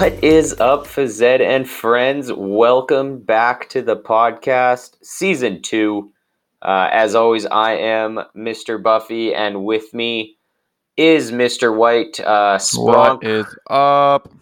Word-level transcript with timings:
What 0.00 0.24
is 0.24 0.58
up, 0.58 0.86
Fazed 0.86 1.42
and 1.42 1.68
friends? 1.68 2.32
Welcome 2.32 3.18
back 3.18 3.68
to 3.68 3.82
the 3.82 3.98
podcast, 3.98 4.96
season 5.02 5.60
two. 5.60 6.10
Uh, 6.62 6.88
as 6.90 7.14
always, 7.14 7.44
I 7.44 7.72
am 7.72 8.18
Mr. 8.34 8.82
Buffy, 8.82 9.34
and 9.34 9.62
with 9.62 9.92
me 9.92 10.38
is 10.96 11.32
Mr. 11.32 11.76
White. 11.76 12.18
Uh, 12.18 12.56
Sprunk, 12.56 13.22
What 13.22 13.24
is 13.26 13.44
up? 13.68 14.32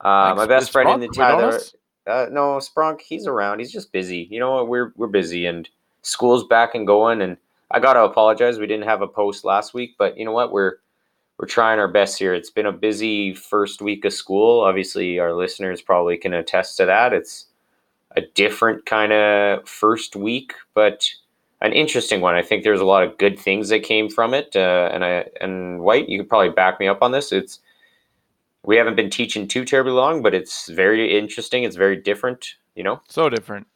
uh, 0.00 0.34
my 0.36 0.46
best 0.46 0.70
friend 0.70 0.88
in 0.90 1.00
the 1.00 1.08
tether. 1.08 1.58
Uh, 2.06 2.26
no, 2.30 2.60
Sprunk, 2.60 3.00
he's 3.00 3.26
around. 3.26 3.58
He's 3.58 3.72
just 3.72 3.90
busy. 3.90 4.28
You 4.30 4.38
know 4.38 4.52
what? 4.52 4.68
We're 4.68 4.92
we're 4.94 5.08
busy, 5.08 5.46
and 5.46 5.68
school's 6.02 6.46
back 6.46 6.76
and 6.76 6.86
going. 6.86 7.22
And 7.22 7.38
I 7.72 7.80
gotta 7.80 8.04
apologize. 8.04 8.60
We 8.60 8.68
didn't 8.68 8.86
have 8.86 9.02
a 9.02 9.08
post 9.08 9.44
last 9.44 9.74
week, 9.74 9.96
but 9.98 10.16
you 10.16 10.24
know 10.24 10.30
what? 10.30 10.52
We're 10.52 10.76
we're 11.42 11.48
trying 11.48 11.80
our 11.80 11.88
best 11.88 12.20
here. 12.20 12.32
It's 12.32 12.50
been 12.50 12.66
a 12.66 12.72
busy 12.72 13.34
first 13.34 13.82
week 13.82 14.04
of 14.04 14.12
school. 14.12 14.60
Obviously, 14.60 15.18
our 15.18 15.34
listeners 15.34 15.82
probably 15.82 16.16
can 16.16 16.32
attest 16.32 16.76
to 16.76 16.86
that. 16.86 17.12
It's 17.12 17.46
a 18.14 18.20
different 18.20 18.86
kind 18.86 19.12
of 19.12 19.68
first 19.68 20.14
week, 20.14 20.52
but 20.72 21.10
an 21.60 21.72
interesting 21.72 22.20
one. 22.20 22.36
I 22.36 22.42
think 22.42 22.62
there's 22.62 22.80
a 22.80 22.84
lot 22.84 23.02
of 23.02 23.18
good 23.18 23.40
things 23.40 23.70
that 23.70 23.82
came 23.82 24.08
from 24.08 24.34
it. 24.34 24.54
Uh, 24.54 24.88
and 24.92 25.04
I 25.04 25.24
and 25.40 25.80
White, 25.80 26.08
you 26.08 26.20
could 26.20 26.28
probably 26.28 26.50
back 26.50 26.78
me 26.78 26.86
up 26.86 27.02
on 27.02 27.10
this. 27.10 27.32
It's 27.32 27.58
we 28.64 28.76
haven't 28.76 28.94
been 28.94 29.10
teaching 29.10 29.48
too 29.48 29.64
terribly 29.64 29.94
long, 29.94 30.22
but 30.22 30.34
it's 30.34 30.68
very 30.68 31.18
interesting. 31.18 31.64
It's 31.64 31.74
very 31.74 31.96
different. 31.96 32.54
You 32.76 32.84
know. 32.84 33.00
So 33.08 33.28
different. 33.28 33.66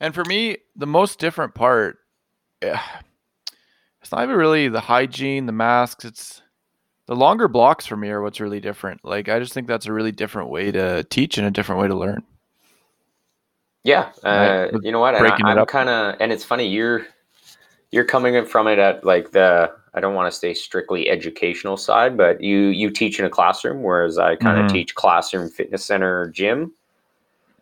And 0.00 0.16
for 0.16 0.24
me, 0.24 0.56
the 0.74 0.88
most 0.88 1.20
different 1.20 1.54
part, 1.54 2.00
eh, 2.60 2.76
it's 4.00 4.10
not 4.10 4.24
even 4.24 4.34
really 4.34 4.66
the 4.66 4.80
hygiene, 4.80 5.46
the 5.46 5.52
masks. 5.52 6.04
It's 6.04 6.41
the 7.12 7.16
longer 7.16 7.46
blocks 7.46 7.84
for 7.84 7.94
me 7.94 8.08
are 8.08 8.22
what's 8.22 8.40
really 8.40 8.58
different. 8.58 9.04
Like 9.04 9.28
I 9.28 9.38
just 9.38 9.52
think 9.52 9.66
that's 9.66 9.84
a 9.84 9.92
really 9.92 10.12
different 10.12 10.48
way 10.48 10.72
to 10.72 11.04
teach 11.04 11.36
and 11.36 11.46
a 11.46 11.50
different 11.50 11.82
way 11.82 11.88
to 11.88 11.94
learn. 11.94 12.22
Yeah, 13.84 14.12
uh, 14.24 14.68
Right, 14.70 14.82
you 14.82 14.92
know 14.92 15.00
what? 15.00 15.18
Breaking 15.18 15.44
I, 15.44 15.52
I'm 15.52 15.66
kind 15.66 15.90
of, 15.90 16.16
and 16.20 16.32
it's 16.32 16.42
funny 16.42 16.66
you're 16.68 17.06
you're 17.90 18.06
coming 18.06 18.34
in 18.34 18.46
from 18.46 18.66
it 18.66 18.78
at 18.78 19.04
like 19.04 19.32
the 19.32 19.70
I 19.92 20.00
don't 20.00 20.14
want 20.14 20.32
to 20.32 20.38
say 20.38 20.54
strictly 20.54 21.10
educational 21.10 21.76
side, 21.76 22.16
but 22.16 22.40
you 22.40 22.68
you 22.68 22.88
teach 22.88 23.18
in 23.18 23.26
a 23.26 23.30
classroom, 23.30 23.82
whereas 23.82 24.16
I 24.16 24.36
kind 24.36 24.58
of 24.58 24.64
Mhm. 24.64 24.70
teach 24.70 24.94
classroom, 24.94 25.50
fitness 25.50 25.84
center, 25.84 26.28
gym, 26.30 26.72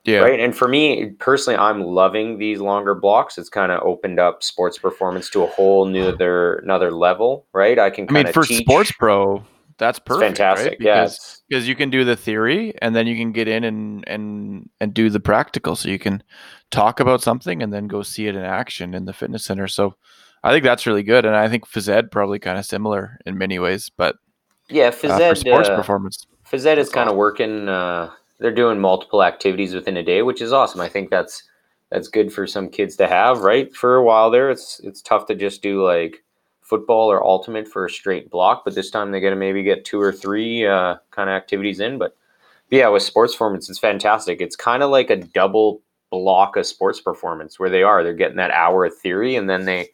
Yeah. 0.05 0.21
right? 0.21 0.41
And 0.41 0.57
for 0.57 0.67
me 0.67 1.11
personally, 1.19 1.59
I'm 1.59 1.83
loving 1.83 2.39
these 2.39 2.61
longer 2.61 2.95
blocks. 2.95 3.37
It's 3.37 3.51
kind 3.51 3.71
of 3.71 3.83
opened 3.83 4.19
up 4.19 4.43
sports 4.43 4.79
performance 4.79 5.29
to 5.31 5.43
a 5.43 5.47
whole 5.47 5.87
new 5.87 6.09
other 6.09 6.57
another 6.57 6.91
level, 6.91 7.47
right? 7.53 7.79
I 7.79 7.91
can 7.91 8.07
I 8.09 8.13
mean, 8.13 8.33
for 8.33 8.45
teach. 8.45 8.63
sports 8.63 8.93
pro, 8.93 9.45
that's 9.79 9.99
it's 9.99 10.05
perfect. 10.07 10.39
fantastic. 10.39 10.71
Right? 10.71 10.79
Because 10.79 11.15
it's- 11.15 11.43
because 11.49 11.69
you 11.69 11.75
can 11.75 11.91
do 11.91 12.05
the 12.05 12.17
theory 12.17 12.73
and 12.81 12.95
then 12.95 13.07
you 13.07 13.17
can 13.17 13.33
get 13.33 13.49
in 13.49 13.65
and 13.65 14.05
and 14.07 14.71
and 14.81 14.95
do 14.95 15.11
the 15.11 15.21
practical 15.21 15.75
so 15.77 15.89
you 15.89 15.99
can 15.99 16.23
talk 16.71 17.01
about 17.01 17.21
something 17.23 17.63
and 17.63 17.73
then 17.73 17.89
go 17.89 18.03
see 18.03 18.27
it 18.29 18.37
in 18.37 18.43
action 18.43 18.95
in 18.95 19.05
the 19.05 19.13
fitness 19.13 19.45
center 19.45 19.67
so 19.67 19.97
i 20.45 20.53
think 20.53 20.63
that's 20.63 20.87
really 20.87 21.03
good 21.03 21.27
and 21.27 21.35
i 21.35 21.49
think 21.49 21.67
phys 21.69 21.89
ed 21.89 22.13
probably 22.13 22.39
kind 22.39 22.57
of 22.57 22.65
similar 22.65 23.19
in 23.27 23.37
many 23.37 23.59
ways 23.59 23.91
but 23.97 24.15
yeah. 24.69 24.85
uh, 24.85 24.91
Phys 24.93 25.17
for 25.17 25.23
ed, 25.23 25.35
sports 25.39 25.69
uh, 25.69 25.75
performance 25.75 26.25
Phys 26.51 26.67
Ed 26.67 26.79
is 26.79 26.89
kind 26.89 27.09
of 27.09 27.13
awesome. 27.13 27.19
working. 27.19 27.69
Uh, 27.69 28.11
they're 28.41 28.51
doing 28.51 28.81
multiple 28.81 29.23
activities 29.23 29.75
within 29.75 29.97
a 29.97 30.03
day, 30.03 30.23
which 30.23 30.41
is 30.43 30.53
awesome. 30.53 30.81
I 30.81 30.89
think 30.89 31.11
that's 31.11 31.45
that's 31.91 32.09
good 32.09 32.33
for 32.33 32.47
some 32.47 32.69
kids 32.69 32.97
to 32.97 33.07
have. 33.07 33.41
Right 33.41 33.75
for 33.75 33.97
a 33.97 34.03
while 34.03 34.31
there, 34.31 34.51
it's 34.51 34.81
it's 34.83 35.03
tough 35.03 35.27
to 35.27 35.35
just 35.35 35.63
do 35.63 35.85
like 35.85 36.25
football 36.63 37.11
or 37.11 37.25
ultimate 37.25 37.69
for 37.69 37.85
a 37.85 37.91
straight 37.91 38.31
block, 38.31 38.63
but 38.65 38.75
this 38.75 38.91
time 38.91 39.11
they're 39.11 39.21
gonna 39.21 39.37
maybe 39.37 39.63
get 39.63 39.85
two 39.85 40.01
or 40.01 40.13
three 40.13 40.67
uh, 40.67 40.97
kind 41.11 41.29
of 41.29 41.35
activities 41.35 41.81
in. 41.81 41.99
But 41.99 42.17
yeah, 42.71 42.89
with 42.89 43.03
sports 43.03 43.35
performance, 43.35 43.69
it's 43.69 43.79
fantastic. 43.79 44.41
It's 44.41 44.57
kind 44.57 44.83
of 44.83 44.91
like 44.91 45.11
a 45.11 45.17
double 45.17 45.83
block 46.11 46.57
of 46.57 46.67
sports 46.67 47.01
performance 47.01 47.59
where 47.59 47.71
they 47.71 47.83
are. 47.83 48.03
They're 48.03 48.15
getting 48.15 48.39
that 48.39 48.53
hour 48.53 48.87
of 48.87 48.97
theory, 48.97 49.37
and 49.37 49.51
then 49.51 49.67
they 49.67 49.89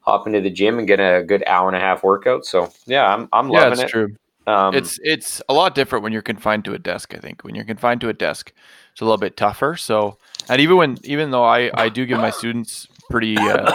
hop 0.00 0.26
into 0.26 0.40
the 0.40 0.50
gym 0.50 0.78
and 0.78 0.88
get 0.88 1.00
a 1.00 1.22
good 1.22 1.44
hour 1.46 1.68
and 1.68 1.76
a 1.76 1.80
half 1.80 2.02
workout. 2.02 2.46
So 2.46 2.72
yeah, 2.86 3.12
I'm 3.12 3.28
I'm 3.32 3.50
yeah 3.50 3.64
loving 3.64 3.80
it. 3.80 3.88
true 3.88 4.16
Um, 4.46 4.74
it's 4.74 4.98
it's 5.02 5.40
a 5.48 5.54
lot 5.54 5.74
different 5.74 6.02
when 6.02 6.12
you're 6.12 6.20
confined 6.20 6.66
to 6.66 6.74
a 6.74 6.78
desk 6.78 7.14
i 7.14 7.18
think 7.18 7.44
when 7.44 7.54
you're 7.54 7.64
confined 7.64 8.02
to 8.02 8.10
a 8.10 8.12
desk 8.12 8.52
it's 8.92 9.00
a 9.00 9.04
little 9.04 9.16
bit 9.16 9.38
tougher 9.38 9.74
so 9.74 10.18
and 10.50 10.60
even 10.60 10.76
when 10.76 10.98
even 11.02 11.30
though 11.30 11.44
i 11.44 11.70
i 11.72 11.88
do 11.88 12.04
give 12.04 12.18
my 12.18 12.28
students 12.28 12.86
pretty 13.08 13.38
uh, 13.38 13.72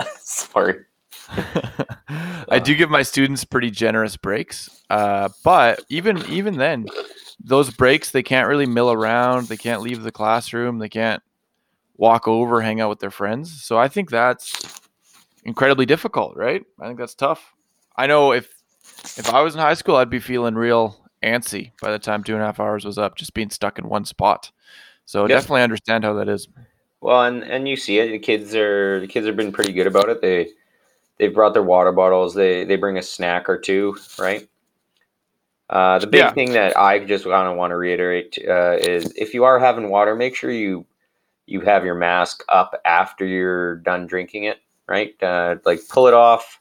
sorry. 0.18 0.84
I 2.48 2.60
do 2.62 2.74
give 2.74 2.90
my 2.90 3.02
students 3.02 3.44
pretty 3.44 3.70
generous 3.70 4.16
breaks, 4.16 4.82
uh, 4.90 5.30
but 5.44 5.84
even 5.88 6.24
even 6.28 6.56
then, 6.56 6.86
those 7.42 7.70
breaks 7.70 8.10
they 8.10 8.22
can't 8.22 8.48
really 8.48 8.66
mill 8.66 8.92
around. 8.92 9.48
They 9.48 9.56
can't 9.56 9.82
leave 9.82 10.02
the 10.02 10.12
classroom. 10.12 10.78
They 10.78 10.88
can't 10.88 11.22
walk 11.96 12.28
over, 12.28 12.60
hang 12.60 12.80
out 12.80 12.90
with 12.90 13.00
their 13.00 13.10
friends. 13.10 13.62
So 13.62 13.78
I 13.78 13.88
think 13.88 14.10
that's 14.10 14.80
incredibly 15.44 15.86
difficult, 15.86 16.36
right? 16.36 16.62
I 16.80 16.86
think 16.86 16.98
that's 16.98 17.14
tough. 17.14 17.54
I 17.96 18.06
know 18.06 18.32
if 18.32 18.52
if 19.04 19.28
I 19.28 19.42
was 19.42 19.54
in 19.54 19.60
high 19.60 19.74
school, 19.74 19.96
I'd 19.96 20.10
be 20.10 20.20
feeling 20.20 20.54
real 20.54 20.98
antsy 21.22 21.72
by 21.80 21.90
the 21.92 21.98
time 21.98 22.24
two 22.24 22.34
and 22.34 22.42
a 22.42 22.46
half 22.46 22.60
hours 22.60 22.84
was 22.84 22.98
up, 22.98 23.16
just 23.16 23.34
being 23.34 23.50
stuck 23.50 23.78
in 23.78 23.88
one 23.88 24.04
spot. 24.04 24.50
So 25.04 25.26
definitely 25.28 25.62
understand 25.62 26.04
how 26.04 26.14
that 26.14 26.28
is. 26.28 26.48
Well, 27.00 27.24
and 27.24 27.42
and 27.42 27.68
you 27.68 27.76
see 27.76 27.98
it. 27.98 28.10
The 28.10 28.18
kids 28.18 28.54
are 28.54 29.00
the 29.00 29.08
kids 29.08 29.26
have 29.26 29.36
been 29.36 29.52
pretty 29.52 29.72
good 29.72 29.86
about 29.88 30.08
it. 30.08 30.20
They 30.20 30.50
they've 31.18 31.34
brought 31.34 31.52
their 31.52 31.62
water 31.62 31.92
bottles. 31.92 32.34
They 32.34 32.64
they 32.64 32.76
bring 32.76 32.98
a 32.98 33.02
snack 33.02 33.48
or 33.48 33.58
two, 33.58 33.96
right? 34.18 34.48
Uh, 35.68 35.98
the 35.98 36.06
big 36.06 36.20
Yeah. 36.20 36.32
thing 36.32 36.52
that 36.52 36.76
I 36.78 36.98
just 37.00 37.24
kind 37.24 37.48
of 37.48 37.56
want 37.56 37.72
to 37.72 37.76
reiterate 37.76 38.38
uh, 38.46 38.76
is 38.78 39.12
if 39.16 39.34
you 39.34 39.44
are 39.44 39.58
having 39.58 39.88
water, 39.90 40.14
make 40.14 40.36
sure 40.36 40.50
you 40.52 40.86
you 41.46 41.60
have 41.62 41.84
your 41.84 41.96
mask 41.96 42.44
up 42.48 42.80
after 42.84 43.24
you're 43.26 43.76
done 43.76 44.06
drinking 44.06 44.44
it, 44.44 44.60
right? 44.86 45.20
Uh, 45.20 45.56
like 45.64 45.80
pull 45.88 46.06
it 46.06 46.14
off, 46.14 46.60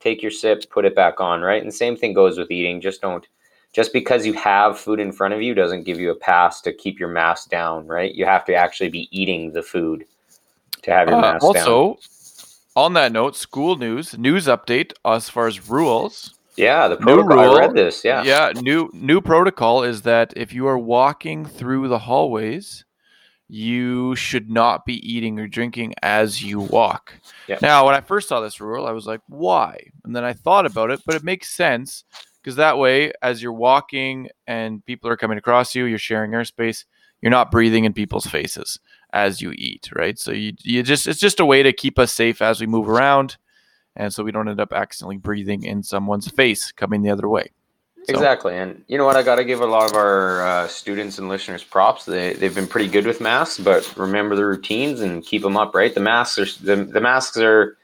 take 0.00 0.22
your 0.22 0.30
sip, 0.30 0.68
put 0.70 0.84
it 0.84 0.94
back 0.94 1.20
on, 1.20 1.40
right? 1.40 1.62
And 1.62 1.72
same 1.72 1.96
thing 1.96 2.12
goes 2.14 2.38
with 2.38 2.50
eating. 2.50 2.80
Just 2.80 3.00
don't 3.00 3.26
just 3.72 3.92
because 3.92 4.24
you 4.24 4.32
have 4.32 4.78
food 4.78 4.98
in 4.98 5.12
front 5.12 5.34
of 5.34 5.42
you 5.42 5.54
doesn't 5.54 5.84
give 5.84 6.00
you 6.00 6.10
a 6.10 6.14
pass 6.14 6.60
to 6.62 6.72
keep 6.72 6.98
your 6.98 7.08
mask 7.08 7.50
down, 7.50 7.86
right? 7.86 8.14
You 8.14 8.24
have 8.24 8.44
to 8.46 8.54
actually 8.54 8.88
be 8.88 9.08
eating 9.10 9.52
the 9.52 9.62
food 9.62 10.04
to 10.82 10.90
have 10.90 11.08
your 11.08 11.18
Uh, 11.18 11.20
mask 11.20 11.52
down. 11.52 11.68
also, 11.68 11.98
on 12.76 12.94
that 12.94 13.12
note, 13.12 13.36
school 13.36 13.76
news, 13.76 14.16
news 14.16 14.46
update 14.46 14.92
as 15.04 15.28
far 15.28 15.46
as 15.46 15.68
rules. 15.68 16.34
Yeah, 16.56 16.88
the 16.88 16.96
New 16.96 17.04
protocol. 17.04 17.38
I 17.38 17.60
read 17.60 17.74
this. 17.74 18.04
Yeah. 18.04 18.24
Yeah, 18.24 18.52
new 18.54 18.90
new 18.94 19.20
protocol 19.20 19.84
is 19.84 20.02
that 20.02 20.32
if 20.36 20.52
you 20.52 20.66
are 20.66 20.78
walking 20.78 21.44
through 21.46 21.88
the 21.88 22.00
hallways, 22.00 22.84
you 23.48 24.14
should 24.14 24.50
not 24.50 24.84
be 24.84 24.94
eating 25.10 25.38
or 25.40 25.48
drinking 25.48 25.94
as 26.02 26.42
you 26.42 26.60
walk. 26.60 27.14
Now, 27.62 27.86
when 27.86 27.94
I 27.94 28.00
first 28.02 28.28
saw 28.28 28.40
this 28.40 28.60
rule, 28.60 28.86
I 28.86 28.92
was 28.92 29.06
like, 29.06 29.20
"Why?" 29.28 29.78
And 30.04 30.14
then 30.14 30.24
I 30.24 30.34
thought 30.34 30.66
about 30.66 30.90
it, 30.90 31.00
but 31.06 31.14
it 31.14 31.24
makes 31.24 31.50
sense 31.50 32.04
because 32.42 32.56
that 32.56 32.78
way, 32.78 33.12
as 33.22 33.42
you're 33.42 33.52
walking 33.52 34.28
and 34.46 34.84
people 34.84 35.10
are 35.10 35.16
coming 35.16 35.38
across 35.38 35.74
you, 35.74 35.84
you're 35.84 35.98
sharing 35.98 36.32
airspace. 36.32 36.84
You're 37.20 37.30
not 37.30 37.50
breathing 37.50 37.84
in 37.84 37.92
people's 37.92 38.26
faces 38.26 38.78
as 39.12 39.40
you 39.40 39.52
eat, 39.56 39.90
right? 39.94 40.18
So 40.18 40.30
you 40.32 40.52
you 40.62 40.82
just 40.82 41.06
it's 41.06 41.20
just 41.20 41.40
a 41.40 41.46
way 41.46 41.62
to 41.62 41.72
keep 41.72 41.98
us 41.98 42.12
safe 42.12 42.42
as 42.42 42.60
we 42.60 42.66
move 42.66 42.88
around, 42.88 43.36
and 43.96 44.12
so 44.12 44.22
we 44.22 44.32
don't 44.32 44.48
end 44.48 44.60
up 44.60 44.72
accidentally 44.72 45.16
breathing 45.16 45.64
in 45.64 45.82
someone's 45.82 46.28
face 46.28 46.70
coming 46.72 47.02
the 47.02 47.10
other 47.10 47.28
way. 47.28 47.50
So- 48.08 48.14
Exactly, 48.14 48.56
and 48.56 48.82
you 48.88 48.96
know 48.96 49.04
what? 49.04 49.16
I 49.16 49.22
got 49.22 49.34
to 49.36 49.44
give 49.44 49.60
a 49.60 49.66
lot 49.66 49.90
of 49.90 49.94
our 49.96 50.42
uh, 50.46 50.68
students 50.68 51.18
and 51.18 51.28
listeners 51.28 51.62
props. 51.62 52.06
They 52.06 52.32
they've 52.32 52.54
been 52.54 52.66
pretty 52.66 52.88
good 52.88 53.06
with 53.06 53.20
masks, 53.20 53.58
but 53.58 53.94
remember 53.98 54.34
the 54.34 54.46
routines 54.46 55.00
and 55.00 55.22
keep 55.22 55.42
them 55.42 55.56
up. 55.58 55.74
Right, 55.74 55.92
the 55.94 56.00
masks 56.00 56.38
are 56.38 56.64
the, 56.64 56.84
the 56.84 57.00
masks 57.02 57.36
are 57.36 57.76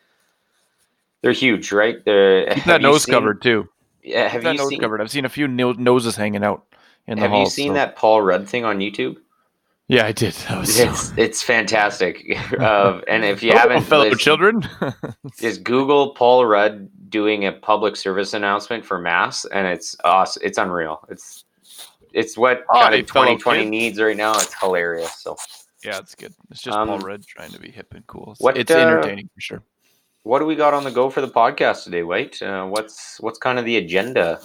they're 1.21 1.33
huge, 1.33 1.73
right? 1.73 2.03
They're, 2.05 2.47
Keep 2.55 2.65
that 2.65 2.81
nose 2.83 3.05
seen- 3.05 3.15
covered 3.15 3.43
too. 3.43 3.69
Yeah, 4.03 4.25
Keep 4.25 4.33
have 4.33 4.43
that 4.45 4.53
you 4.53 4.59
nose 4.59 4.69
seen? 4.69 4.81
covered. 4.81 5.01
I've 5.01 5.11
seen 5.11 5.25
a 5.25 5.29
few 5.31 5.47
no- 5.49 5.73
noses 5.73 6.17
hanging 6.17 6.43
out 6.45 6.65
in 7.07 7.19
the 7.19 7.29
Have 7.29 7.39
you 7.39 7.47
seen 7.47 7.71
so- 7.71 7.75
that 7.75 7.97
Paul 7.97 8.23
Rudd 8.23 8.49
thing 8.49 8.65
on 8.65 8.79
YouTube? 8.79 9.17
Yeah, 9.89 10.07
I 10.07 10.13
did. 10.13 10.33
That 10.49 10.61
was 10.61 10.77
so- 10.77 10.85
It's 10.91 11.13
it's 11.19 11.43
fantastic. 11.43 12.25
uh, 12.59 13.01
and 13.07 13.25
if 13.25 13.43
you 13.43 13.53
Oh, 13.53 13.59
haven't, 13.59 13.83
fellow 13.85 14.09
lis- 14.09 14.19
children. 14.19 14.67
just 15.39 15.63
Google 15.63 16.15
Paul 16.15 16.47
Rudd 16.47 16.89
doing 17.11 17.47
a 17.47 17.53
public 17.53 17.97
service 17.97 18.33
announcement 18.35 18.85
for 18.85 18.99
mass, 18.99 19.45
and 19.45 19.67
it's 19.67 19.95
awesome. 20.05 20.43
It's 20.45 20.59
unreal. 20.59 21.01
It's 21.11 21.45
it's 22.13 22.39
what 22.39 22.65
Oh, 22.71 22.81
kind 22.81 22.95
of 22.95 23.07
2020 23.07 23.65
needs 23.67 24.01
right 24.01 24.17
now. 24.17 24.33
It's 24.33 24.55
hilarious. 24.59 25.13
So, 25.21 25.37
yeah, 25.85 25.99
it's 25.99 26.15
good. 26.15 26.33
It's 26.51 26.63
just 26.63 26.77
Um, 26.77 26.89
Paul 26.89 27.01
Rudd 27.01 27.27
trying 27.27 27.51
to 27.51 27.61
be 27.61 27.71
hip 27.71 27.93
and 27.93 28.07
cool. 28.07 28.31
It's, 28.33 28.41
what, 28.41 28.57
it's 28.57 28.71
uh, 28.71 28.79
entertaining 28.79 29.29
for 29.35 29.41
sure. 29.41 29.63
what 30.23 30.39
do 30.39 30.47
we 30.47 30.55
got 30.55 30.73
on 30.75 30.85
the 30.85 30.91
go 30.93 31.11
for 31.11 31.21
the 31.21 31.29
podcast 31.29 31.85
today, 31.85 32.05
White? 32.05 32.41
Uh, 32.41 32.65
what's 32.67 33.21
what's 33.21 33.39
kind 33.39 33.59
of 33.59 33.65
the 33.67 33.77
agenda? 33.77 34.41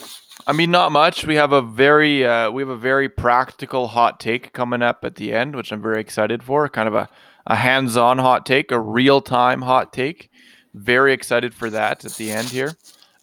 I 0.47 0.53
mean, 0.53 0.71
not 0.71 0.91
much. 0.91 1.25
We 1.25 1.35
have 1.35 1.51
a 1.51 1.61
very 1.61 2.25
uh, 2.25 2.49
we 2.51 2.61
have 2.61 2.69
a 2.69 2.77
very 2.77 3.09
practical 3.09 3.87
hot 3.87 4.19
take 4.19 4.53
coming 4.53 4.81
up 4.81 5.03
at 5.03 5.15
the 5.15 5.33
end, 5.33 5.55
which 5.55 5.71
I'm 5.71 5.81
very 5.81 6.01
excited 6.01 6.41
for. 6.43 6.67
Kind 6.69 6.87
of 6.87 6.95
a, 6.95 7.09
a 7.45 7.55
hands-on 7.55 8.17
hot 8.17 8.45
take, 8.45 8.71
a 8.71 8.79
real-time 8.79 9.61
hot 9.61 9.93
take. 9.93 10.31
Very 10.73 11.13
excited 11.13 11.53
for 11.53 11.69
that 11.69 12.05
at 12.05 12.13
the 12.13 12.31
end 12.31 12.47
here. 12.47 12.73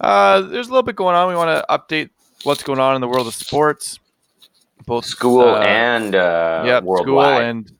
Uh, 0.00 0.42
there's 0.42 0.68
a 0.68 0.70
little 0.70 0.82
bit 0.82 0.96
going 0.96 1.16
on. 1.16 1.28
We 1.28 1.34
want 1.34 1.50
to 1.58 1.64
update 1.70 2.10
what's 2.44 2.62
going 2.62 2.78
on 2.78 2.94
in 2.94 3.00
the 3.00 3.08
world 3.08 3.26
of 3.26 3.34
sports. 3.34 3.98
both 4.84 5.04
School 5.04 5.40
uh, 5.40 5.60
and 5.60 6.14
uh, 6.14 6.62
yeah, 6.66 6.78
school 6.80 7.20
and 7.22 7.72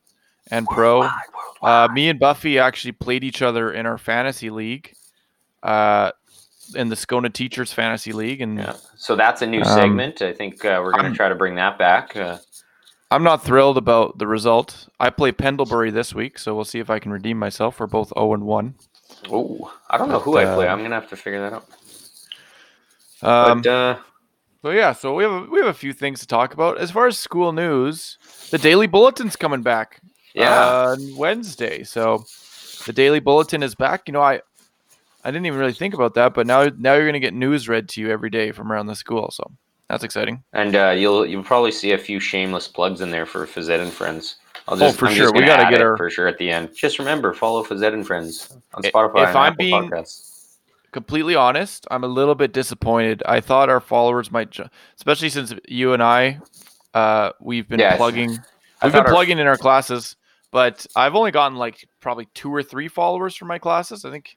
and 0.50 0.66
pro. 0.66 1.00
Worldwide, 1.00 1.22
Uh, 1.62 1.88
me 1.92 2.08
and 2.08 2.18
Buffy 2.18 2.58
actually 2.58 2.92
played 2.92 3.24
each 3.24 3.42
other 3.42 3.72
in 3.72 3.86
our 3.86 3.98
fantasy 3.98 4.50
league, 4.50 4.92
uh, 5.62 6.12
in 6.74 6.88
the 6.88 6.96
Skona 6.96 7.32
Teachers 7.32 7.72
Fantasy 7.72 8.12
League, 8.12 8.40
and 8.40 8.58
yeah. 8.58 8.74
So 8.96 9.14
that's 9.16 9.42
a 9.42 9.46
new 9.46 9.60
Um, 9.60 9.64
segment. 9.66 10.22
I 10.22 10.32
think 10.32 10.64
uh, 10.64 10.80
we're 10.82 10.92
going 10.92 11.10
to 11.10 11.16
try 11.16 11.28
to 11.28 11.34
bring 11.34 11.54
that 11.56 11.78
back. 11.78 12.16
Uh, 12.16 12.38
I'm 13.10 13.22
not 13.22 13.44
thrilled 13.44 13.76
about 13.78 14.18
the 14.18 14.26
result. 14.26 14.88
I 14.98 15.10
play 15.10 15.30
Pendlebury 15.32 15.90
this 15.90 16.12
week, 16.14 16.38
so 16.38 16.54
we'll 16.54 16.64
see 16.64 16.80
if 16.80 16.90
I 16.90 16.98
can 16.98 17.12
redeem 17.12 17.38
myself. 17.38 17.78
We're 17.78 17.86
both 17.86 18.12
0 18.18 18.34
and 18.34 18.44
1. 18.44 18.74
oh, 19.30 19.72
I 19.88 19.96
don't 19.98 20.08
know 20.08 20.18
who 20.18 20.36
I 20.38 20.44
play. 20.54 20.66
uh, 20.66 20.72
I'm 20.72 20.78
going 20.80 20.90
to 20.90 20.96
have 20.96 21.08
to 21.10 21.16
figure 21.16 21.40
that 21.40 21.52
out. 21.52 21.64
Um, 23.22 23.62
but 23.62 23.70
uh, 23.70 23.98
so 24.62 24.70
yeah, 24.70 24.92
so 24.92 25.14
we 25.14 25.22
have 25.24 25.32
a, 25.32 25.40
we 25.42 25.58
have 25.60 25.68
a 25.68 25.74
few 25.74 25.92
things 25.92 26.20
to 26.20 26.26
talk 26.26 26.52
about 26.52 26.78
as 26.78 26.90
far 26.90 27.06
as 27.06 27.18
school 27.18 27.52
news. 27.52 28.18
The 28.50 28.58
Daily 28.58 28.86
Bulletin's 28.86 29.36
coming 29.36 29.62
back. 29.62 30.00
yeah, 30.34 30.88
on 30.88 31.16
Wednesday. 31.16 31.82
So 31.84 32.24
the 32.86 32.92
Daily 32.92 33.20
Bulletin 33.20 33.62
is 33.62 33.74
back. 33.74 34.02
You 34.06 34.12
know, 34.12 34.20
I 34.22 34.40
I 35.26 35.30
didn't 35.32 35.46
even 35.46 35.58
really 35.58 35.72
think 35.72 35.92
about 35.92 36.14
that, 36.14 36.34
but 36.34 36.46
now 36.46 36.68
now 36.78 36.94
you're 36.94 37.06
gonna 37.06 37.18
get 37.18 37.34
news 37.34 37.68
read 37.68 37.88
to 37.90 38.00
you 38.00 38.10
every 38.10 38.30
day 38.30 38.52
from 38.52 38.70
around 38.70 38.86
the 38.86 38.94
school. 38.94 39.30
So 39.32 39.50
that's 39.88 40.04
exciting. 40.04 40.44
and 40.52 40.76
uh, 40.76 40.90
you'll 40.96 41.26
you'll 41.26 41.42
probably 41.42 41.72
see 41.72 41.90
a 41.92 41.98
few 41.98 42.20
shameless 42.20 42.68
plugs 42.68 43.00
in 43.00 43.10
there 43.10 43.26
for 43.26 43.44
Fazette 43.44 43.80
and 43.80 43.92
Friends. 43.92 44.36
I'll 44.68 44.80
Oh, 44.82 44.92
for 44.92 45.06
I'm 45.08 45.14
sure. 45.14 45.24
Just 45.26 45.34
We 45.34 45.44
gotta 45.44 45.68
get 45.70 45.82
our- 45.82 45.96
for 45.96 46.10
sure 46.10 46.28
at 46.28 46.38
the 46.38 46.50
end. 46.50 46.70
Just 46.76 46.98
remember, 47.00 47.32
follow 47.34 47.64
Fazette 47.64 47.92
and 47.92 48.06
Friends 48.06 48.56
on 48.74 48.82
Spotify. 48.84 49.22
if 49.24 49.28
and 49.30 49.36
I'm 49.38 49.52
Apple 49.52 49.56
being- 49.58 49.90
Podcasts. 49.90 50.32
Completely 50.92 51.34
honest, 51.34 51.86
I'm 51.90 52.04
a 52.04 52.08
little 52.08 52.34
bit 52.36 52.52
disappointed. 52.52 53.22
I 53.26 53.40
thought 53.40 53.68
our 53.68 53.80
followers 53.80 54.30
might, 54.30 54.50
ju- 54.50 54.64
especially 54.96 55.28
since 55.28 55.52
you 55.68 55.92
and 55.92 56.02
I, 56.02 56.40
uh, 56.94 57.32
we've 57.40 57.68
been 57.68 57.80
Yeah, 57.80 57.96
plugging, 57.96 58.30
we've 58.30 58.92
been 58.92 59.02
our- 59.02 59.12
plugging 59.12 59.38
in 59.38 59.46
our 59.46 59.58
classes, 59.58 60.16
but 60.52 60.86
I've 60.96 61.14
only 61.14 61.32
gotten 61.32 61.58
like 61.58 61.86
probably 62.00 62.26
two 62.32 62.54
or 62.54 62.62
three 62.62 62.88
followers 62.88 63.36
from 63.36 63.48
my 63.48 63.58
classes. 63.58 64.04
I 64.04 64.10
think. 64.10 64.36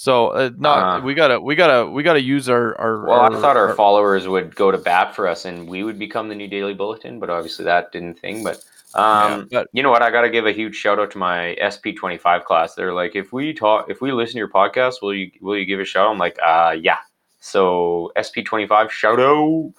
So 0.00 0.28
uh, 0.28 0.50
not 0.56 1.00
Uh. 1.00 1.04
we 1.04 1.12
gotta 1.14 1.40
we 1.40 1.56
gotta 1.56 1.84
we 1.90 2.04
gotta 2.04 2.22
use 2.22 2.48
our 2.48 2.80
our. 2.80 3.04
Well, 3.04 3.20
I 3.36 3.40
thought 3.40 3.56
our 3.56 3.74
followers 3.74 4.28
would 4.28 4.54
go 4.54 4.70
to 4.70 4.78
bat 4.78 5.12
for 5.16 5.26
us 5.26 5.44
and 5.44 5.68
we 5.68 5.82
would 5.82 5.98
become 5.98 6.28
the 6.28 6.36
new 6.36 6.46
Daily 6.46 6.72
Bulletin, 6.72 7.18
but 7.18 7.30
obviously 7.30 7.64
that 7.64 7.90
didn't 7.90 8.20
thing. 8.20 8.44
But 8.44 8.64
um, 8.94 9.48
yeah, 9.50 9.62
but 9.62 9.68
you 9.72 9.82
know 9.82 9.90
what? 9.90 10.02
I 10.02 10.12
got 10.12 10.20
to 10.22 10.30
give 10.30 10.46
a 10.46 10.52
huge 10.52 10.76
shout 10.76 11.00
out 11.00 11.10
to 11.10 11.18
my 11.18 11.56
SP 11.58 11.98
twenty 11.98 12.16
five 12.16 12.44
class. 12.44 12.76
They're 12.76 12.94
like, 12.94 13.16
if 13.16 13.32
we 13.32 13.52
talk, 13.52 13.90
if 13.90 14.00
we 14.00 14.12
listen 14.12 14.34
to 14.34 14.38
your 14.38 14.48
podcast, 14.48 15.02
will 15.02 15.14
you 15.14 15.32
will 15.40 15.56
you 15.58 15.64
give 15.66 15.80
a 15.80 15.84
shout? 15.84 16.08
I'm 16.08 16.16
like, 16.18 16.38
uh, 16.46 16.76
yeah. 16.80 16.98
So 17.40 18.12
SP 18.14 18.46
twenty 18.46 18.68
five 18.68 18.92
shout 18.92 19.18
out. 19.18 19.72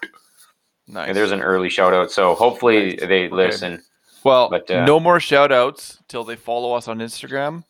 nice. 0.86 1.08
And 1.08 1.16
there's 1.16 1.32
an 1.32 1.42
early 1.42 1.70
shout 1.70 1.94
out. 1.94 2.12
So 2.12 2.36
hopefully 2.36 2.98
Nice. 2.98 3.00
they 3.08 3.26
Okay. 3.28 3.36
listen. 3.36 3.84
Well, 4.26 4.50
But, 4.50 4.70
uh, 4.70 4.84
no 4.84 5.00
more 5.00 5.22
shout 5.22 5.54
outs 5.54 6.00
till 6.10 6.26
they 6.26 6.36
follow 6.36 6.74
us 6.74 6.90
on 6.90 7.00
Instagram 7.00 7.64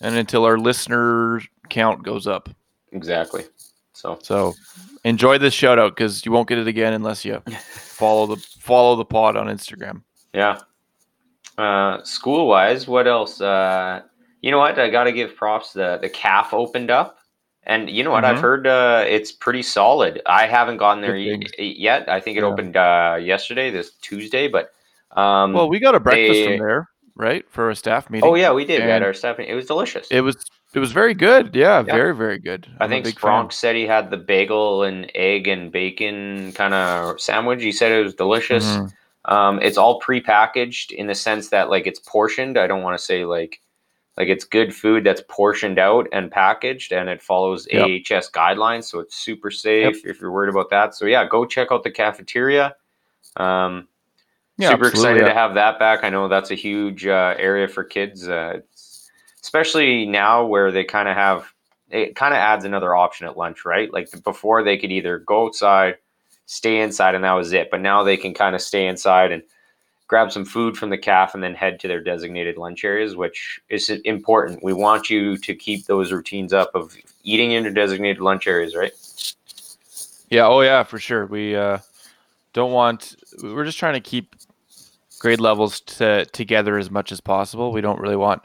and 0.00 0.14
until 0.14 0.44
our 0.44 0.56
listener 0.56 1.40
count 1.68 2.02
goes 2.02 2.26
up. 2.26 2.48
Exactly. 2.92 3.44
So 3.92 4.18
So 4.22 4.54
enjoy 5.04 5.38
this 5.38 5.54
shout 5.54 5.78
out 5.78 5.94
because 5.96 6.24
you 6.26 6.32
won't 6.32 6.48
get 6.48 6.58
it 6.58 6.66
again 6.68 6.92
unless 6.92 7.24
you 7.24 7.40
follow 7.70 8.26
the 8.26 8.36
follow 8.60 8.96
the 8.96 9.04
pod 9.04 9.36
on 9.36 9.46
Instagram. 9.48 10.02
yeah. 10.32 10.60
Uh, 11.58 12.02
school 12.04 12.46
wise, 12.48 12.86
what 12.86 13.06
else? 13.08 13.40
Uh, 13.40 14.02
you 14.42 14.50
know 14.50 14.58
what? 14.58 14.78
I 14.78 14.90
got 14.90 15.04
to 15.04 15.12
give 15.12 15.34
props. 15.34 15.72
The 15.72 15.98
the 16.02 16.08
caf 16.10 16.52
opened 16.52 16.90
up, 16.90 17.16
and 17.62 17.88
you 17.88 18.04
know 18.04 18.10
what? 18.10 18.26
I've 18.26 18.36
Mhm. 18.36 18.40
heard 18.42 18.66
uh, 18.66 19.04
it's 19.08 19.32
pretty 19.32 19.62
solid. 19.62 20.20
I 20.26 20.46
haven't 20.46 20.76
gotten 20.76 21.00
there 21.02 21.14
y- 21.14 21.40
yet. 21.58 22.10
I 22.10 22.20
think 22.20 22.36
it 22.36 22.40
Yeah. 22.42 22.46
opened 22.48 22.76
uh, 22.76 23.16
yesterday, 23.18 23.70
this 23.70 23.92
Tuesday. 24.02 24.48
But 24.48 24.70
um, 25.18 25.54
Well, 25.54 25.70
we 25.70 25.78
got 25.78 25.94
a 25.94 26.00
breakfast 26.00 26.32
they- 26.34 26.58
from 26.58 26.66
there, 26.66 26.90
right, 27.14 27.50
for 27.50 27.70
a 27.70 27.74
staff 27.74 28.10
meeting. 28.10 28.28
oh 28.28 28.34
yeah, 28.34 28.52
we 28.52 28.66
did. 28.66 28.84
We 28.84 28.90
had 28.90 29.02
our 29.02 29.14
staff. 29.14 29.38
meeting. 29.38 29.50
It 29.50 29.56
was 29.56 29.64
delicious. 29.66 30.08
It 30.10 30.20
was 30.20 30.36
it 30.76 30.78
was 30.78 30.92
very 30.92 31.14
good. 31.14 31.56
Yeah, 31.56 31.78
Yeah. 31.78 31.92
very 31.94 32.14
very 32.14 32.38
good. 32.38 32.66
I 32.78 32.84
I'm 32.84 32.90
think 32.90 33.18
fan. 33.18 33.50
Said 33.50 33.74
he 33.76 33.86
had 33.86 34.10
the 34.10 34.16
bagel 34.18 34.82
and 34.84 35.10
egg 35.14 35.48
and 35.48 35.72
bacon 35.72 36.52
kind 36.52 36.74
of 36.74 37.20
sandwich. 37.20 37.62
He 37.62 37.72
said 37.72 37.90
it 37.92 38.04
was 38.04 38.14
delicious. 38.14 38.64
Mhm. 38.66 38.92
Um, 39.24 39.58
it's 39.62 39.78
all 39.78 40.00
prepackaged 40.00 40.92
in 40.92 41.06
the 41.08 41.14
sense 41.14 41.48
that 41.48 41.70
like 41.70 41.86
it's 41.86 41.98
portioned. 41.98 42.58
I 42.58 42.66
don't 42.68 42.82
want 42.82 42.96
to 42.98 43.02
say 43.04 43.24
like 43.24 43.60
like 44.18 44.28
it's 44.28 44.44
good 44.44 44.74
food 44.74 45.04
that's 45.04 45.22
portioned 45.28 45.78
out 45.78 46.06
and 46.12 46.30
packaged 46.30 46.92
and 46.92 47.08
it 47.08 47.20
follows 47.22 47.66
Yep. 47.70 47.86
AHS 48.10 48.30
guidelines, 48.30 48.84
so 48.84 49.00
it's 49.00 49.16
super 49.16 49.50
safe 49.50 50.04
if 50.06 50.20
you're 50.20 50.30
worried 50.30 50.48
about 50.50 50.70
that. 50.70 50.94
So 50.94 51.06
yeah, 51.06 51.26
go 51.26 51.44
check 51.46 51.68
out 51.72 51.84
the 51.84 51.90
cafeteria. 51.90 52.76
Um, 53.36 53.88
Yeah, 54.58 54.70
super 54.70 54.88
excited 54.88 55.20
yeah. 55.22 55.28
to 55.28 55.34
have 55.34 55.54
that 55.54 55.78
back. 55.78 56.02
I 56.02 56.08
know 56.08 56.28
that's 56.28 56.50
a 56.50 56.54
huge 56.54 57.06
uh, 57.06 57.34
area 57.38 57.68
for 57.68 57.84
kids, 57.84 58.26
uh, 58.26 58.60
especially 59.46 60.06
now 60.06 60.44
where 60.44 60.72
they 60.72 60.82
kind 60.82 61.08
of 61.08 61.14
have 61.14 61.52
it. 61.88 62.16
Kind 62.16 62.34
of 62.34 62.38
adds 62.38 62.64
another 62.64 62.96
option 62.96 63.28
at 63.28 63.36
lunch, 63.36 63.64
right? 63.64 63.92
Like 63.92 64.10
before, 64.24 64.64
they 64.64 64.76
could 64.76 64.90
either 64.90 65.20
go 65.20 65.46
outside, 65.46 65.98
stay 66.46 66.80
inside, 66.80 67.14
and 67.14 67.22
that 67.22 67.32
was 67.34 67.52
it. 67.52 67.70
But 67.70 67.80
now 67.80 68.02
they 68.02 68.16
can 68.16 68.34
kind 68.34 68.56
of 68.56 68.60
stay 68.60 68.88
inside 68.88 69.30
and 69.30 69.44
grab 70.08 70.32
some 70.32 70.44
food 70.44 70.76
from 70.76 70.90
the 70.90 70.98
caf 70.98 71.32
and 71.32 71.44
then 71.44 71.54
head 71.54 71.78
to 71.80 71.88
their 71.88 72.02
designated 72.02 72.56
lunch 72.56 72.84
areas, 72.84 73.14
which 73.14 73.60
is 73.68 73.88
important. 73.88 74.64
We 74.64 74.72
want 74.72 75.10
you 75.10 75.36
to 75.36 75.54
keep 75.54 75.86
those 75.86 76.10
routines 76.10 76.52
up 76.52 76.72
of 76.74 76.96
eating 77.22 77.52
in 77.52 77.62
your 77.62 77.72
designated 77.72 78.20
lunch 78.20 78.48
areas, 78.48 78.74
right? 78.74 78.92
Yeah, 80.28 80.48
oh 80.48 80.60
yeah, 80.60 80.82
for 80.82 80.98
sure. 80.98 81.26
We 81.26 81.54
uh, 81.54 81.78
don't 82.52 82.72
want. 82.72 83.14
We're 83.40 83.64
just 83.64 83.78
trying 83.78 83.94
to 83.94 84.00
keep 84.00 84.34
grade 85.20 85.40
levels 85.40 85.80
to, 85.82 86.24
together 86.26 86.78
as 86.78 86.90
much 86.90 87.12
as 87.12 87.20
possible. 87.20 87.70
We 87.70 87.80
don't 87.80 88.00
really 88.00 88.16
want 88.16 88.42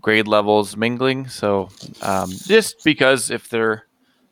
grade 0.00 0.28
levels 0.28 0.76
mingling. 0.76 1.28
So 1.28 1.68
um, 2.02 2.30
just 2.30 2.84
because 2.84 3.30
if 3.30 3.48
there, 3.48 3.86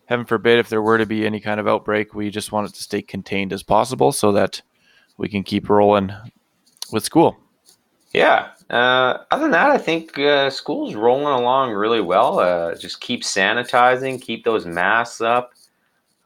heaven 0.07 0.27
forbid, 0.27 0.59
if 0.59 0.69
there 0.69 0.83
were 0.83 0.99
to 0.99 1.07
be 1.07 1.27
any 1.27 1.41
kind 1.41 1.61
of 1.61 1.69
outbreak, 1.69 2.15
we 2.15 2.31
just 2.31 2.53
want 2.53 2.69
it 2.69 2.75
to 2.75 2.83
stay 2.83 3.03
contained 3.03 3.53
as 3.53 3.63
possible 3.63 4.13
so 4.13 4.33
that 4.33 4.63
we 5.17 5.29
can 5.29 5.43
keep 5.43 5.69
rolling 5.69 6.13
with 6.93 7.05
school. 7.05 7.37
Yeah. 8.13 8.51
Uh, 8.69 9.19
other 9.31 9.43
than 9.43 9.51
that, 9.53 9.71
I 9.71 9.79
think 9.79 10.19
uh, 10.19 10.51
school's 10.51 10.95
rolling 10.95 11.27
along 11.27 11.73
really 11.73 12.01
well. 12.01 12.39
Uh, 12.39 12.75
just 12.75 13.01
keep 13.01 13.23
sanitizing, 13.23 14.21
keep 14.21 14.45
those 14.45 14.67
masks 14.67 15.21
up. 15.21 15.53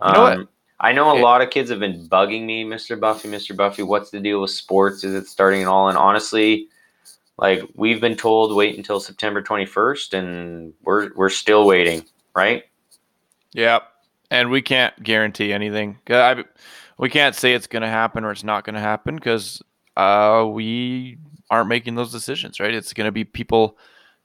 You 0.04 0.12
know 0.12 0.22
what? 0.22 0.38
Um, 0.38 0.48
I 0.80 0.92
know 0.92 1.16
a 1.16 1.20
lot 1.20 1.40
of 1.40 1.50
kids 1.50 1.70
have 1.70 1.80
been 1.80 2.06
bugging 2.08 2.44
me, 2.44 2.64
Mr. 2.64 2.98
Buffy, 2.98 3.28
Mr. 3.28 3.56
Buffy. 3.56 3.82
What's 3.82 4.10
the 4.10 4.20
deal 4.20 4.40
with 4.40 4.50
sports? 4.50 5.04
Is 5.04 5.14
it 5.14 5.26
starting 5.26 5.60
and 5.60 5.68
all? 5.68 5.88
And 5.88 5.96
honestly, 5.96 6.68
like 7.36 7.62
we've 7.74 8.00
been 8.00 8.16
told, 8.16 8.54
wait 8.54 8.76
until 8.76 9.00
September 9.00 9.42
twenty 9.42 9.66
first, 9.66 10.14
and 10.14 10.72
we're 10.82 11.12
we're 11.14 11.30
still 11.30 11.66
waiting, 11.66 12.04
right? 12.34 12.64
Yeah, 13.52 13.80
and 14.30 14.50
we 14.50 14.62
can't 14.62 15.00
guarantee 15.02 15.52
anything. 15.52 15.98
I, 16.08 16.44
we 16.98 17.08
can't 17.08 17.34
say 17.34 17.54
it's 17.54 17.66
going 17.66 17.82
to 17.82 17.88
happen 17.88 18.24
or 18.24 18.30
it's 18.30 18.44
not 18.44 18.64
going 18.64 18.74
to 18.74 18.80
happen 18.80 19.16
because 19.16 19.62
uh, 19.96 20.46
we 20.48 21.18
aren't 21.50 21.68
making 21.68 21.94
those 21.94 22.12
decisions, 22.12 22.60
right? 22.60 22.74
It's 22.74 22.92
going 22.92 23.06
to 23.06 23.12
be 23.12 23.24
people, 23.24 23.78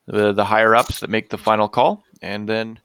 the 0.05 0.31
the 0.31 0.45
higher 0.45 0.75
ups 0.75 0.99
that 0.99 1.09
make 1.09 1.29
the 1.29 1.37
final 1.37 1.67
call, 1.67 2.03
and 2.21 2.47
then 2.47 2.79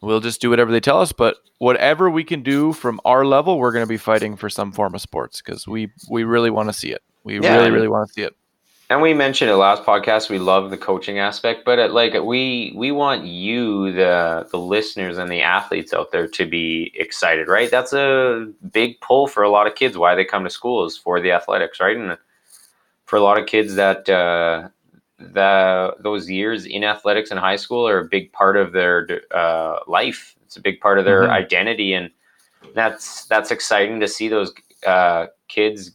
we'll 0.00 0.20
just 0.20 0.40
do 0.40 0.50
whatever 0.50 0.72
they 0.72 0.80
tell 0.80 1.00
us. 1.00 1.12
But 1.12 1.36
whatever 1.58 2.10
we 2.10 2.24
can 2.24 2.42
do 2.42 2.72
from 2.72 3.00
our 3.04 3.24
level, 3.24 3.58
we're 3.58 3.72
going 3.72 3.84
to 3.84 3.88
be 3.88 3.96
fighting 3.96 4.36
for 4.36 4.50
some 4.50 4.72
form 4.72 4.94
of 4.94 5.00
sports 5.00 5.40
because 5.40 5.66
we 5.66 5.90
we 6.10 6.24
really 6.24 6.50
want 6.50 6.68
to 6.68 6.72
see 6.72 6.90
it. 6.90 7.02
We 7.22 7.38
Yeah, 7.38 7.56
really 7.56 7.70
really 7.70 7.88
want 7.88 8.08
to 8.08 8.12
see 8.12 8.22
it. 8.22 8.36
And 8.90 9.00
we 9.00 9.14
mentioned 9.14 9.50
it 9.50 9.56
last 9.56 9.82
podcast 9.82 10.28
we 10.28 10.38
love 10.38 10.70
the 10.70 10.76
coaching 10.76 11.18
aspect 11.18 11.64
but 11.64 11.78
it, 11.78 11.90
like 11.92 12.14
we 12.22 12.72
we 12.76 12.90
want 12.92 13.24
you 13.24 13.92
the 13.92 14.46
the 14.50 14.58
listeners 14.58 15.18
and 15.18 15.30
the 15.30 15.40
athletes 15.42 15.92
out 15.92 16.10
there 16.12 16.26
to 16.28 16.46
be 16.46 16.92
excited 16.94 17.48
right? 17.48 17.70
That's 17.70 17.92
a 17.92 18.46
big 18.72 19.00
pull 19.00 19.26
for 19.26 19.42
a 19.42 19.50
lot 19.50 19.66
of 19.66 19.74
kids 19.74 19.96
why 19.96 20.14
they 20.14 20.24
come 20.24 20.44
to 20.44 20.50
school 20.50 20.84
is 20.84 20.96
for 20.96 21.20
the 21.20 21.32
athletics 21.32 21.80
right? 21.80 21.96
And 21.96 22.16
for 23.06 23.16
a 23.16 23.22
lot 23.22 23.38
of 23.38 23.46
kids 23.46 23.74
that 23.76 24.08
uh 24.08 24.68
the 25.18 25.94
those 26.00 26.28
years 26.28 26.66
in 26.66 26.84
athletics 26.84 27.30
in 27.30 27.38
high 27.38 27.56
school 27.56 27.86
are 27.88 28.00
a 28.00 28.04
big 28.04 28.32
part 28.32 28.56
of 28.56 28.72
their 28.72 29.06
uh, 29.30 29.78
life. 29.86 30.34
It's 30.44 30.56
a 30.56 30.60
big 30.60 30.80
part 30.80 30.98
of 30.98 31.04
their 31.04 31.28
Mhm. 31.28 31.30
identity 31.30 31.94
and 31.94 32.10
that's 32.74 33.26
that's 33.26 33.50
exciting 33.50 34.00
to 34.00 34.08
see 34.08 34.28
those 34.28 34.52
uh, 34.86 35.26
kids 35.48 35.92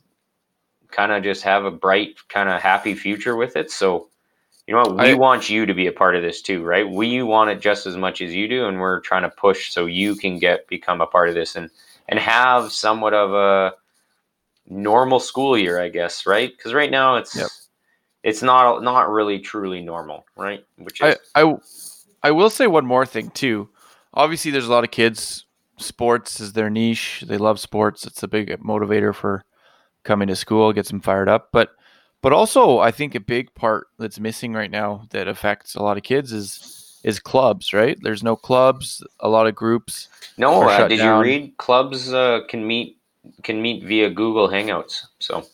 kind 0.91 1.11
of 1.11 1.23
just 1.23 1.43
have 1.43 1.65
a 1.65 1.71
bright, 1.71 2.17
kind 2.29 2.49
of 2.49 2.61
happy 2.61 2.95
future 2.95 3.35
with 3.35 3.55
it. 3.55 3.71
So, 3.71 4.07
you 4.67 4.75
know 4.75 4.81
what? 4.81 4.95
We 4.97 5.11
I- 5.11 5.15
want 5.15 5.49
you 5.49 5.65
to 5.65 5.73
be 5.73 5.87
a 5.87 5.91
part 5.91 6.15
of 6.15 6.21
this 6.21 6.41
too, 6.41 6.63
right? 6.63 6.87
We 6.89 7.23
want 7.23 7.49
it 7.49 7.59
just 7.59 7.85
as 7.87 7.97
much 7.97 8.21
as 8.21 8.33
you 8.33 8.47
do, 8.47 8.67
and 8.67 8.79
we're 8.79 8.99
trying 9.01 9.23
to 9.23 9.29
push 9.29 9.71
so 9.71 9.85
you 9.85 10.15
can 10.15 10.39
get 10.39 10.67
become 10.67 11.01
a 11.01 11.07
part 11.07 11.29
of 11.29 11.35
this 11.35 11.55
and 11.55 11.69
and 12.07 12.19
have 12.19 12.71
somewhat 12.71 13.13
of 13.13 13.33
a 13.33 13.73
normal 14.67 15.19
school 15.19 15.57
year, 15.57 15.79
I 15.79 15.89
guess, 15.89 16.25
right? 16.25 16.55
Because 16.55 16.73
right 16.73 16.91
now 16.91 17.15
it's 17.15 17.35
Yep. 17.35 17.49
it's 18.23 18.41
not 18.41 18.83
not 18.83 19.09
really 19.09 19.39
truly 19.39 19.81
normal, 19.81 20.25
right? 20.35 20.65
Which 20.77 21.01
is 21.01 21.17
I, 21.35 21.43
I 21.43 21.57
I 22.23 22.31
will 22.31 22.49
say 22.49 22.67
one 22.67 22.85
more 22.85 23.05
thing 23.05 23.29
too. 23.31 23.69
Obviously, 24.13 24.51
there's 24.51 24.67
a 24.67 24.71
lot 24.71 24.83
of 24.83 24.91
kids. 24.91 25.45
Sports 25.77 26.41
is 26.41 26.53
their 26.53 26.69
niche. 26.69 27.23
They 27.25 27.37
love 27.37 27.59
sports. 27.59 28.05
It's 28.05 28.21
a 28.21 28.27
big 28.27 28.49
motivator 28.61 29.15
for 29.15 29.45
coming 30.09 30.27
to 30.27 30.35
school, 30.35 30.73
gets 30.73 30.89
them 30.89 30.99
fired 30.99 31.29
up. 31.29 31.49
But 31.53 31.69
but 32.21 32.33
also 32.33 32.79
I 32.79 32.89
think 32.91 33.13
a 33.15 33.19
big 33.19 33.53
part 33.53 33.87
that's 33.99 34.19
missing 34.19 34.53
right 34.53 34.71
now 34.71 35.03
that 35.11 35.27
affects 35.27 35.75
a 35.75 35.83
lot 35.83 35.97
of 35.97 36.03
kids 36.03 36.33
is 36.33 36.99
is 37.03 37.19
clubs, 37.19 37.71
right? 37.73 37.97
There's 38.01 38.23
no 38.23 38.35
clubs, 38.35 39.01
a 39.21 39.29
lot 39.29 39.45
of 39.47 39.53
groups. 39.55 40.09
No, 40.37 40.63
uh, 40.67 40.87
did 40.87 40.97
down. 40.97 41.17
you 41.17 41.21
read? 41.23 41.57
Clubs 41.57 42.11
uh, 42.11 42.41
can 42.49 42.65
meet 42.65 42.97
can 43.43 43.61
meet 43.61 43.83
via 43.85 44.09
Google 44.09 44.49
Hangouts. 44.49 45.03
So 45.19 45.45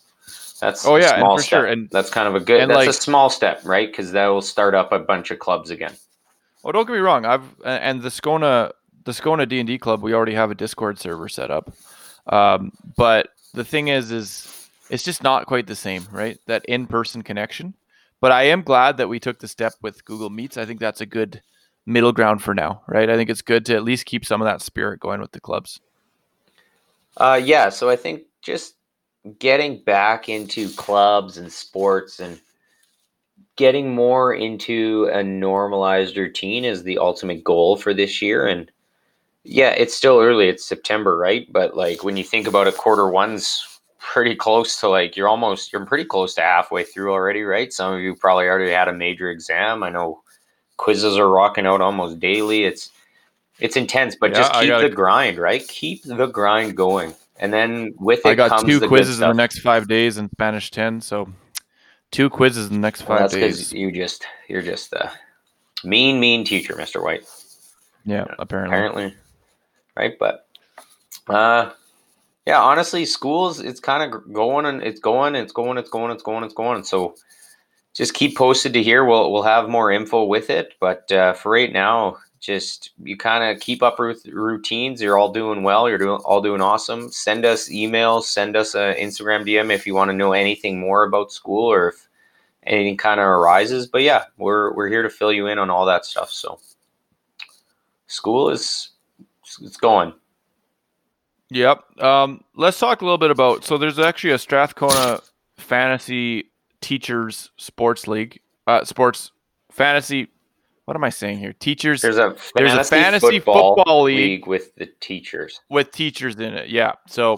that's 0.62 0.86
Oh, 0.88 0.96
a 0.96 1.02
yeah, 1.02 1.18
small 1.18 1.38
for 1.38 1.44
step. 1.44 1.60
sure, 1.60 1.66
and- 1.68 1.90
that's 1.92 2.10
kind 2.10 2.28
of 2.30 2.36
a 2.36 2.40
good. 2.40 2.62
That's 2.70 2.78
like- 2.78 2.90
a 2.90 2.94
small 2.94 3.30
step, 3.30 3.60
right? 3.66 3.90
Because 3.92 4.14
that 4.14 4.28
will 4.28 4.42
start 4.42 4.74
up 4.74 4.94
a 4.94 5.00
bunch 5.00 5.30
of 5.32 5.40
clubs 5.40 5.70
again. 5.70 5.94
Oh, 6.64 6.72
don't 6.72 6.88
get 6.88 6.94
me 6.94 7.00
wrong. 7.00 7.26
I've 7.26 7.44
and 7.66 8.02
the 8.02 8.10
Skona 8.10 8.72
the 9.04 9.12
Skona 9.12 9.48
D 9.48 9.60
and 9.60 9.68
D 9.68 9.78
club. 9.78 10.02
We 10.02 10.14
already 10.16 10.34
have 10.34 10.50
a 10.50 10.56
Discord 10.56 10.98
server 10.98 11.30
set 11.30 11.52
up, 11.52 11.72
um, 12.34 12.72
but 12.98 13.28
the 13.56 13.66
thing 13.66 13.88
is, 13.88 14.12
is 14.12 14.70
it's 14.90 15.04
just 15.04 15.24
not 15.24 15.48
quite 15.48 15.68
the 15.68 15.76
same, 15.76 16.08
right? 16.12 16.38
That 16.46 16.66
in 16.66 16.88
person 16.88 17.22
connection. 17.22 17.76
But 18.22 18.32
I 18.32 18.44
am 18.44 18.62
glad 18.62 18.98
that 18.98 19.10
we 19.10 19.20
took 19.20 19.40
the 19.40 19.48
step 19.48 19.74
with 19.82 20.06
Google 20.06 20.30
Meets. 20.30 20.58
I 20.58 20.66
think 20.66 20.80
that's 20.80 21.02
a 21.02 21.06
good 21.06 21.42
middle 21.86 22.12
ground 22.12 22.42
for 22.42 22.54
now, 22.54 22.82
right? 22.88 23.10
I 23.10 23.16
think 23.16 23.30
it's 23.30 23.42
good 23.42 23.66
to 23.68 23.76
at 23.76 23.84
least 23.84 24.06
keep 24.06 24.26
some 24.26 24.42
of 24.42 24.46
that 24.46 24.62
spirit 24.62 25.00
going 25.00 25.22
with 25.22 25.32
the 25.32 25.40
clubs. 25.40 25.80
Uh, 27.18 27.40
yeah, 27.42 27.70
so 27.70 27.90
I 27.90 27.96
think 27.96 28.24
just 28.42 28.76
getting 29.40 29.84
back 29.84 30.30
into 30.30 30.70
clubs 30.72 31.38
and 31.38 31.52
sports 31.52 32.20
and 32.20 32.40
getting 33.56 33.94
more 33.94 34.34
into 34.34 35.10
a 35.14 35.24
normalized 35.24 36.18
routine 36.18 36.66
is 36.66 36.84
the 36.84 36.98
ultimate 36.98 37.44
goal 37.44 37.78
for 37.78 37.94
this 37.94 38.22
year. 38.22 38.48
And 38.48 38.72
yeah, 39.46 39.70
it's 39.70 39.96
still 39.96 40.20
early. 40.20 40.50
It's 40.50 40.66
September, 40.66 41.18
right? 41.18 41.52
But 41.52 41.76
like 41.78 42.04
when 42.04 42.18
you 42.18 42.24
think 42.24 42.48
about 42.48 42.68
it, 42.68 42.76
quarter 42.78 43.08
one's 43.10 43.64
pretty 44.00 44.36
close 44.36 44.80
to 44.80 44.88
like 44.90 45.16
you're 45.16 45.28
almost 45.28 45.72
you're 45.72 45.86
pretty 45.86 46.06
close 46.06 46.34
to 46.36 46.42
halfway 46.42 46.84
through 46.84 47.12
already, 47.12 47.44
right? 47.44 47.72
Some 47.72 47.94
of 47.94 48.02
you 48.02 48.16
probably 48.16 48.46
already 48.46 48.72
had 48.72 48.88
a 48.88 48.94
major 48.94 49.30
exam. 49.30 49.84
I 49.84 49.90
know 49.90 50.22
quizzes 50.78 51.18
are 51.18 51.30
rocking 51.30 51.66
out 51.66 51.82
almost 51.82 52.20
daily. 52.20 52.66
It's 52.66 52.92
it's 53.60 53.78
intense, 53.78 54.16
but 54.20 54.32
Yeah, 54.32 54.38
just 54.38 54.54
keep 54.54 54.68
gotta- 54.70 54.90
the 54.90 54.96
grind, 54.96 55.38
right? 55.38 55.66
Keep 55.68 56.04
the 56.04 56.26
grind 56.28 56.76
going. 56.76 57.14
And 57.40 57.52
then 57.54 57.94
with 58.00 58.20
it 58.20 58.26
I 58.28 58.36
got 58.36 58.66
two 58.66 58.80
quizzes 58.88 59.20
in 59.22 59.28
the 59.28 59.34
next 59.34 59.60
five 59.60 59.88
days 59.88 60.18
in 60.18 60.30
Spanish 60.30 60.72
ten, 60.72 61.02
so 61.02 61.30
two 62.12 62.30
quizzes 62.30 62.68
in 62.68 62.74
the 62.74 62.80
next 62.80 63.02
Well, 63.08 63.18
five 63.20 63.32
that's 63.32 63.34
days. 63.34 63.74
you 63.74 63.92
just 63.92 64.26
you're 64.48 64.62
just 64.62 64.94
a 64.94 65.12
mean, 65.84 66.20
mean 66.20 66.44
teacher, 66.46 66.76
Mister 66.78 67.02
White. 67.04 67.26
Yeah, 68.06 68.26
apparently. 68.40 68.76
Apparently, 68.78 69.14
right? 69.96 70.18
But 70.20 70.48
uh, 71.28 71.72
yeah. 72.46 72.62
Honestly, 72.62 73.06
schools 73.06 73.60
it's 73.60 73.80
kind 73.80 74.14
of 74.14 74.34
going 74.34 74.66
and 74.66 74.84
it's 74.84 75.00
going, 75.00 75.36
it's 75.36 75.54
going, 75.54 75.78
it's 75.78 75.90
going, 75.90 76.12
it's 76.12 76.24
going, 76.24 76.44
it's 76.44 76.54
going. 76.54 76.84
So 76.84 77.16
just 77.94 78.14
keep 78.14 78.38
posted 78.38 78.74
to 78.74 78.84
here. 78.84 79.06
We'll 79.06 79.32
we'll 79.32 79.44
have 79.44 79.70
more 79.70 79.92
info 79.92 80.26
with 80.26 80.50
it. 80.50 80.74
But 80.80 81.12
uh, 81.12 81.34
for 81.34 81.52
right 81.52 81.72
now, 81.72 82.18
just 82.40 82.92
you 83.02 83.18
kind 83.18 83.44
of 83.44 83.62
keep 83.62 83.82
up 83.82 83.98
with 83.98 84.26
routines. 84.28 85.02
You're 85.02 85.18
all 85.18 85.32
doing 85.32 85.64
well. 85.64 85.90
You're 85.90 85.98
doing 85.98 86.22
all 86.26 86.42
doing 86.42 86.62
awesome. 86.62 87.10
Send 87.10 87.46
us 87.46 87.70
emails. 87.70 88.24
Send 88.24 88.56
us 88.56 88.76
a 88.76 88.96
Instagram 89.00 89.46
DM 89.48 89.74
if 89.74 89.88
you 89.88 89.96
want 89.96 90.10
to 90.10 90.16
know 90.16 90.34
anything 90.34 90.80
more 90.80 91.04
about 91.04 91.32
school 91.32 91.72
or 91.72 91.90
if 91.90 92.08
anything 92.64 92.98
kind 92.98 93.20
of 93.20 93.26
arises. 93.26 93.88
But 93.88 94.04
yeah, 94.04 94.26
we're 94.38 94.74
we're 94.76 94.90
here 94.90 95.02
to 95.02 95.10
fill 95.10 95.34
you 95.34 95.48
in 95.48 95.58
on 95.58 95.70
all 95.70 95.86
that 95.86 96.06
stuff. 96.06 96.30
So 96.30 96.60
school 98.08 98.50
is 98.50 98.90
it's 99.62 99.78
going. 99.78 100.14
Yep. 101.50 102.02
Um, 102.02 102.44
let's 102.56 102.80
talk 102.80 103.02
a 103.02 103.06
little 103.06 103.18
bit 103.18 103.32
about. 103.32 103.64
So 103.64 103.78
there's 103.78 104.00
actually 104.00 104.32
a 104.32 104.38
Strathcona 104.40 105.20
Fantasy 105.58 106.52
Teachers 106.82 107.52
Sports 107.58 108.08
League. 108.08 108.42
Uh, 108.68 108.84
sports 108.84 109.32
fantasy. 109.72 110.28
What 110.86 110.96
am 110.96 111.04
I 111.04 111.10
saying 111.10 111.40
here? 111.40 111.54
Teachers 111.54 112.02
There's 112.02 112.18
a 112.18 112.36
There's 112.56 112.74
a 112.74 112.84
fantasy 112.84 113.40
football 113.40 114.04
league. 114.04 114.46
with 114.46 114.76
the 114.76 114.88
teachers. 115.00 115.60
with 115.70 115.92
teachers 115.92 116.36
in 116.36 116.54
it. 116.54 116.70
Yeah. 116.70 116.94
So 117.08 117.38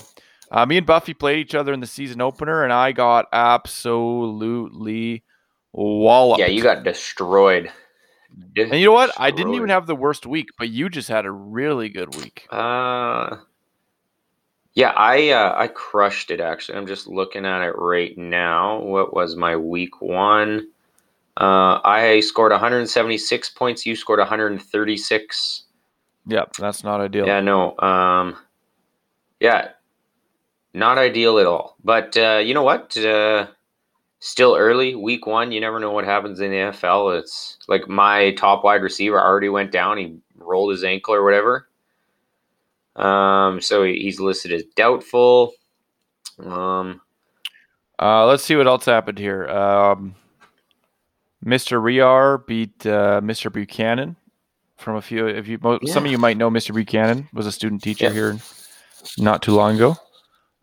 uh, 0.51 0.65
me 0.65 0.77
and 0.77 0.85
Buffy 0.85 1.13
played 1.13 1.39
each 1.39 1.55
other 1.55 1.73
in 1.73 1.79
the 1.79 1.87
season 1.87 2.21
opener, 2.21 2.63
and 2.63 2.73
I 2.73 2.91
got 2.91 3.27
absolutely 3.33 5.23
walloped. 5.73 6.39
Yeah, 6.39 6.47
you 6.47 6.61
got 6.61 6.83
destroyed. 6.83 7.71
And 8.55 8.74
you 8.74 8.88
know 8.88 8.91
what? 8.91 9.12
I 9.17 9.31
didn't 9.31 9.53
even 9.53 9.69
have 9.69 9.88
the 9.88 9.96
worst 9.96 10.25
week, 10.25 10.50
but 10.57 10.69
you 10.69 10.89
just 10.89 11.10
had 11.10 11.25
a 11.25 11.31
really 11.31 11.89
good 11.89 12.15
week. 12.15 12.48
Uh, 12.50 13.38
yeah, 14.74 14.91
I 14.96 15.29
uh, 15.29 15.55
I 15.57 15.67
crushed 15.67 16.31
it. 16.31 16.39
Actually, 16.39 16.77
I'm 16.77 16.88
just 16.88 17.07
looking 17.07 17.46
at 17.46 17.63
it 17.63 17.75
right 17.77 18.17
now. 18.17 18.79
What 18.79 19.13
was 19.13 19.36
my 19.36 19.55
week 19.55 20.01
one? 20.01 20.67
Uh, 21.36 21.79
I 21.84 22.19
scored 22.22 22.51
176 22.51 23.50
points. 23.51 23.86
You 23.86 23.96
scored 23.96 24.19
136. 24.19 25.63
Yep, 26.27 26.53
that's 26.57 26.84
not 26.84 27.00
ideal. 27.00 27.27
Yeah, 27.27 27.41
no. 27.41 27.77
Um, 27.79 28.38
yeah, 29.39 29.69
not 30.74 30.98
ideal 30.98 31.39
at 31.39 31.46
all. 31.46 31.75
But 31.84 32.17
uh, 32.17 32.41
you 32.43 32.53
know 32.53 32.63
what? 32.63 32.98
Uh, 32.98 33.48
still 34.19 34.55
early, 34.55 34.95
week 34.95 35.25
one. 35.27 35.51
You 35.51 35.59
never 35.62 35.79
know 35.79 35.91
what 35.91 36.05
happens 36.05 36.39
in 36.39 36.51
the 36.51 36.57
NFL. 36.57 37.19
It's 37.19 37.57
like 37.67 37.88
my 37.88 38.31
top 38.33 38.63
wide 38.63 38.81
receiver 38.81 39.19
already 39.21 39.50
went 39.50 39.71
down. 39.71 39.97
He 39.97 40.17
rolled 40.38 40.71
his 40.71 40.83
ankle 40.83 41.13
or 41.13 41.24
whatever. 41.24 41.67
Um, 42.95 43.62
so 43.62 43.83
he's 43.83 44.19
listed 44.19 44.51
as 44.51 44.63
doubtful. 44.75 45.53
Um, 46.43 47.01
Uh, 48.00 48.25
let's 48.27 48.43
see 48.43 48.55
what 48.55 48.67
else 48.67 48.86
happened 48.86 49.17
here. 49.19 49.47
Um, 49.47 50.15
Mr. 51.45 51.81
Riar 51.81 52.39
beat 52.47 52.86
uh, 52.86 53.21
Mr. 53.21 53.51
Buchanan 53.51 54.15
from 54.77 54.95
a 54.97 55.01
few. 55.01 55.27
If 55.27 55.47
you, 55.47 55.57
mo- 55.62 55.79
some 55.86 56.05
of 56.05 56.12
you 56.12 56.17
might 56.17 56.38
know 56.38 56.50
Mr. 56.50 56.74
Buchanan 56.74 57.29
was 57.33 57.45
a 57.47 57.51
student 57.51 57.81
teacher 57.83 58.05
Yeah. 58.05 58.12
here 58.13 58.38
not 59.17 59.41
too 59.41 59.53
long 59.55 59.75
ago. 59.75 59.95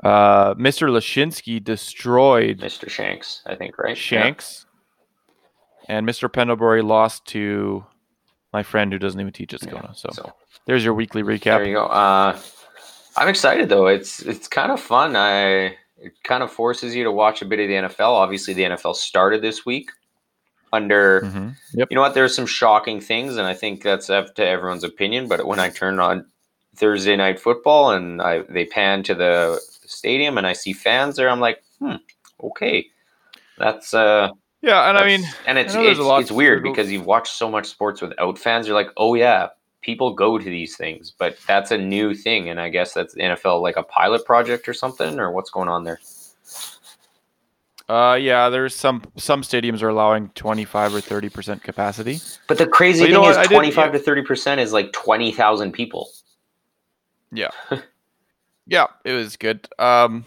Uh, 0.05 0.55
Mr. 0.55 0.89
Lashinsky 0.91 1.63
destroyed 1.63 2.59
Mr. 2.61 2.89
Shanks, 2.91 3.43
I 3.47 3.55
think, 3.55 3.79
right? 3.79 3.91
Yeah. 3.91 3.95
Shanks, 3.95 4.67
and 5.89 6.07
Mr. 6.07 6.31
Pendlebury 6.31 6.83
lost 6.83 7.25
to 7.29 7.85
my 8.53 8.63
friend 8.63 8.93
who 8.93 8.99
doesn't 8.99 9.19
even 9.21 9.33
teach 9.33 9.55
at 9.55 9.61
Skona. 9.61 9.97
So, 9.97 10.11
So 10.13 10.33
there's 10.67 10.85
your 10.85 10.95
weekly 10.95 11.23
recap. 11.23 11.45
there 11.59 11.65
you 11.65 11.75
go. 11.75 11.87
Uh, 11.87 12.39
I'm 13.17 13.29
excited 13.29 13.69
though. 13.69 13.87
It's 13.87 14.21
it's 14.23 14.47
kind 14.49 14.71
of 14.73 14.81
fun. 14.81 15.17
I 15.17 15.77
it 15.99 16.13
kind 16.25 16.43
of 16.43 16.51
forces 16.53 16.95
you 16.95 17.05
to 17.05 17.13
watch 17.13 17.41
a 17.43 17.47
bit 17.47 17.61
of 17.61 17.69
the 17.69 17.75
NFL. 17.89 18.11
Obviously, 18.13 18.53
the 18.55 18.65
NFL 18.65 18.97
started 18.97 19.41
this 19.43 19.65
week 19.65 19.91
under. 20.73 21.25
hmm 21.27 21.49
Yep. 21.75 21.89
You 21.91 21.95
know 21.97 22.03
what? 22.03 22.15
There's 22.15 22.35
some 22.37 22.47
shocking 22.47 23.01
things, 23.01 23.37
and 23.37 23.47
I 23.47 23.55
think 23.55 23.83
that's 23.83 24.11
up 24.11 24.35
to 24.37 24.47
everyone's 24.47 24.85
opinion. 24.85 25.29
But 25.29 25.47
when 25.47 25.59
I 25.59 25.71
turn 25.71 25.99
on 25.99 26.27
Thursday 26.77 27.17
night 27.17 27.41
football 27.41 27.91
and 27.93 28.21
I 28.21 28.43
they 28.49 28.65
pan 28.67 29.03
to 29.05 29.15
the 29.15 29.61
stadium 29.87 30.39
and 30.39 30.47
I 30.47 30.53
see 30.53 30.73
fans 30.73 31.17
there, 31.17 31.29
I'm 31.29 31.41
like, 31.41 31.63
hmm, 31.79 31.97
okay, 32.43 32.87
that's 33.59 33.95
uh. 33.95 34.31
Yeah, 34.63 34.89
and 34.89 34.97
I 34.97 35.05
mean, 35.05 35.25
and 35.47 35.59
it's 35.59 35.75
it's, 35.75 36.01
it's 36.01 36.33
weird 36.33 36.63
because 36.63 36.91
you've 36.91 37.05
watched 37.05 37.35
so 37.35 37.51
much 37.51 37.67
sports 37.67 38.01
without 38.01 38.39
fans. 38.39 38.67
You're 38.67 38.77
like, 38.77 38.91
oh 38.97 39.15
yeah, 39.15 39.49
people 39.83 40.15
go 40.15 40.39
to 40.39 40.45
these 40.45 40.75
things, 40.77 41.13
but 41.19 41.37
that's 41.47 41.71
a 41.71 41.77
new 41.77 42.15
thing, 42.15 42.49
and 42.49 42.59
I 42.59 42.71
guess 42.71 42.95
that's 42.95 43.13
the 43.13 43.21
NFL 43.21 43.61
like 43.61 43.77
a 43.77 43.83
pilot 43.83 44.25
project 44.25 44.67
or 44.67 44.73
something, 44.73 45.21
or 45.21 45.31
what's 45.33 45.51
going 45.51 45.69
on 45.69 45.85
there? 45.85 46.01
uh, 47.89 48.19
yeah, 48.21 48.49
there's 48.49 48.75
some 48.75 49.03
some 49.17 49.43
stadiums 49.43 49.83
are 49.83 49.89
allowing 49.89 50.31
25 50.31 50.95
or 50.95 51.01
30 51.01 51.29
percent 51.29 51.63
capacity. 51.63 52.19
But 52.49 52.59
the 52.59 52.67
crazy 52.67 53.05
you 53.05 53.13
thing 53.13 53.23
is, 53.23 53.37
what? 53.37 53.37
I 53.37 53.43
did- 53.43 53.51
twenty 53.51 53.71
five 53.71 53.93
to 53.93 53.99
thirty 53.99 54.23
percent 54.23 54.61
is 54.61 54.73
like 54.73 54.93
twenty 54.93 55.33
thousand 55.33 55.73
people. 55.73 56.09
Yeah, 57.31 57.51
it 58.69 59.13
was 59.13 59.37
good. 59.37 59.69
Um, 59.79 60.25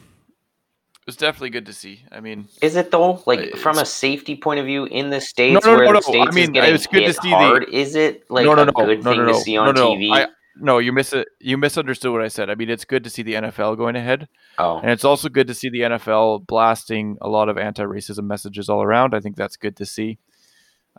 it 1.01 1.07
was 1.07 1.15
definitely 1.15 1.51
good 1.51 1.67
to 1.67 1.73
see. 1.73 2.03
I 2.11 2.19
mean, 2.19 2.49
Is 2.61 2.75
it 2.75 2.91
though? 2.91 3.23
Like 3.25 3.55
from 3.55 3.77
a 3.77 3.85
safety 3.85 4.35
point 4.35 4.59
of 4.59 4.65
view 4.65 4.85
in 4.85 5.09
the 5.09 5.21
states 5.21 5.65
no, 5.65 5.75
where 5.75 5.85
no, 5.85 5.87
the 5.87 5.93
no. 5.93 5.99
states 6.01 6.27
I 6.29 6.35
mean, 6.35 6.43
is 6.43 6.49
getting 6.49 6.75
it's 6.75 6.87
good 6.87 6.99
to 6.99 7.05
hit 7.05 7.21
see 7.21 7.29
the- 7.31 7.67
is 7.71 7.95
it 7.95 8.29
like 8.29 8.45
no, 8.45 8.55
no, 8.55 8.63
a 8.63 8.65
no, 8.65 8.71
good 8.73 9.03
no, 9.03 9.11
thing 9.11 9.25
no, 9.25 9.27
to 9.27 9.35
see 9.35 9.57
on 9.57 9.67
no, 9.67 9.71
no. 9.71 9.89
TV? 9.91 10.11
I, 10.11 10.27
no, 10.59 10.79
you 10.79 10.91
miss 10.91 11.13
it. 11.13 11.27
You 11.39 11.57
misunderstood 11.57 12.11
what 12.11 12.21
I 12.21 12.27
said. 12.27 12.49
I 12.49 12.55
mean, 12.55 12.69
it's 12.69 12.83
good 12.83 13.03
to 13.03 13.09
see 13.09 13.21
the 13.21 13.35
NFL 13.35 13.77
going 13.77 13.95
ahead, 13.95 14.27
oh, 14.57 14.79
and 14.79 14.91
it's 14.91 15.05
also 15.05 15.29
good 15.29 15.47
to 15.47 15.53
see 15.53 15.69
the 15.69 15.81
NFL 15.81 16.45
blasting 16.45 17.17
a 17.21 17.29
lot 17.29 17.47
of 17.47 17.57
anti-racism 17.57 18.23
messages 18.23 18.67
all 18.67 18.81
around. 18.81 19.13
I 19.13 19.19
think 19.19 19.35
that's 19.35 19.55
good 19.55 19.77
to 19.77 19.85
see. 19.85 20.17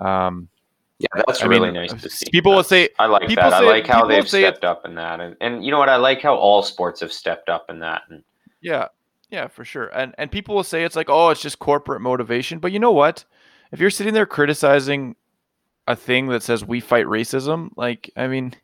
Um, 0.01 0.49
yeah, 0.99 1.09
that's 1.27 1.43
I 1.43 1.47
really 1.47 1.71
mean, 1.71 1.75
nice 1.75 1.93
to 2.03 2.11
see. 2.11 2.27
people 2.31 2.55
will 2.55 2.63
say- 2.65 2.89
I 2.99 3.07
like 3.07 3.29
that. 3.29 3.53
I 3.53 3.61
like 3.61 3.87
how 3.87 4.07
they've 4.07 4.25
it- 4.25 4.29
stepped 4.29 4.65
up 4.65 4.85
in 4.85 4.95
that, 4.97 5.21
and 5.21 5.37
and 5.41 5.65
you 5.65 5.71
know 5.71 5.79
what? 5.79 5.89
I 5.89 5.97
like 5.97 6.21
how 6.23 6.35
all 6.35 6.63
sports 6.63 7.01
have 7.01 7.13
stepped 7.13 7.49
up 7.49 7.67
in 7.69 7.79
that. 7.81 8.03
And 8.11 8.23
Yeah, 8.61 8.89
yeah, 9.31 9.47
for 9.49 9.65
sure. 9.65 9.87
And 9.89 10.15
and 10.19 10.31
people 10.31 10.55
will 10.55 10.65
say 10.65 10.85
it's 10.85 10.97
like, 10.97 11.09
oh, 11.09 11.31
it's 11.31 11.43
just 11.43 11.59
corporate 11.59 12.01
motivation. 12.03 12.59
But 12.59 12.73
you 12.73 12.79
know 12.79 12.93
what? 12.93 13.25
If 13.73 13.81
you're 13.81 13.91
sitting 13.91 14.15
there 14.15 14.27
criticizing 14.27 15.15
a 15.87 15.95
thing 15.97 16.27
that 16.29 16.43
says 16.43 16.65
we 16.65 16.81
fight 16.81 17.07
racism, 17.07 17.71
like, 17.77 18.11
I 18.17 18.27
mean, 18.27 18.55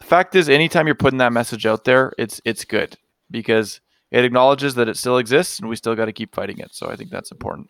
the 0.00 0.04
fact 0.06 0.34
is, 0.34 0.48
anytime 0.48 0.86
you're 0.86 0.94
putting 0.94 1.18
that 1.18 1.32
message 1.32 1.66
out 1.66 1.84
there, 1.84 2.12
it's 2.18 2.40
it's 2.44 2.64
good 2.64 2.96
because 3.30 3.80
it 4.10 4.24
acknowledges 4.24 4.74
that 4.76 4.88
it 4.88 4.96
still 4.96 5.18
exists 5.18 5.58
and 5.58 5.68
we 5.68 5.76
still 5.76 5.94
got 5.94 6.04
to 6.06 6.12
keep 6.12 6.34
fighting 6.34 6.58
it. 6.58 6.74
So 6.74 6.88
I 6.88 6.96
think 6.96 7.10
that's 7.10 7.30
important. 7.30 7.68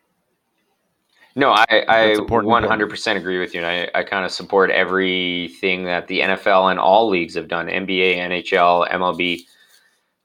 No, 1.36 1.50
I, 1.50 1.66
I 1.88 2.14
100% 2.16 3.16
agree 3.16 3.40
with 3.40 3.54
you. 3.54 3.60
And 3.60 3.66
I, 3.66 3.98
I 3.98 4.04
kind 4.04 4.24
of 4.24 4.30
support 4.30 4.70
everything 4.70 5.84
that 5.84 6.06
the 6.06 6.20
NFL 6.20 6.70
and 6.70 6.78
all 6.78 7.08
leagues 7.08 7.34
have 7.34 7.48
done 7.48 7.66
NBA, 7.66 8.16
NHL, 8.16 8.88
MLB. 8.90 9.40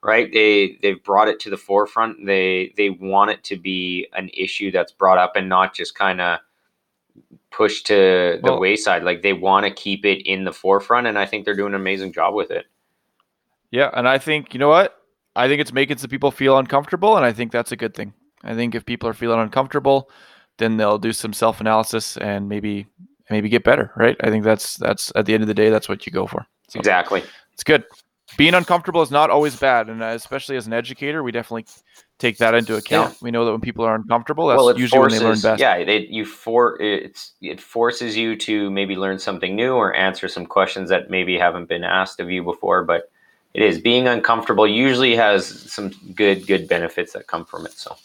Right? 0.02 0.32
They 0.32 0.78
they've 0.80 1.02
brought 1.02 1.28
it 1.28 1.40
to 1.40 1.50
the 1.50 1.58
forefront. 1.58 2.24
They 2.24 2.72
they 2.78 2.88
want 2.88 3.32
it 3.32 3.44
to 3.44 3.56
be 3.58 4.06
an 4.14 4.30
issue 4.32 4.70
that's 4.70 4.92
brought 4.92 5.18
up 5.18 5.36
and 5.36 5.46
not 5.46 5.74
just 5.74 5.94
kind 5.94 6.22
of 6.22 6.38
pushed 7.50 7.86
to 7.88 7.94
the 7.94 8.40
Well- 8.42 8.60
wayside. 8.60 9.02
Like 9.02 9.20
they 9.20 9.34
want 9.34 9.66
to 9.66 9.70
keep 9.70 10.06
it 10.06 10.22
in 10.26 10.44
the 10.44 10.52
forefront, 10.52 11.06
and 11.06 11.18
I 11.18 11.26
think 11.26 11.44
they're 11.44 11.56
doing 11.56 11.74
an 11.74 11.80
amazing 11.80 12.12
job 12.12 12.32
with 12.34 12.50
it. 12.50 12.64
Yeah, 13.70 13.90
and 13.92 14.08
I 14.08 14.16
think 14.16 14.54
you 14.54 14.60
know 14.60 14.70
what? 14.70 14.96
I 15.36 15.48
think 15.48 15.60
it's 15.60 15.72
making 15.72 15.98
some 15.98 16.08
people 16.08 16.30
feel 16.30 16.56
uncomfortable, 16.56 17.16
and 17.16 17.26
I 17.26 17.32
think 17.32 17.52
that's 17.52 17.72
a 17.72 17.76
good 17.76 17.92
thing. 17.92 18.14
I 18.42 18.54
think 18.54 18.74
if 18.74 18.86
people 18.86 19.06
are 19.08 19.14
feeling 19.14 19.38
uncomfortable, 19.38 20.10
then 20.60 20.76
they'll 20.76 20.98
do 20.98 21.12
some 21.12 21.32
self 21.32 21.60
analysis 21.60 22.16
and 22.18 22.48
maybe 22.48 22.86
maybe 23.28 23.48
get 23.48 23.64
better, 23.64 23.92
right? 23.96 24.16
I 24.20 24.30
think 24.30 24.44
that's 24.44 24.76
that's 24.76 25.12
at 25.16 25.26
the 25.26 25.34
end 25.34 25.42
of 25.42 25.48
the 25.48 25.54
day, 25.54 25.70
that's 25.70 25.88
what 25.88 26.06
you 26.06 26.12
go 26.12 26.26
for. 26.26 26.46
So 26.68 26.78
Exactly. 26.78 27.24
it's 27.52 27.64
good. 27.64 27.84
Being 28.36 28.54
uncomfortable 28.54 29.02
is 29.02 29.10
not 29.10 29.28
always 29.28 29.56
bad, 29.56 29.88
and 29.88 30.00
uh, 30.02 30.06
especially 30.06 30.56
as 30.56 30.68
an 30.68 30.72
educator, 30.72 31.24
we 31.24 31.32
definitely 31.32 31.66
take 32.20 32.38
that 32.38 32.54
into 32.54 32.76
account. 32.76 33.16
We 33.20 33.32
know 33.32 33.44
that 33.44 33.50
when 33.50 33.60
people 33.60 33.84
are 33.84 33.96
uncomfortable, 33.96 34.46
that's 34.46 34.58
well, 34.58 34.78
usually 34.78 35.00
forces, 35.00 35.20
when 35.20 35.24
they 35.24 35.34
learn 35.34 35.40
best. 35.40 35.60
Yeah, 35.60 35.74
it 35.74 36.10
you 36.10 36.24
for 36.24 36.80
it's 36.80 37.32
it 37.40 37.60
forces 37.60 38.16
you 38.16 38.36
to 38.36 38.70
maybe 38.70 38.94
learn 38.94 39.18
something 39.18 39.56
new 39.56 39.72
or 39.72 39.94
answer 39.94 40.28
some 40.28 40.46
questions 40.46 40.90
that 40.90 41.10
maybe 41.10 41.36
haven't 41.36 41.68
been 41.68 41.82
asked 41.82 42.20
of 42.20 42.30
you 42.30 42.44
before. 42.44 42.84
But 42.84 43.10
it 43.52 43.62
is 43.62 43.80
being 43.80 44.06
uncomfortable 44.06 44.66
usually 44.66 45.16
has 45.16 45.44
some 45.72 45.90
good 46.14 46.46
good 46.46 46.68
benefits 46.68 47.14
that 47.14 47.26
come 47.26 47.44
from 47.44 47.66
it. 47.66 47.72
So, 47.72 47.96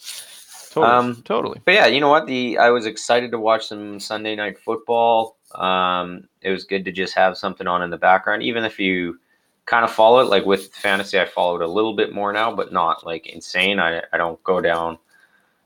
totally. 0.80 1.10
um, 1.10 1.22
totally. 1.22 1.60
but 1.64 1.74
yeah, 1.74 1.86
you 1.86 2.00
know 2.00 2.08
what? 2.08 2.26
The 2.26 2.58
I 2.58 2.70
was 2.70 2.86
excited 2.86 3.30
to 3.32 3.38
watch 3.38 3.66
some 3.66 4.00
Sunday 4.00 4.36
night 4.36 4.58
football. 4.58 5.36
Um, 5.54 6.28
it 6.42 6.50
was 6.50 6.64
good 6.64 6.84
to 6.84 6.92
just 6.92 7.14
have 7.14 7.36
something 7.36 7.66
on 7.66 7.82
in 7.82 7.90
the 7.90 7.96
background, 7.96 8.42
even 8.42 8.64
if 8.64 8.78
you 8.78 9.18
kind 9.66 9.84
of 9.84 9.92
follow 9.92 10.20
it. 10.20 10.24
Like 10.24 10.46
with 10.46 10.72
fantasy, 10.74 11.18
I 11.18 11.26
follow 11.26 11.56
it 11.56 11.62
a 11.62 11.68
little 11.68 11.94
bit 11.94 12.12
more 12.12 12.32
now, 12.32 12.54
but 12.54 12.72
not 12.72 13.04
like 13.06 13.26
insane. 13.26 13.78
I 13.78 14.02
I 14.12 14.16
don't 14.16 14.42
go 14.44 14.60
down 14.60 14.98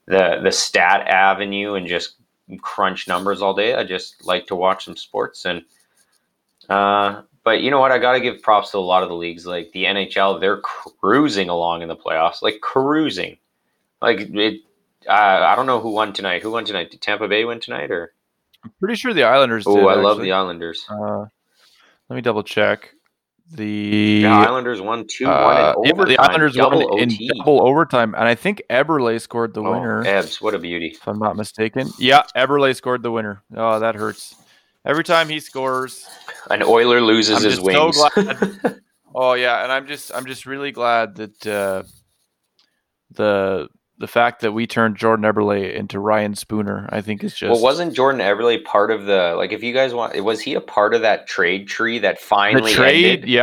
the 0.06 0.40
the 0.42 0.52
stat 0.52 1.06
avenue 1.06 1.74
and 1.74 1.86
just 1.86 2.16
crunch 2.62 3.06
numbers 3.06 3.42
all 3.42 3.54
day. 3.54 3.74
I 3.74 3.84
just 3.84 4.24
like 4.24 4.46
to 4.46 4.56
watch 4.56 4.84
some 4.84 4.96
sports 4.96 5.44
and 5.44 5.62
uh 6.68 7.22
but 7.42 7.62
you 7.62 7.70
know 7.70 7.80
what? 7.80 7.92
I 7.92 7.98
got 7.98 8.12
to 8.12 8.20
give 8.20 8.42
props 8.42 8.70
to 8.72 8.78
a 8.78 8.80
lot 8.80 9.02
of 9.02 9.08
the 9.08 9.14
leagues 9.14 9.46
like 9.46 9.72
the 9.72 9.84
NHL. 9.84 10.40
They're 10.40 10.60
cruising 10.60 11.48
along 11.48 11.82
in 11.82 11.88
the 11.88 11.96
playoffs, 11.96 12.42
like 12.42 12.60
cruising. 12.60 13.38
Like 14.02 14.20
it 14.20 14.60
uh, 15.08 15.12
I 15.12 15.54
don't 15.56 15.66
know 15.66 15.80
who 15.80 15.90
won 15.90 16.12
tonight. 16.12 16.42
Who 16.42 16.50
won 16.50 16.64
tonight? 16.64 16.90
Did 16.90 17.00
Tampa 17.02 17.28
Bay 17.28 17.44
win 17.44 17.60
tonight 17.60 17.90
or 17.90 18.12
I'm 18.64 18.72
pretty 18.78 18.94
sure 18.96 19.14
the 19.14 19.24
Islanders. 19.24 19.64
Oh, 19.66 19.88
I 19.88 19.94
love 19.94 20.20
the 20.20 20.32
Islanders. 20.32 20.84
Uh, 20.88 21.24
let 22.08 22.16
me 22.16 22.20
double 22.22 22.42
check. 22.42 22.90
The 23.52 24.22
The 24.22 24.26
Islanders 24.28 24.80
won 24.80 25.06
2 25.08 25.24
1 25.26 25.34
uh, 25.34 25.74
in 25.84 25.90
overtime. 25.92 26.06
the 26.08 26.18
Islanders 26.18 26.56
won 26.56 26.72
in 26.98 27.10
OT. 27.10 27.30
double 27.38 27.66
overtime, 27.66 28.14
and 28.14 28.24
I 28.24 28.34
think 28.36 28.62
Eberle 28.70 29.20
scored 29.20 29.54
the 29.54 29.62
Oh, 29.62 29.72
winner. 29.72 30.04
Ebs, 30.04 30.40
what 30.40 30.54
a 30.54 30.58
beauty. 30.58 30.88
if 30.94 31.08
I'm 31.08 31.18
not 31.18 31.34
mistaken. 31.36 31.90
Yeah, 31.98 32.22
Eberle 32.36 32.76
scored 32.76 33.02
the 33.02 33.10
winner. 33.10 33.42
Oh, 33.56 33.80
that 33.80 33.96
hurts. 33.96 34.36
Every 34.84 35.02
time 35.04 35.28
he 35.28 35.40
scores, 35.40 36.06
An 36.50 36.62
Oiler 36.62 37.00
loses 37.00 37.38
I'm 37.38 37.44
his 37.50 37.56
so 37.56 37.62
wings. 37.64 37.96
glad- 38.14 38.80
oh 39.16 39.32
yeah, 39.32 39.62
and 39.64 39.72
I'm 39.72 39.86
just 39.88 40.14
I'm 40.14 40.26
just 40.26 40.46
really 40.46 40.70
glad 40.70 41.16
that 41.16 41.46
uh, 41.46 41.82
the 43.12 43.68
the 44.00 44.08
fact 44.08 44.40
that 44.40 44.52
we 44.52 44.66
turned 44.66 44.96
Jordan 44.96 45.26
Eberle 45.26 45.74
into 45.74 46.00
Ryan 46.00 46.34
Spooner, 46.34 46.88
I 46.90 47.02
think 47.02 47.22
is 47.22 47.34
just 47.34 47.52
well, 47.52 47.62
wasn't 47.62 47.94
Jordan 47.94 48.22
Eberle 48.22 48.64
part 48.64 48.90
of 48.90 49.04
the 49.04 49.34
like? 49.36 49.52
If 49.52 49.62
you 49.62 49.74
guys 49.74 49.92
want, 49.92 50.18
was 50.24 50.40
he 50.40 50.54
a 50.54 50.60
part 50.60 50.94
of 50.94 51.02
that 51.02 51.26
trade 51.26 51.68
tree 51.68 51.98
that 51.98 52.16
the 52.18 52.24
finally 52.24 52.72
trade, 52.72 53.04
ended? 53.04 53.28
yeah, 53.28 53.42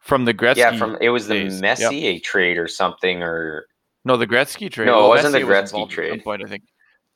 from 0.00 0.24
the 0.24 0.34
Gretzky. 0.34 0.56
Yeah, 0.56 0.76
from 0.76 0.98
it 1.00 1.10
was 1.10 1.28
the 1.28 1.34
days. 1.34 1.54
Yep. 1.54 1.62
Messier 1.62 2.18
trade 2.18 2.58
or 2.58 2.66
something, 2.66 3.22
or 3.22 3.66
No, 4.04 4.16
the 4.16 4.26
Gretzky 4.26 4.70
trade. 4.70 4.86
No, 4.86 4.98
it 4.98 5.00
Well, 5.02 5.08
wasn't 5.10 5.32
the 5.34 5.38
Messier 5.38 5.62
was 5.62 5.72
Gretzky 5.72 5.82
at 5.84 5.90
trade. 5.90 6.24
point, 6.24 6.42
I 6.44 6.48
think. 6.48 6.64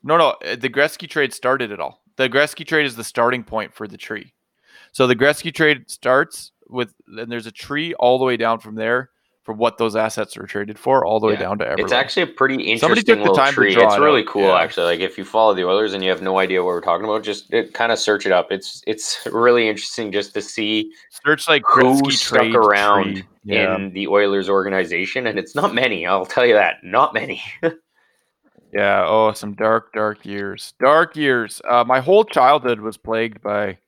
No, 0.04 0.16
no, 0.16 0.28
uh, 0.44 0.54
the 0.54 0.70
Gretzky 0.70 1.10
trade 1.10 1.34
started 1.34 1.72
it 1.72 1.80
all. 1.80 2.02
The 2.16 2.28
Gretzky 2.28 2.64
trade 2.64 2.86
is 2.86 2.94
the 2.94 3.04
starting 3.04 3.42
point 3.42 3.74
for 3.74 3.88
the 3.88 3.96
tree. 3.96 4.32
So 4.92 5.08
the 5.08 5.16
Gretzky 5.16 5.52
trade 5.52 5.90
starts 5.90 6.52
with, 6.68 6.94
and 7.08 7.32
there's 7.32 7.46
a 7.46 7.52
tree 7.52 7.94
all 7.94 8.18
the 8.20 8.24
way 8.24 8.36
down 8.36 8.60
from 8.60 8.76
there 8.76 9.10
for 9.44 9.52
what 9.52 9.76
those 9.78 9.94
assets 9.94 10.36
were 10.36 10.46
traded 10.46 10.78
for, 10.78 11.04
all 11.04 11.20
the 11.20 11.26
way 11.26 11.36
down 11.36 11.58
to 11.58 11.64
Eberle. 11.66 11.78
it's 11.80 11.92
actually 11.92 12.22
a 12.22 12.26
pretty 12.26 12.54
interesting 12.54 12.78
Somebody 12.78 13.02
took 13.02 13.16
the 13.18 13.22
little 13.22 13.36
time 13.36 13.48
to 13.50 13.54
tree. 13.54 13.74
draw 13.74 13.86
It's 13.86 13.96
it 13.96 14.00
really 14.00 14.22
out, 14.22 14.26
cool, 14.28 14.42
yeah. 14.44 14.58
actually. 14.58 14.86
Like 14.86 15.00
if 15.00 15.18
you 15.18 15.24
follow 15.24 15.52
the 15.54 15.64
Oilers 15.66 15.92
and 15.92 16.02
you 16.02 16.08
have 16.10 16.22
no 16.22 16.38
idea 16.38 16.62
what 16.62 16.68
we're 16.68 16.80
talking 16.80 17.04
about, 17.04 17.22
just 17.22 17.52
kind 17.74 17.92
of 17.92 17.98
search 17.98 18.24
it 18.24 18.32
up. 18.32 18.50
It's 18.50 18.82
it's 18.86 19.26
really 19.32 19.68
interesting 19.68 20.10
just 20.12 20.32
to 20.34 20.40
see 20.42 20.90
Search 21.24 21.46
like 21.48 21.62
who 21.66 22.10
stuck 22.10 22.54
around. 22.54 23.24
Yeah. 23.46 23.76
in 23.76 23.92
the 23.92 24.08
Oilers 24.08 24.48
organization, 24.48 25.26
and 25.26 25.38
it's 25.38 25.54
not 25.54 25.74
many. 25.74 26.06
I'll 26.06 26.24
tell 26.24 26.46
you 26.46 26.54
that, 26.54 26.76
not 26.82 27.12
many. 27.12 27.42
Yeah. 28.72 29.04
Oh, 29.06 29.30
some 29.32 29.54
dark, 29.54 29.92
dark 29.92 30.26
years. 30.26 30.74
Dark 30.80 31.14
years. 31.16 31.62
Uh, 31.68 31.84
my 31.86 32.00
whole 32.00 32.24
childhood 32.24 32.80
was 32.80 32.96
plagued 32.96 33.40
by 33.40 33.78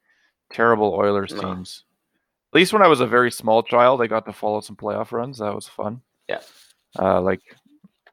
terrible 0.53 0.95
Oilers 0.95 1.33
teams. 1.33 1.83
At 2.57 2.61
least 2.61 2.73
when 2.73 2.81
I 2.81 2.89
was 2.89 3.01
a 3.01 3.07
very 3.07 3.31
small 3.31 3.63
child, 3.63 4.01
I 4.01 4.07
got 4.07 4.25
to 4.25 4.33
follow 4.33 4.63
some 4.63 4.77
playoff 4.77 5.13
runs. 5.13 5.41
That 5.41 5.55
was 5.55 5.69
fun. 5.69 6.01
Yeah. 6.27 6.41
Uh, 6.99 7.21
like 7.21 7.43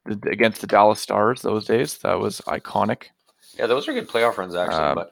the, 0.05 0.19
against 0.29 0.59
the 0.59 0.67
Dallas 0.67 0.99
Stars 0.99 1.41
those 1.41 1.63
days. 1.63 1.99
That 1.99 2.19
was 2.19 2.41
iconic. 2.41 3.03
Yeah, 3.57 3.67
those 3.67 3.87
are 3.87 3.93
good 3.93 4.09
playoff 4.09 4.35
runs 4.35 4.53
actually. 4.53 4.83
Um, 4.83 4.95
but 4.95 5.11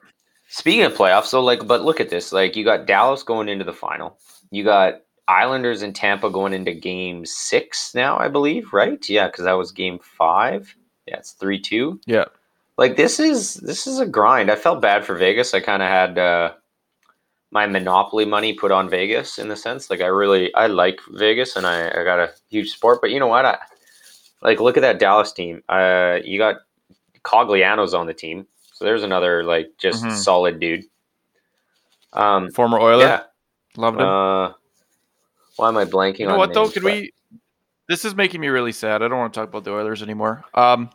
speaking 0.50 0.84
of 0.84 0.96
playoffs, 0.96 1.28
so 1.28 1.42
like, 1.42 1.66
but 1.66 1.86
look 1.86 2.02
at 2.02 2.10
this. 2.10 2.34
Like, 2.34 2.58
you 2.58 2.66
got 2.66 2.88
Dallas 2.88 3.24
going 3.24 3.48
into 3.48 3.64
the 3.64 3.72
final. 3.72 4.20
You 4.50 4.66
got 4.66 4.96
Islanders 5.30 5.82
and 5.82 5.96
Tampa 5.96 6.30
going 6.30 6.52
into 6.52 6.74
Game 6.74 7.26
Six 7.26 7.96
now, 7.96 8.20
I 8.20 8.28
believe. 8.28 8.74
Right? 8.74 9.10
Yeah, 9.10 9.28
because 9.28 9.46
that 9.46 9.54
was 9.54 9.72
Game 9.72 10.00
Five. 10.00 10.76
Yeah, 11.08 11.20
it's 11.20 11.32
three 11.32 11.58
two. 11.58 12.02
Yeah. 12.06 12.26
Like 12.78 12.98
this 12.98 13.18
is 13.18 13.54
this 13.54 13.88
is 13.88 13.98
a 14.00 14.06
grind. 14.06 14.52
I 14.52 14.58
felt 14.58 14.82
bad 14.82 15.06
for 15.06 15.16
Vegas. 15.16 15.54
I 15.54 15.62
kind 15.62 15.82
of 15.82 15.88
had 15.88 16.20
uh, 16.20 16.52
my 17.52 17.68
monopoly 17.68 18.26
money 18.26 18.54
put 18.54 18.72
on 18.72 18.90
Vegas 18.90 19.38
in 19.38 19.48
the 19.50 19.56
sense. 19.56 19.90
Like 19.90 20.02
I 20.02 20.08
really 20.08 20.54
I 20.56 20.68
like 20.68 21.00
Vegas 21.12 21.56
and 21.56 21.68
I, 21.68 21.90
I 21.90 22.04
got 22.04 22.20
a 22.20 22.32
huge 22.50 22.72
sport. 22.72 23.00
But 23.02 23.12
you 23.12 23.20
know 23.20 23.28
what? 23.28 23.46
I 23.46 23.58
like 24.42 24.60
look 24.60 24.78
at 24.78 24.82
that 24.82 25.00
Dallas 25.00 25.32
team. 25.34 25.62
Uh, 25.70 26.20
you 26.24 26.38
got 26.38 26.58
Cogliano's 27.24 27.94
on 27.94 28.08
the 28.08 28.14
team, 28.14 28.48
so 28.74 28.86
there's 28.86 29.04
another 29.04 29.44
like 29.44 29.70
just 29.78 30.04
Mhm. 30.04 30.12
solid 30.16 30.60
dude. 30.60 30.86
Um, 32.14 32.52
Former 32.52 32.80
Oiler. 32.80 33.04
yeah. 33.06 33.24
Loved 33.78 34.00
him. 34.00 34.08
Uh, 34.08 34.52
why 35.58 35.68
am 35.70 35.78
I 35.78 35.86
blanking 35.86 36.20
you 36.20 36.26
know 36.28 36.34
on 36.34 36.40
what 36.40 36.54
though? 36.54 36.64
names, 36.64 36.74
Could 36.74 36.84
but- 36.84 36.92
we? 36.94 37.14
This 37.90 38.06
is 38.06 38.16
making 38.16 38.40
me 38.40 38.48
really 38.48 38.72
sad. 38.72 39.04
I 39.04 39.10
don't 39.10 39.18
want 39.20 39.34
to 39.34 39.40
talk 39.40 39.50
about 39.50 39.66
the 39.66 39.72
Oilers 39.74 40.02
anymore. 40.02 40.46
Um, 40.54 40.90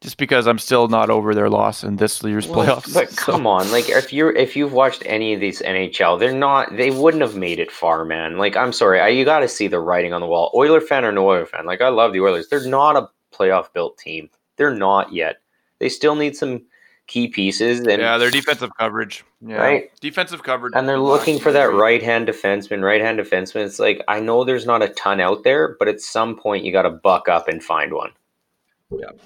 just 0.00 0.16
because 0.16 0.46
I'm 0.46 0.58
still 0.58 0.86
not 0.88 1.10
over 1.10 1.34
their 1.34 1.50
loss 1.50 1.82
in 1.82 1.96
this 1.96 2.22
year's 2.22 2.46
Well, 2.46 2.64
playoffs. 2.80 2.94
But 2.94 3.10
So- 3.12 3.32
come 3.32 3.46
on, 3.46 3.70
like 3.72 3.88
if 3.88 4.12
you're 4.12 4.30
if 4.36 4.54
you've 4.56 4.72
watched 4.72 5.02
any 5.06 5.34
of 5.34 5.40
these 5.40 5.60
NHL, 5.62 6.18
they're 6.18 6.32
not 6.32 6.76
they 6.76 6.90
wouldn't 6.90 7.22
have 7.22 7.36
made 7.36 7.58
it 7.58 7.70
far, 7.72 8.04
man. 8.04 8.38
Like 8.38 8.56
I'm 8.56 8.72
sorry, 8.72 9.00
I, 9.00 9.08
you 9.08 9.24
got 9.24 9.40
to 9.40 9.48
see 9.48 9.66
the 9.68 9.80
writing 9.80 10.12
on 10.12 10.20
the 10.20 10.26
wall. 10.26 10.52
Oiler 10.54 10.80
fan 10.80 11.04
or 11.04 11.12
no 11.12 11.28
Oiler 11.28 11.46
fan, 11.46 11.66
like 11.66 11.80
I 11.80 11.88
love 11.88 12.12
the 12.12 12.20
Oilers. 12.20 12.48
They're 12.48 12.66
not 12.66 12.96
a 12.96 13.08
playoff 13.34 13.72
built 13.72 13.98
team. 13.98 14.30
They're 14.56 14.74
not 14.74 15.12
yet. 15.12 15.36
They 15.78 15.88
still 15.88 16.14
need 16.16 16.36
some 16.36 16.62
key 17.06 17.28
pieces, 17.28 17.78
and 17.80 18.02
yeah, 18.02 18.18
their 18.18 18.30
defensive 18.30 18.70
coverage. 18.78 19.24
Yeah. 19.40 19.56
Right. 19.56 19.90
Defensive 20.00 20.42
coverage. 20.42 20.74
and 20.76 20.88
they're 20.88 20.98
looking 21.00 21.38
for 21.38 21.52
that 21.52 21.72
right 21.72 22.02
hand 22.02 22.26
defenseman, 22.28 22.82
right 22.82 23.00
hand 23.00 23.18
defenseman. 23.18 23.64
It's 23.64 23.78
like 23.78 24.02
I 24.08 24.20
know 24.20 24.44
there's 24.44 24.66
not 24.66 24.82
a 24.82 24.88
ton 24.90 25.20
out 25.20 25.42
there, 25.44 25.74
but 25.78 25.88
at 25.88 26.00
some 26.00 26.36
point 26.36 26.64
you 26.64 26.72
got 26.72 26.82
to 26.82 26.90
buck 26.90 27.28
up 27.28 27.48
and 27.48 27.62
find 27.62 27.92
one. 27.94 28.10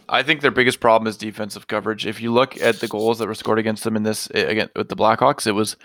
I 0.09 0.23
think 0.23 0.41
their 0.41 0.51
biggest 0.51 0.81
problem 0.81 1.07
is 1.07 1.17
defensive 1.17 1.69
coverage. 1.69 2.07
If 2.07 2.21
you 2.21 2.33
look 2.33 2.61
at 2.61 2.81
the 2.81 2.89
goals 2.89 3.19
that 3.19 3.29
were 3.29 3.35
scored 3.35 3.59
against 3.59 3.85
them 3.85 3.97
in 3.97 4.03
this 4.03 4.29
eh, 4.35 4.43
again 4.43 4.69
with 4.75 4.89
the 4.89 4.97
Blackhawks, 4.97 5.47
it 5.47 5.53
was 5.53 5.77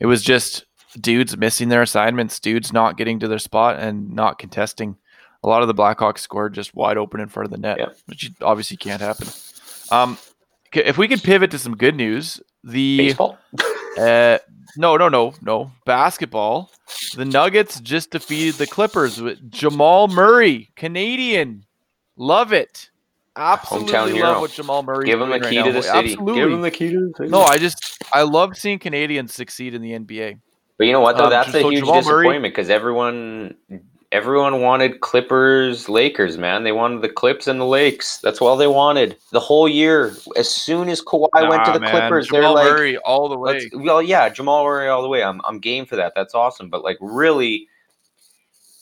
it 0.00 0.06
was 0.06 0.22
just 0.22 0.64
dudes 0.98 1.36
missing 1.36 1.68
their 1.68 1.82
assignments, 1.82 2.40
dudes 2.40 2.72
not 2.72 2.96
getting 2.96 3.18
to 3.20 3.28
their 3.28 3.38
spot 3.38 3.78
and 3.78 4.10
not 4.12 4.38
contesting. 4.38 4.96
A 5.42 5.48
lot 5.48 5.60
of 5.62 5.68
the 5.68 5.74
Blackhawks 5.74 6.18
scored 6.18 6.54
just 6.54 6.74
wide 6.74 6.96
open 6.96 7.20
in 7.20 7.28
front 7.28 7.44
of 7.44 7.50
the 7.50 7.58
net, 7.58 7.78
Yeah. 7.78 7.88
which 8.06 8.30
obviously 8.40 8.76
can't 8.78 9.02
happen. 9.02 9.28
Um, 9.90 10.18
if 10.72 10.96
we 10.98 11.06
could 11.06 11.22
pivot 11.22 11.50
to 11.52 11.58
some 11.58 11.76
good 11.76 11.94
news, 11.94 12.40
the 12.64 12.96
Baseball. 12.96 13.38
uh, 13.98 14.38
no, 14.76 14.96
no, 14.96 15.08
no, 15.08 15.34
no. 15.42 15.70
Basketball. 15.84 16.70
The 17.14 17.24
Nuggets 17.24 17.80
just 17.80 18.10
defeated 18.10 18.54
the 18.54 18.66
Clippers 18.66 19.20
with 19.20 19.50
Jamal 19.50 20.08
Murray, 20.08 20.70
Canadian. 20.76 21.64
Love 22.16 22.52
it. 22.52 22.90
Absolutely 23.36 23.92
Hometown 23.92 24.02
love 24.04 24.12
hero. 24.12 24.40
what 24.40 24.50
Jamal 24.52 24.82
Murray. 24.82 25.06
Give 25.06 25.20
him 25.20 25.30
the 25.30 25.40
key 25.40 25.62
to 25.62 25.72
the 25.72 25.82
city. 25.82 26.12
Absolutely. 26.12 26.34
Give 26.40 26.50
him 26.52 26.60
the 26.62 26.70
key 26.70 26.90
to 26.90 27.00
the 27.08 27.12
city. 27.16 27.30
no, 27.30 27.42
I 27.42 27.58
just 27.58 28.02
I 28.12 28.22
love 28.22 28.56
seeing 28.56 28.78
Canadians 28.78 29.34
succeed 29.34 29.74
in 29.74 29.82
the 29.82 29.92
NBA. 29.92 30.40
But 30.78 30.86
you 30.86 30.92
know 30.92 31.00
what 31.00 31.16
though? 31.16 31.24
Um, 31.24 31.30
That's 31.30 31.48
a 31.48 31.60
so 31.60 31.68
huge 31.70 31.80
Jamal 31.80 32.00
disappointment 32.00 32.54
because 32.54 32.70
everyone 32.70 33.54
everyone 34.12 34.60
wanted 34.60 35.00
Clippers, 35.00 35.88
Lakers, 35.88 36.38
man. 36.38 36.64
They 36.64 36.72
wanted 36.72 37.02
the 37.02 37.08
Clips 37.08 37.46
and 37.46 37.60
the 37.60 37.64
Lakes. 37.64 38.18
That's 38.18 38.40
all 38.40 38.56
they 38.56 38.66
wanted 38.66 39.16
the 39.32 39.40
whole 39.40 39.68
year. 39.68 40.14
As 40.36 40.48
soon 40.48 40.88
as 40.88 41.02
Kawhi 41.02 41.28
Nah, 41.34 41.48
went 41.50 41.64
to 41.66 41.72
the 41.72 41.80
man. 41.80 41.90
Clippers, 41.90 42.28
Jamal 42.28 42.54
they're 42.54 42.64
like, 42.64 42.72
Murray 42.78 42.96
all 42.98 43.28
the 43.28 43.38
way. 43.38 43.68
Well, 43.74 44.00
yeah, 44.02 44.28
Jamal 44.28 44.64
Murray 44.64 44.88
all 44.88 45.02
the 45.02 45.08
way. 45.08 45.22
I'm 45.22 45.40
I'm 45.44 45.58
game 45.58 45.86
for 45.86 45.96
that. 45.96 46.12
That's 46.14 46.34
awesome. 46.34 46.70
But 46.70 46.84
like, 46.84 46.98
really, 47.00 47.68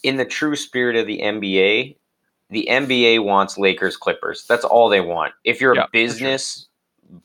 in 0.03 0.17
the 0.17 0.25
true 0.25 0.57
spirit 0.57 0.97
of 0.97 1.07
the 1.07 1.21
NBA, 1.21 1.97
the 2.50 2.66
NBA 2.70 3.24
wants 3.24 3.59
Lakers 3.59 3.96
Clippers. 3.96 4.44
That's 4.46 4.64
all 4.64 4.88
they 4.88 5.00
want. 5.00 5.33
If 5.44 5.61
you're 5.61 5.74
Yeah, 5.74 5.83
a 5.83 5.87
for 5.87 5.96
sure. 5.96 6.07
business 6.07 6.66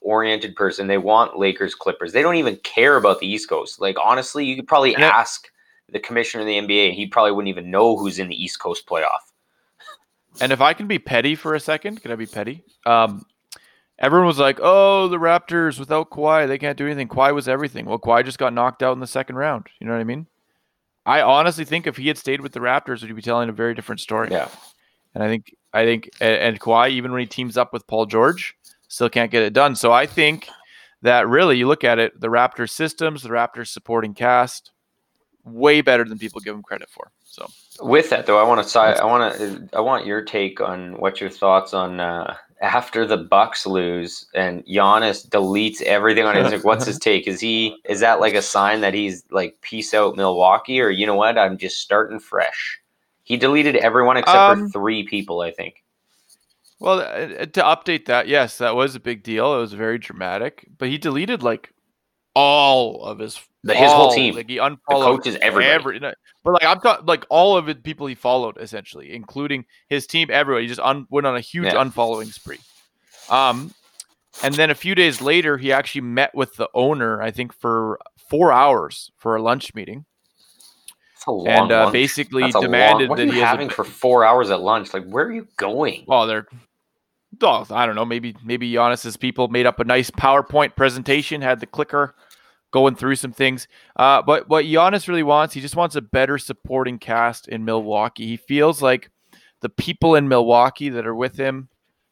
oriented 0.01 0.55
person, 0.55 0.87
they 0.87 0.97
want 0.97 1.37
Lakers 1.37 1.75
Clippers. 1.75 2.13
They 2.13 2.21
don't 2.21 2.35
even 2.35 2.57
care 2.57 2.95
about 2.95 3.19
the 3.19 3.27
East 3.27 3.49
Coast. 3.49 3.79
Like 3.81 3.97
honestly, 4.03 4.45
you 4.45 4.55
could 4.55 4.67
probably 4.67 4.95
ask 4.95 5.47
the 5.91 5.99
commissioner 5.99 6.41
of 6.41 6.47
the 6.47 6.57
NBA, 6.57 6.87
and 6.89 6.95
he 6.95 7.07
probably 7.07 7.31
wouldn't 7.31 7.49
even 7.49 7.71
know 7.71 7.97
who's 7.97 8.19
in 8.19 8.27
the 8.27 8.41
East 8.41 8.59
Coast 8.59 8.85
playoff. 8.87 9.19
And 10.41 10.51
if 10.51 10.61
I 10.61 10.73
can 10.73 10.87
be 10.87 10.99
petty 10.99 11.35
for 11.35 11.55
a 11.55 11.59
second, 11.59 12.01
can 12.01 12.11
I 12.11 12.15
be 12.15 12.27
petty? 12.27 12.63
Um, 12.85 13.25
everyone 13.97 14.27
was 14.27 14.37
like, 14.39 14.59
"Oh, 14.61 15.07
the 15.07 15.17
Raptors 15.17 15.79
without 15.79 16.11
Kawhi, 16.11 16.47
they 16.47 16.57
can't 16.59 16.77
do 16.77 16.85
anything." 16.85 17.07
Kawhi 17.07 17.33
was 17.33 17.47
everything. 17.47 17.85
Well, 17.85 17.99
Kawhi 17.99 18.23
just 18.23 18.37
got 18.37 18.53
knocked 18.53 18.83
out 18.83 18.93
in 18.93 18.99
the 18.99 19.07
second 19.07 19.35
round. 19.37 19.67
You 19.79 19.87
know 19.87 19.93
what 19.93 19.99
I 20.01 20.05
mean? 20.05 20.27
I 21.05 21.21
honestly 21.21 21.65
think 21.65 21.87
if 21.87 21.97
he 21.97 22.07
had 22.07 22.17
stayed 22.17 22.41
with 22.41 22.51
the 22.53 22.59
Raptors, 22.59 23.01
we'd 23.01 23.15
be 23.15 23.21
telling 23.21 23.49
a 23.49 23.53
very 23.53 23.73
different 23.73 23.99
story. 24.01 24.29
Yeah. 24.31 24.47
And 25.13 25.23
I 25.23 25.27
think 25.27 25.55
I 25.73 25.85
think 25.85 26.09
and, 26.19 26.59
Kawhi, 26.59 26.91
even 26.91 27.11
when 27.11 27.21
he 27.21 27.27
teams 27.27 27.57
up 27.57 27.73
with 27.73 27.87
Paul 27.87 28.05
George, 28.05 28.55
still 28.87 29.09
can't 29.09 29.31
get 29.31 29.43
it 29.43 29.53
done. 29.53 29.75
So 29.75 29.91
I 29.91 30.05
think 30.05 30.47
that 31.01 31.27
really, 31.27 31.57
you 31.57 31.67
look 31.67 31.83
at 31.83 31.99
it, 31.99 32.19
the 32.19 32.27
Raptors 32.27 32.71
systems, 32.71 33.23
the 33.23 33.29
Raptors 33.29 33.67
supporting 33.67 34.13
cast, 34.13 34.71
way 35.43 35.81
better 35.81 36.03
than 36.03 36.17
people 36.17 36.41
give 36.41 36.53
them 36.53 36.63
credit 36.63 36.89
for. 36.89 37.11
So 37.23 37.47
With 37.81 38.09
that 38.09 38.25
though, 38.25 38.39
I 38.39 38.43
want 38.47 38.61
to 38.63 38.69
side. 38.69 38.97
I 38.97 39.05
want 39.05 39.37
to. 39.37 39.69
I 39.73 39.81
want 39.81 40.05
your 40.05 40.23
take 40.23 40.59
on 40.59 40.93
what 40.99 41.21
your 41.21 41.29
thoughts 41.29 41.73
on 41.73 41.99
uh, 41.99 42.35
after 42.61 43.05
the 43.05 43.17
Bucks 43.17 43.65
lose 43.65 44.25
and 44.33 44.65
Giannis 44.65 45.27
deletes 45.27 45.81
everything 45.83 46.25
on 46.25 46.35
Instagram. 46.35 46.63
What's 46.63 46.85
his 46.85 46.99
take? 47.07 47.27
Is 47.27 47.39
he 47.39 47.75
is 47.85 47.99
that 47.99 48.19
like 48.19 48.33
a 48.33 48.41
sign 48.41 48.81
that 48.81 48.93
he's 48.93 49.23
like 49.31 49.57
peace 49.61 49.93
out 49.93 50.15
Milwaukee, 50.15 50.81
or 50.81 50.89
you 50.89 51.05
know 51.05 51.15
what? 51.15 51.37
I'm 51.37 51.57
just 51.57 51.79
starting 51.79 52.19
fresh. 52.19 52.78
He 53.29 53.37
deleted 53.37 53.75
everyone 53.77 54.17
except 54.17 54.37
Um, 54.37 54.65
for 54.65 54.79
three 54.79 55.03
people, 55.03 55.39
I 55.41 55.51
think. 55.51 55.83
Well, 56.79 56.99
uh, 56.99 57.45
to 57.45 57.61
update 57.61 58.05
that, 58.05 58.27
yes, 58.27 58.57
that 58.57 58.75
was 58.75 58.95
a 58.95 58.99
big 58.99 59.21
deal. 59.23 59.53
It 59.55 59.59
was 59.59 59.73
very 59.73 59.99
dramatic, 59.99 60.65
but 60.77 60.87
he 60.89 60.97
deleted 60.97 61.43
like 61.43 61.71
all 62.33 63.03
of 63.03 63.19
his 63.19 63.39
The- 63.63 63.75
his 63.75 63.91
whole 63.91 64.11
team. 64.11 64.33
Like 64.35 64.49
he 64.49 64.55
The 64.55 64.65
unfollowed 64.65 65.19
coaches, 65.23 65.37
everybody. 65.41 65.71
every, 65.71 65.99
but 65.99 66.53
like 66.53 66.63
I'm 66.65 66.79
talking 66.79 67.05
like 67.05 67.25
all 67.29 67.55
of 67.55 67.69
it, 67.69 67.83
people 67.83 68.07
he 68.07 68.15
followed 68.15 68.57
essentially, 68.59 69.13
including 69.13 69.65
his 69.89 70.07
team, 70.07 70.29
everyone. 70.31 70.63
He 70.63 70.67
just 70.67 70.79
un- 70.79 71.05
went 71.11 71.27
on 71.27 71.35
a 71.35 71.41
huge 71.41 71.65
Yeah. 71.65 71.75
unfollowing 71.83 72.33
spree. 72.33 72.59
Um, 73.29 73.73
and 74.41 74.55
then 74.55 74.71
a 74.71 74.75
few 74.75 74.95
days 74.95 75.21
later, 75.21 75.57
he 75.57 75.71
actually 75.71 76.01
met 76.01 76.33
with 76.33 76.55
the 76.55 76.69
owner, 76.73 77.21
I 77.21 77.29
think, 77.29 77.53
for 77.53 77.99
four 78.29 78.51
hours 78.51 79.11
for 79.17 79.35
a 79.35 79.41
lunch 79.41 79.75
meeting, 79.75 79.97
It's 79.97 79.97
a 79.97 79.97
long 79.97 80.05
and 81.27 81.71
uh, 81.71 81.91
basically 81.91 82.51
demanded 82.51 83.09
long, 83.09 83.17
that 83.17 83.27
he 83.27 83.39
has 83.39 83.43
a 83.43 83.45
having 83.45 83.69
for 83.69 83.83
four 83.83 84.23
hours 84.23 84.49
at 84.51 84.61
lunch? 84.61 84.93
Like, 84.93 85.05
where 85.05 85.25
are 85.25 85.31
you 85.31 85.47
going? 85.57 86.05
Well, 86.07 86.27
they're. 86.27 86.47
Oh, 87.41 87.65
I 87.69 87.85
don't 87.85 87.95
know. 87.95 88.05
Maybe 88.05 88.35
maybe 88.43 88.71
Giannis's 88.71 89.17
people 89.17 89.47
made 89.47 89.65
up 89.65 89.79
a 89.79 89.83
nice 89.83 90.09
PowerPoint 90.09 90.75
presentation, 90.75 91.41
had 91.41 91.59
the 91.59 91.67
clicker 91.67 92.15
going 92.71 92.95
through 92.95 93.15
some 93.15 93.31
things. 93.31 93.67
Uh, 93.95 94.21
but 94.21 94.47
what 94.49 94.65
Giannis 94.65 95.07
really 95.07 95.23
wants, 95.23 95.53
he 95.53 95.61
just 95.61 95.75
wants 95.75 95.95
a 95.95 96.01
better 96.01 96.37
supporting 96.37 96.99
cast 96.99 97.47
in 97.47 97.65
Milwaukee. 97.65 98.27
He 98.27 98.37
feels 98.37 98.81
like 98.81 99.09
the 99.61 99.69
people 99.69 100.15
in 100.15 100.27
Milwaukee 100.27 100.89
that 100.89 101.07
are 101.07 101.15
with 101.15 101.37
him 101.37 101.69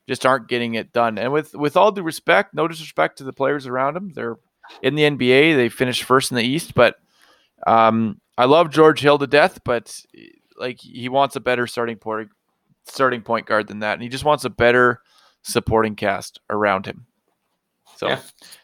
just 0.08 0.26
aren't 0.26 0.48
getting 0.48 0.76
it 0.76 0.94
done. 0.94 1.18
And 1.18 1.32
with 1.32 1.54
with 1.56 1.78
all 1.78 1.92
due 1.92 2.04
respect, 2.04 2.54
no 2.54 2.68
disrespect 2.68 3.18
to 3.18 3.24
the 3.24 3.34
players 3.34 3.68
around 3.68 3.98
him, 3.98 4.14
they're 4.14 4.38
in 4.82 4.96
the 4.96 5.04
NBA. 5.04 5.56
They 5.56 5.70
finished 5.70 6.04
first 6.04 6.32
in 6.32 6.38
the 6.38 6.44
East, 6.44 6.74
but 6.74 6.96
um, 7.66 8.20
I 8.38 8.46
love 8.46 8.70
George 8.70 9.00
Hill 9.00 9.18
to 9.18 9.28
death, 9.28 9.60
but 9.64 10.00
like 10.58 10.80
he 10.80 11.10
wants 11.10 11.36
a 11.36 11.40
better 11.40 11.68
starting 11.68 11.98
point 11.98 12.30
starting 12.86 13.22
point 13.22 13.46
guard 13.46 13.68
than 13.68 13.80
that, 13.80 13.94
and 13.94 14.02
he 14.04 14.10
just 14.10 14.24
wants 14.26 14.46
a 14.46 14.50
better 14.50 15.02
supporting 15.42 15.96
cast 15.96 16.40
around 16.50 16.86
him. 16.86 17.06
So 17.98 18.10
Yeah. 18.10 18.20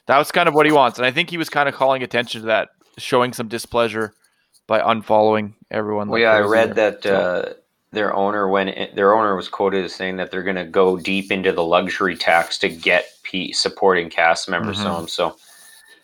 that 0.08 0.18
was 0.18 0.32
kind 0.32 0.48
of 0.48 0.54
what 0.56 0.66
he 0.66 0.72
wants, 0.72 0.98
and 1.00 1.06
I 1.06 1.12
think 1.12 1.30
he 1.30 1.38
was 1.38 1.50
kind 1.50 1.68
of 1.68 1.76
calling 1.76 2.04
attention 2.04 2.42
to 2.42 2.48
that, 2.48 2.70
showing 2.98 3.34
some 3.34 3.48
displeasure 3.48 4.14
by 4.68 4.80
unfollowing 4.80 5.54
everyone. 5.72 6.08
Well, 6.10 6.22
yeah, 6.22 6.32
I 6.34 6.40
read 6.42 6.76
there. 6.76 6.92
that 6.92 7.06
uh, 7.06 7.54
their 7.92 8.14
owner, 8.16 8.48
when 8.48 8.74
their 8.96 9.14
owner 9.14 9.36
was 9.36 9.50
quoted 9.50 9.84
as 9.86 9.94
saying 9.94 10.18
that 10.18 10.32
they're 10.32 10.44
going 10.44 10.56
to 10.56 10.66
go 10.66 10.98
deep 10.98 11.32
into 11.32 11.52
the 11.52 11.64
luxury 11.64 12.16
tax 12.16 12.58
to 12.60 12.70
get 12.70 13.06
P 13.24 13.52
supporting 13.52 14.10
cast 14.10 14.48
members 14.50 14.80
Mhm. 14.80 14.84
home. 14.88 15.08
So 15.08 15.36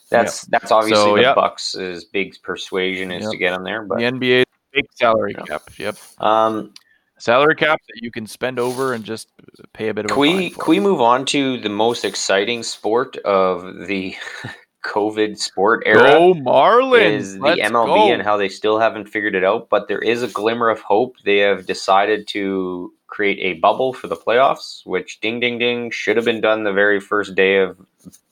that's 0.10 0.42
that's 0.48 0.72
obviously 0.72 1.04
So, 1.04 1.16
the 1.16 1.22
yeah. 1.22 1.34
Bucks' 1.34 1.76
big 2.12 2.36
persuasion 2.44 3.12
is 3.12 3.30
to 3.30 3.38
get 3.38 3.52
them 3.52 3.64
there. 3.64 3.84
But 3.84 4.00
the 4.00 4.06
NBA 4.06 4.44
big 4.74 4.86
salary 4.96 5.36
Yeah. 5.38 5.44
cap. 5.46 5.64
Yep, 5.78 5.98
um, 6.20 6.74
salary 7.18 7.56
cap 7.56 7.80
that 7.88 8.04
you 8.04 8.12
can 8.12 8.26
spend 8.28 8.60
over 8.60 8.94
and 8.94 9.04
just 9.04 9.30
pay 9.74 9.90
a 9.90 9.94
bit 9.94 10.06
of. 10.06 10.10
can 10.12 10.18
a 10.18 10.22
we 10.22 10.50
can 10.52 10.64
we 10.68 10.80
move 10.80 11.02
on 11.02 11.26
to 11.26 11.60
the 11.60 11.70
most 11.70 12.06
exciting 12.06 12.64
sport 12.64 13.18
of 13.18 13.88
the 13.88 14.16
COVID 14.86 15.38
sport 15.38 15.84
era? 15.86 16.04
Go 16.12 16.34
Marlins! 16.36 17.12
is 17.12 17.34
the 17.34 17.40
Let's 17.42 17.62
MLB 17.62 18.08
go. 18.08 18.14
and 18.14 18.22
how 18.22 18.38
they 18.38 18.50
still 18.50 18.80
haven't 18.80 19.08
figured 19.10 19.36
it 19.36 19.44
out, 19.44 19.70
but 19.70 19.88
there 19.88 20.00
is 20.00 20.24
a 20.24 20.28
glimmer 20.28 20.70
of 20.70 20.80
hope. 20.82 21.16
They 21.26 21.38
have 21.40 21.66
decided 21.66 22.28
to 22.30 22.94
create 23.08 23.40
a 23.40 23.60
bubble 23.60 23.92
for 23.92 24.08
the 24.08 24.16
playoffs, 24.16 24.86
which 24.86 25.20
ding 25.20 25.40
ding 25.40 25.58
ding 25.58 25.90
should 25.92 26.16
have 26.16 26.26
been 26.26 26.42
done 26.42 26.64
the 26.64 26.72
very 26.72 27.00
first 27.00 27.34
day 27.36 27.58
of 27.58 27.78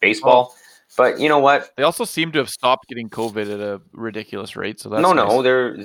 baseball. 0.02 0.54
Oh. 0.54 0.58
But 0.96 1.20
you 1.20 1.28
know 1.30 1.40
what? 1.40 1.72
They 1.76 1.84
also 1.84 2.06
seem 2.06 2.32
to 2.32 2.40
have 2.40 2.50
stopped 2.50 2.88
getting 2.88 3.10
COVID 3.10 3.54
at 3.54 3.60
a 3.60 3.82
ridiculous 3.92 4.56
rate. 4.56 4.80
So 4.80 4.90
that's 4.90 5.02
no, 5.02 5.14
nice. 5.14 5.30
no, 5.30 5.42
they're 5.42 5.78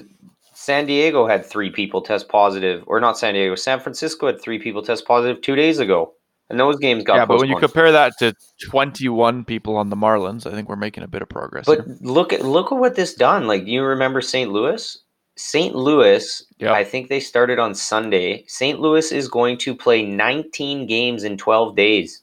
San 0.54 0.86
Diego 0.86 1.26
had 1.26 1.44
three 1.44 1.70
people 1.70 2.02
test 2.02 2.28
positive, 2.28 2.84
or 2.86 3.00
not 3.00 3.18
San 3.18 3.34
Diego. 3.34 3.54
San 3.54 3.80
Francisco 3.80 4.26
had 4.26 4.40
three 4.40 4.58
people 4.58 4.82
test 4.82 5.06
positive 5.06 5.40
two 5.40 5.56
days 5.56 5.78
ago, 5.78 6.12
and 6.50 6.60
those 6.60 6.76
games 6.76 7.02
got 7.02 7.16
yeah, 7.16 7.24
but 7.24 7.38
when 7.38 7.48
you 7.48 7.58
compare 7.58 7.90
that 7.90 8.12
to 8.18 8.34
21 8.62 9.44
people 9.44 9.76
on 9.76 9.90
the 9.90 9.96
Marlins, 9.96 10.46
I 10.46 10.50
think 10.50 10.68
we're 10.68 10.76
making 10.76 11.02
a 11.02 11.08
bit 11.08 11.22
of 11.22 11.28
progress. 11.28 11.66
But 11.66 11.84
here. 11.84 11.96
look 12.00 12.32
at 12.32 12.44
look 12.44 12.70
at 12.70 12.78
what 12.78 12.94
this 12.94 13.14
done. 13.14 13.46
Like 13.46 13.66
you 13.66 13.82
remember 13.82 14.20
St. 14.20 14.52
Louis? 14.52 14.98
St. 15.36 15.74
Louis, 15.74 16.44
Yep. 16.58 16.70
I 16.70 16.84
think 16.84 17.08
they 17.08 17.18
started 17.18 17.58
on 17.58 17.74
Sunday. 17.74 18.44
St. 18.46 18.78
Louis 18.78 19.10
is 19.10 19.28
going 19.28 19.58
to 19.58 19.74
play 19.74 20.04
19 20.04 20.86
games 20.86 21.24
in 21.24 21.36
12 21.36 21.74
days. 21.74 22.21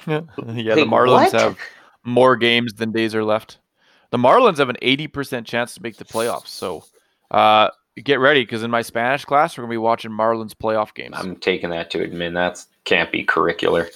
yeah, 0.06 0.20
the 0.36 0.86
Marlins 0.86 1.32
what? 1.32 1.32
have 1.32 1.58
more 2.04 2.36
games 2.36 2.74
than 2.74 2.92
days 2.92 3.14
are 3.14 3.24
left. 3.24 3.58
The 4.10 4.18
Marlins 4.18 4.58
have 4.58 4.68
an 4.68 4.76
80% 4.82 5.44
chance 5.44 5.74
to 5.74 5.82
make 5.82 5.96
the 5.96 6.04
playoffs. 6.04 6.48
So 6.48 6.84
uh, 7.30 7.70
get 8.02 8.20
ready 8.20 8.42
because 8.42 8.62
in 8.62 8.70
my 8.70 8.82
Spanish 8.82 9.24
class, 9.24 9.56
we're 9.56 9.62
going 9.62 9.70
to 9.70 9.74
be 9.74 9.78
watching 9.78 10.10
Marlins 10.10 10.54
playoff 10.54 10.94
games. 10.94 11.14
I'm 11.16 11.36
taking 11.36 11.70
that 11.70 11.90
to 11.90 12.02
admit 12.02 12.34
that 12.34 12.64
can't 12.84 13.10
be 13.10 13.24
curricular. 13.24 13.90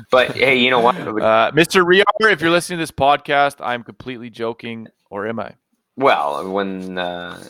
but 0.10 0.32
hey, 0.36 0.58
you 0.58 0.70
know 0.70 0.80
what? 0.80 0.96
Uh, 1.22 1.50
Mr. 1.52 1.84
Riar, 1.84 2.32
if 2.32 2.40
you're 2.40 2.50
listening 2.50 2.78
to 2.78 2.82
this 2.82 2.90
podcast, 2.90 3.56
I'm 3.60 3.82
completely 3.82 4.30
joking, 4.30 4.88
or 5.10 5.26
am 5.26 5.38
I? 5.38 5.54
Well, 5.96 6.50
when 6.50 6.96
uh, 6.96 7.42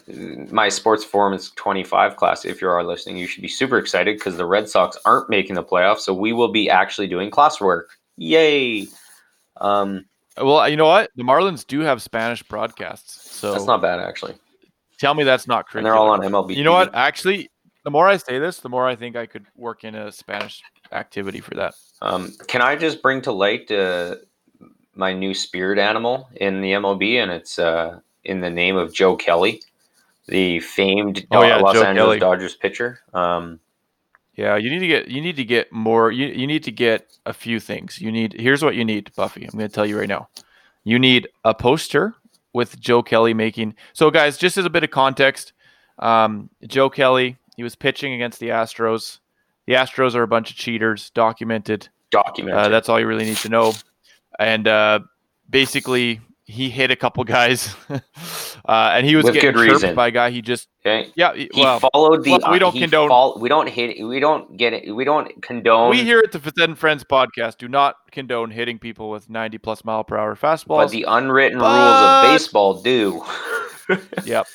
my 0.50 0.68
sports 0.68 1.04
performance 1.04 1.50
25 1.52 2.16
class, 2.16 2.44
if 2.44 2.60
you 2.60 2.68
are 2.68 2.82
listening, 2.82 3.16
you 3.16 3.26
should 3.28 3.42
be 3.42 3.48
super 3.48 3.78
excited 3.78 4.18
because 4.18 4.36
the 4.36 4.46
Red 4.46 4.68
Sox 4.68 4.98
aren't 5.04 5.30
making 5.30 5.54
the 5.54 5.62
playoffs. 5.62 6.00
So 6.00 6.12
we 6.12 6.32
will 6.32 6.50
be 6.50 6.68
actually 6.68 7.06
doing 7.06 7.30
classwork. 7.30 7.84
Yay! 8.16 8.88
Um, 9.60 10.06
Well, 10.36 10.68
you 10.68 10.76
know 10.76 10.86
what? 10.88 11.10
The 11.14 11.22
Marlins 11.22 11.64
do 11.64 11.80
have 11.80 12.02
Spanish 12.02 12.42
broadcasts. 12.42 13.30
So 13.30 13.52
that's 13.52 13.66
not 13.66 13.80
bad, 13.80 14.00
actually. 14.00 14.34
tell 14.98 15.14
me 15.14 15.22
that's 15.22 15.46
not 15.46 15.66
And 15.72 15.86
they're 15.86 15.94
all 15.94 16.10
on 16.10 16.20
MLB. 16.20 16.56
You 16.56 16.64
know 16.64 16.72
what? 16.72 16.92
Actually, 16.94 17.48
the 17.84 17.90
more 17.90 18.08
I 18.08 18.16
say 18.16 18.40
this, 18.40 18.58
the 18.58 18.68
more 18.68 18.88
I 18.88 18.96
think 18.96 19.14
I 19.14 19.26
could 19.26 19.46
work 19.56 19.84
in 19.84 19.94
a 19.94 20.10
Spanish 20.10 20.62
activity 20.90 21.40
for 21.40 21.54
that. 21.54 21.74
Um, 22.00 22.32
can 22.48 22.60
I 22.60 22.74
just 22.74 23.02
bring 23.02 23.20
to 23.22 23.32
light 23.32 23.70
uh, 23.70 24.16
my 24.94 25.12
new 25.12 25.32
spirit 25.32 25.78
animal 25.78 26.28
in 26.36 26.60
the 26.60 26.72
MLB, 26.72 27.22
and 27.22 27.30
it's 27.30 27.58
uh, 27.58 28.00
in 28.24 28.40
the 28.40 28.50
name 28.50 28.76
of 28.76 28.92
Joe 28.92 29.16
Kelly, 29.16 29.62
the 30.26 30.60
famed 30.60 31.26
Oh, 31.30 31.42
yeah, 31.42 31.56
Los 31.56 31.74
Joe 31.74 31.84
Angeles 31.84 32.06
Kelly. 32.06 32.18
Dodgers 32.18 32.54
pitcher. 32.56 33.00
Um, 33.12 33.60
Yeah, 34.34 34.56
you 34.56 34.70
need 34.70 34.80
to 34.80 34.86
get 34.86 35.08
you 35.08 35.20
need 35.20 35.36
to 35.36 35.44
get 35.44 35.72
more. 35.72 36.10
You 36.10 36.26
you 36.28 36.46
need 36.46 36.64
to 36.64 36.72
get 36.72 37.18
a 37.26 37.32
few 37.32 37.60
things. 37.60 38.00
You 38.00 38.10
need 38.10 38.34
here's 38.38 38.62
what 38.62 38.74
you 38.74 38.84
need, 38.84 39.12
Buffy. 39.14 39.44
I'm 39.44 39.58
going 39.58 39.68
to 39.68 39.74
tell 39.74 39.86
you 39.86 39.98
right 39.98 40.08
now. 40.08 40.28
You 40.84 40.98
need 40.98 41.28
a 41.44 41.54
poster 41.54 42.14
with 42.52 42.78
Joe 42.80 43.02
Kelly 43.02 43.34
making. 43.34 43.74
So, 43.92 44.10
guys, 44.10 44.36
just 44.36 44.56
as 44.56 44.64
a 44.64 44.70
bit 44.70 44.84
of 44.84 44.90
context, 44.90 45.52
um, 45.98 46.50
Joe 46.66 46.90
Kelly 46.90 47.36
he 47.56 47.62
was 47.62 47.74
pitching 47.74 48.14
against 48.14 48.40
the 48.40 48.48
Astros. 48.48 49.18
The 49.66 49.74
Astros 49.74 50.14
are 50.14 50.22
a 50.22 50.28
bunch 50.28 50.50
of 50.50 50.56
cheaters, 50.56 51.10
documented. 51.10 51.88
documented. 52.10 52.58
Uh, 52.58 52.68
that's 52.68 52.88
all 52.88 52.98
you 52.98 53.06
really 53.06 53.24
need 53.24 53.36
to 53.38 53.48
know. 53.48 53.72
And 54.38 54.66
uh, 54.66 55.00
basically, 55.48 56.20
he 56.44 56.70
hit 56.70 56.90
a 56.90 56.96
couple 56.96 57.22
guys, 57.24 57.74
uh, 57.88 57.98
and 58.66 59.06
he 59.06 59.14
was 59.16 59.24
With 59.24 59.34
getting 59.34 59.52
good 59.52 59.60
reason. 59.70 59.94
by 59.94 60.08
a 60.08 60.10
guy. 60.10 60.30
He 60.30 60.42
just 60.42 60.68
Okay. 60.84 61.10
yeah. 61.14 61.34
he- 61.34 61.48
well, 61.54 61.78
followed 61.92 62.24
the. 62.24 62.32
well, 62.32 62.50
we 62.52 62.58
don't 62.58 62.76
condone- 62.76 63.08
fol- 63.08 63.38
we 63.38 63.48
don't 63.48 63.68
hit. 63.68 64.04
We 64.06 64.18
don't 64.20 64.56
get 64.56 64.72
it. 64.72 64.92
We 64.94 65.04
don't 65.04 65.40
condone. 65.42 65.90
we 65.90 66.02
here 66.02 66.20
at 66.24 66.32
the 66.32 66.52
and 66.64 66.76
Friends 66.76 67.04
podcast 67.04 67.58
do 67.58 67.68
not 67.68 67.94
condone 68.10 68.50
hitting 68.50 68.78
people 68.78 69.08
with 69.10 69.30
90 69.30 69.58
plus 69.58 69.84
mile 69.84 70.02
per 70.04 70.16
hour 70.18 70.34
fastballs. 70.34 70.66
but 70.78 70.90
the 70.90 71.04
unwritten 71.08 71.58
rules 71.58 71.70
of 71.70 72.22
baseball 72.24 72.82
do. 72.82 73.24
Yep. 74.24 74.46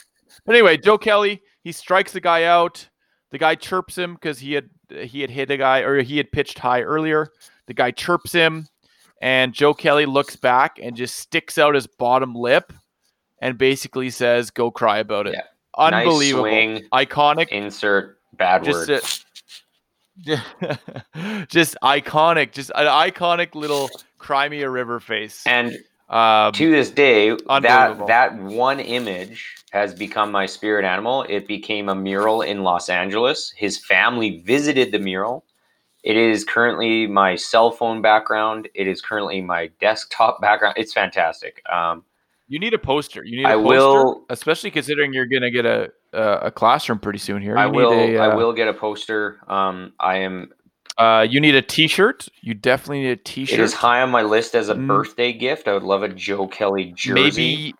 But 0.45 0.55
anyway, 0.55 0.77
Joe 0.77 0.97
Kelly, 0.97 1.41
he 1.63 1.71
strikes 1.71 2.11
the 2.13 2.21
guy 2.21 2.43
out. 2.45 2.89
The 3.31 3.37
guy 3.37 3.55
chirps 3.55 3.97
him 3.97 4.13
because 4.15 4.39
he 4.39 4.53
had 4.53 4.69
he 4.89 5.19
had 5.21 5.29
hit 5.29 5.51
a 5.51 5.57
guy 5.57 5.79
or 5.79 6.01
he 6.01 6.17
had 6.17 6.31
pitched 6.31 6.59
high 6.59 6.81
earlier. 6.81 7.27
The 7.67 7.73
guy 7.73 7.91
chirps 7.91 8.31
him, 8.31 8.67
and 9.21 9.53
Joe 9.53 9.73
Kelly 9.73 10.05
looks 10.05 10.35
back 10.35 10.79
and 10.81 10.95
just 10.95 11.15
sticks 11.15 11.57
out 11.57 11.75
his 11.75 11.87
bottom 11.87 12.33
lip 12.35 12.71
and 13.41 13.57
basically 13.57 14.09
says, 14.09 14.49
"Go 14.51 14.71
cry 14.71 14.99
about 14.99 15.27
it." 15.27 15.33
Yeah. 15.33 15.41
Unbelievable, 15.77 16.45
Nice 16.45 16.79
swing. 16.79 16.87
iconic. 16.91 17.49
Insert 17.49 18.17
bad 18.33 18.63
just 18.63 18.89
word. 18.89 19.01
a- 20.25 21.45
just 21.49 21.77
iconic, 21.83 22.51
just 22.51 22.71
an 22.75 22.87
iconic 22.87 23.53
little 23.55 23.89
Cry 24.17 24.49
Me 24.49 24.61
a 24.63 24.69
River 24.69 24.99
face. 24.99 25.43
and 25.45 25.77
Um, 26.09 26.53
to 26.53 26.71
this 26.71 26.89
day, 26.89 27.31
that 27.47 28.07
that 28.07 28.35
one 28.37 28.79
image 28.79 29.55
has 29.71 29.93
become 29.93 30.31
my 30.31 30.45
spirit 30.45 30.85
animal. 30.85 31.23
It 31.27 31.45
became 31.47 31.89
a 31.89 31.95
mural 31.95 32.41
in 32.41 32.63
Los 32.63 32.87
Angeles. 32.89 33.53
His 33.57 33.77
family 33.77 34.41
visited 34.45 34.91
the 34.93 34.99
mural. 34.99 35.43
It 36.07 36.15
is 36.15 36.45
currently 36.45 37.05
my 37.05 37.35
cell 37.35 37.69
phone 37.69 38.01
background. 38.01 38.69
It 38.73 38.87
is 38.87 39.01
currently 39.01 39.41
my 39.41 39.69
desktop 39.81 40.39
background. 40.41 40.75
It's 40.77 40.93
fantastic. 40.93 41.61
Um, 41.69 42.05
You 42.47 42.59
need 42.59 42.73
a 42.73 42.77
poster. 42.79 43.25
You 43.25 43.35
need 43.39 43.45
a 43.45 43.49
I 43.49 43.53
poster, 43.55 43.67
will- 43.67 44.25
especially 44.29 44.71
considering 44.71 45.11
you're 45.13 45.25
gonna 45.25 45.51
get 45.51 45.65
a 45.65 45.91
a, 46.13 46.49
classroom 46.49 46.99
pretty 46.99 47.19
soon 47.19 47.41
here. 47.41 47.55
You 47.57 47.61
I 47.63 47.65
will. 47.65 47.91
A, 47.91 48.17
I 48.17 48.27
uh, 48.31 48.37
will 48.37 48.53
get 48.53 48.69
a 48.69 48.73
poster. 48.73 49.39
Um, 49.49 49.91
I 49.99 50.19
am. 50.19 50.51
Uh, 50.97 51.25
you 51.29 51.41
need 51.41 51.53
a 51.55 51.61
T-shirt. 51.61 52.27
You 52.41 52.53
definitely 52.53 53.01
need 53.01 53.09
a 53.09 53.11
It 53.11 53.25
T-shirt. 53.25 53.59
is 53.59 53.73
high 53.73 54.01
on 54.01 54.09
my 54.09 54.21
list 54.23 54.55
as 54.55 54.69
a 54.69 54.75
Mm. 54.75 54.87
birthday 54.87 55.33
gift. 55.33 55.67
I 55.67 55.73
would 55.73 55.83
love 55.83 56.03
a 56.03 56.07
Joe 56.09 56.47
Kelly 56.47 56.93
jersey. 56.95 57.13
maybe 57.21 57.75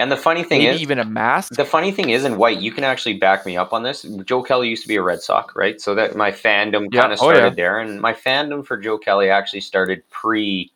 and 0.00 0.10
the 0.10 0.16
funny 0.16 0.42
thing 0.42 0.60
maybe 0.60 0.74
is, 0.76 0.80
even 0.80 0.98
a 0.98 1.04
mask. 1.04 1.52
The 1.54 1.64
funny 1.64 1.92
thing 1.92 2.10
is, 2.10 2.24
in 2.24 2.36
white, 2.38 2.58
you 2.60 2.72
can 2.72 2.84
actually 2.84 3.14
back 3.18 3.44
me 3.44 3.56
up 3.56 3.72
on 3.72 3.82
this. 3.82 4.02
Joe 4.24 4.42
Kelly 4.42 4.68
used 4.68 4.82
to 4.82 4.88
be 4.88 4.96
a 4.96 5.02
Red 5.02 5.20
Sox, 5.20 5.54
right? 5.54 5.80
So 5.80 5.94
that 5.94 6.16
my 6.16 6.32
fandom 6.32 6.88
Yeah. 6.90 7.02
kind 7.02 7.12
of 7.12 7.18
Oh, 7.20 7.28
started 7.28 7.42
yeah. 7.44 7.50
there, 7.50 7.78
and 7.78 8.00
my 8.00 8.14
fandom 8.14 8.66
for 8.66 8.76
Joe 8.76 8.98
Kelly 8.98 9.30
actually 9.30 9.60
started 9.60 10.02
pre 10.10 10.72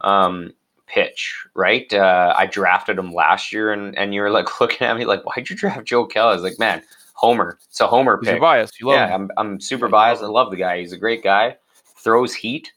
um, 0.00 0.52
pitch, 0.86 1.44
right? 1.54 1.92
Uh, 1.92 2.34
I 2.36 2.46
drafted 2.46 2.98
him 2.98 3.12
last 3.12 3.52
year, 3.52 3.72
and 3.72 3.96
and 3.96 4.14
you 4.14 4.22
were 4.22 4.30
like 4.30 4.46
looking 4.60 4.86
at 4.86 4.96
me 4.96 5.04
like, 5.04 5.24
"Why'd 5.24 5.48
you 5.50 5.56
draft 5.56 5.84
Joe 5.84 6.06
Kelly?" 6.06 6.30
I 6.30 6.34
was 6.34 6.42
like, 6.42 6.58
"Man, 6.58 6.82
Homer. 7.14 7.58
It's 7.68 7.80
a 7.80 7.86
Homer 7.86 8.18
He's 8.20 8.30
pick." 8.30 8.40
bias. 8.40 8.72
You 8.80 8.86
love 8.88 8.96
Yeah, 8.96 9.08
him. 9.14 9.30
I'm 9.36 9.52
I'm 9.52 9.60
super 9.60 9.88
biased. 9.88 10.22
I 10.22 10.26
love 10.26 10.50
the 10.50 10.56
guy. 10.56 10.80
He's 10.80 10.92
a 10.92 10.98
great 10.98 11.22
guy. 11.22 11.56
Throws 12.02 12.34
heat. 12.34 12.72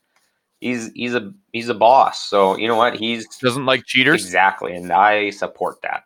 He's 0.61 0.91
he's 0.93 1.13
a 1.13 1.33
he's 1.53 1.69
a 1.69 1.73
boss. 1.73 2.23
So 2.23 2.57
you 2.57 2.67
know 2.67 2.75
what? 2.75 2.95
He's 2.95 3.27
Doesn't 3.37 3.65
like 3.65 3.85
cheaters. 3.85 4.23
Exactly, 4.23 4.75
and 4.75 4.91
I 4.91 5.29
support 5.29 5.81
that. 5.81 6.05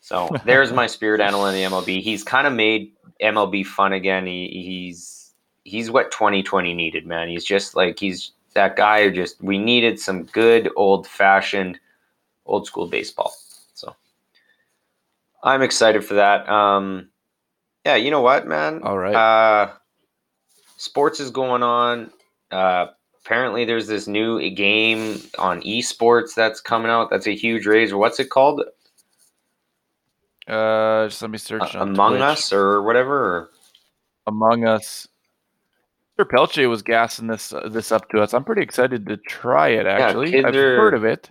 So 0.00 0.28
there's 0.44 0.72
my 0.72 0.86
spirit 0.86 1.20
animal 1.20 1.46
in 1.46 1.54
the 1.54 1.62
MLB. 1.62 2.02
He's 2.02 2.22
kind 2.22 2.46
of 2.46 2.52
made 2.52 2.92
MLB 3.22 3.66
fun 3.66 3.92
again. 3.92 4.26
He, 4.26 4.48
he's 4.48 5.32
he's 5.64 5.90
what 5.90 6.10
2020 6.10 6.74
needed, 6.74 7.06
man. 7.06 7.28
He's 7.28 7.44
just 7.44 7.74
like 7.74 7.98
he's 7.98 8.32
that 8.54 8.76
guy 8.76 9.04
who 9.04 9.10
just 9.10 9.42
we 9.42 9.58
needed 9.58 10.00
some 10.00 10.24
good 10.24 10.70
old 10.76 11.06
fashioned 11.06 11.78
old 12.46 12.66
school 12.66 12.86
baseball. 12.86 13.32
So 13.74 13.94
I'm 15.42 15.62
excited 15.62 16.04
for 16.04 16.14
that. 16.14 16.48
Um, 16.48 17.08
yeah, 17.84 17.96
you 17.96 18.10
know 18.10 18.20
what, 18.20 18.46
man? 18.46 18.82
All 18.82 18.98
right. 18.98 19.14
Uh, 19.14 19.72
sports 20.76 21.20
is 21.20 21.30
going 21.30 21.62
on. 21.62 22.10
Uh, 22.50 22.88
apparently, 23.28 23.66
there's 23.66 23.86
this 23.86 24.08
new 24.08 24.48
game 24.50 25.20
on 25.38 25.60
esports 25.60 26.34
that's 26.34 26.62
coming 26.62 26.90
out. 26.90 27.10
That's 27.10 27.26
a 27.26 27.34
huge 27.36 27.66
raise. 27.66 27.92
What's 27.92 28.18
it 28.18 28.30
called? 28.30 28.62
Uh, 30.48 31.06
just 31.08 31.20
let 31.20 31.30
me 31.30 31.36
search. 31.36 31.74
Uh, 31.74 31.80
on 31.80 31.90
Among 31.90 32.12
Twitch. 32.12 32.22
Us 32.22 32.52
or 32.54 32.82
whatever. 32.82 33.50
Among 34.26 34.64
Us. 34.64 35.06
Sir 36.16 36.24
Pelche 36.24 36.68
was 36.68 36.82
gassing 36.82 37.26
this 37.28 37.52
uh, 37.52 37.68
this 37.68 37.92
up 37.92 38.08
to 38.08 38.20
us. 38.22 38.32
I'm 38.32 38.44
pretty 38.44 38.62
excited 38.62 39.06
to 39.06 39.18
try 39.18 39.68
it. 39.68 39.86
Actually, 39.86 40.30
kids 40.30 40.46
I've 40.46 40.54
are- 40.56 40.76
heard 40.76 40.94
of 40.94 41.04
it. 41.04 41.30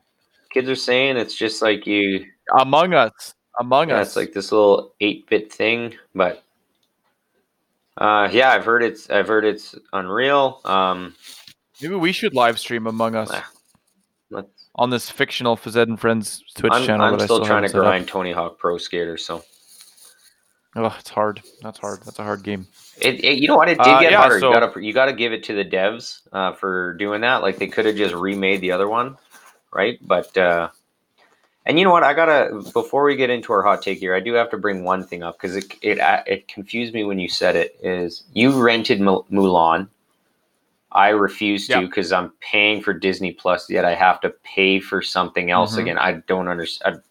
kids 0.54 0.70
are 0.70 0.76
saying 0.76 1.18
it's 1.18 1.36
just 1.36 1.62
like 1.64 1.88
you. 1.88 2.26
Among 2.60 2.94
Us. 2.94 3.34
Among 3.60 3.90
Yeah, 3.90 3.98
Us. 3.98 4.10
it's 4.10 4.16
like 4.16 4.34
this 4.34 4.52
little 4.52 4.94
eight 5.02 5.28
bit 5.30 5.52
thing, 5.52 5.96
but. 6.14 6.44
Uh, 7.98 8.30
yeah, 8.32 8.52
I've 8.52 8.64
heard 8.64 8.84
it's 8.84 9.10
I've 9.10 9.28
heard 9.28 9.44
it's 9.44 9.74
unreal. 9.94 10.62
Um, 10.64 11.16
Maybe 11.82 11.96
we 11.96 12.12
should 12.12 12.34
live 12.34 12.60
stream 12.60 12.88
Among 12.88 13.16
Us 13.16 13.32
let's- 14.30 14.48
on 14.76 14.90
this 14.90 15.10
fictional 15.10 15.56
Fazed 15.56 15.78
and 15.78 16.00
Friends 16.00 16.44
Twitch 16.56 16.72
I'm, 16.74 16.86
channel. 16.86 17.06
I'm 17.06 17.20
I 17.20 17.24
still 17.26 17.40
trying 17.46 17.64
to 17.64 17.68
haven't 17.68 17.80
up. 17.80 17.84
grind 17.86 18.08
Tony 18.08 18.32
Hawk 18.32 18.58
Pro 18.60 18.78
Skater, 18.78 19.18
so 19.18 19.44
Oh, 20.76 20.96
it's 21.00 21.10
hard. 21.10 21.42
That's 21.64 21.80
hard. 21.80 22.02
That's 22.04 22.20
a 22.20 22.24
hard 22.24 22.44
game. 22.44 22.68
It, 23.02 23.24
it- 23.24 23.40
you 23.40 23.48
know 23.48 23.56
what? 23.58 23.68
It 23.70 23.80
did 23.80 23.88
Uh, 23.88 24.00
get 24.00 24.12
yeah, 24.12 24.18
harder. 24.18 24.40
so- 24.40 24.50
you 24.50 24.54
gotta 24.60 24.84
you 24.84 24.94
gotta 24.94 25.14
give 25.14 25.34
it 25.34 25.44
to 25.46 25.54
the 25.56 25.66
devs 25.66 26.20
uh, 26.34 26.54
for 26.54 26.94
doing 26.96 27.22
that. 27.22 27.42
Like 27.42 27.58
they 27.58 27.68
could 27.68 27.86
have 27.86 27.96
just 27.96 28.14
remade 28.14 28.62
the 28.62 28.72
other 28.72 28.88
one, 28.88 29.18
right? 29.74 29.98
But 30.02 30.38
uh, 30.38 30.70
and 31.66 31.80
you 31.80 31.86
know 31.86 31.92
what? 31.92 32.04
I 32.04 32.14
gotta 32.14 32.62
before 32.74 33.04
we 33.06 33.16
get 33.16 33.30
into 33.32 33.54
our 33.54 33.64
hot 33.64 33.82
take 33.82 33.98
here, 34.00 34.14
I 34.16 34.20
do 34.20 34.34
have 34.34 34.52
to 34.52 34.58
bring 34.58 34.84
one 34.84 35.04
thing 35.04 35.24
up 35.24 35.38
because 35.40 35.56
it 35.56 35.74
it 35.82 35.98
it 36.28 36.48
confused 36.48 36.94
me 36.94 37.04
when 37.04 37.18
you 37.18 37.30
said 37.30 37.56
it. 37.56 37.76
Is 37.82 38.24
you 38.34 38.52
rented 38.62 39.00
Mulan? 39.00 39.88
I 40.92 41.10
refuse 41.10 41.68
to 41.68 41.82
because 41.82 42.12
I'm 42.12 42.32
paying 42.40 42.82
for 42.82 42.94
Disney 42.94 43.34
Plus, 43.34 43.70
yet 43.70 43.84
I 43.86 43.94
have 43.94 44.22
to 44.22 44.30
pay 44.44 44.80
for 44.80 45.02
something 45.02 45.52
else 45.52 45.76
Mhm. 45.76 45.82
again. 45.82 45.98
I 45.98 46.14
don't 46.28 46.48
understand. 46.48 47.02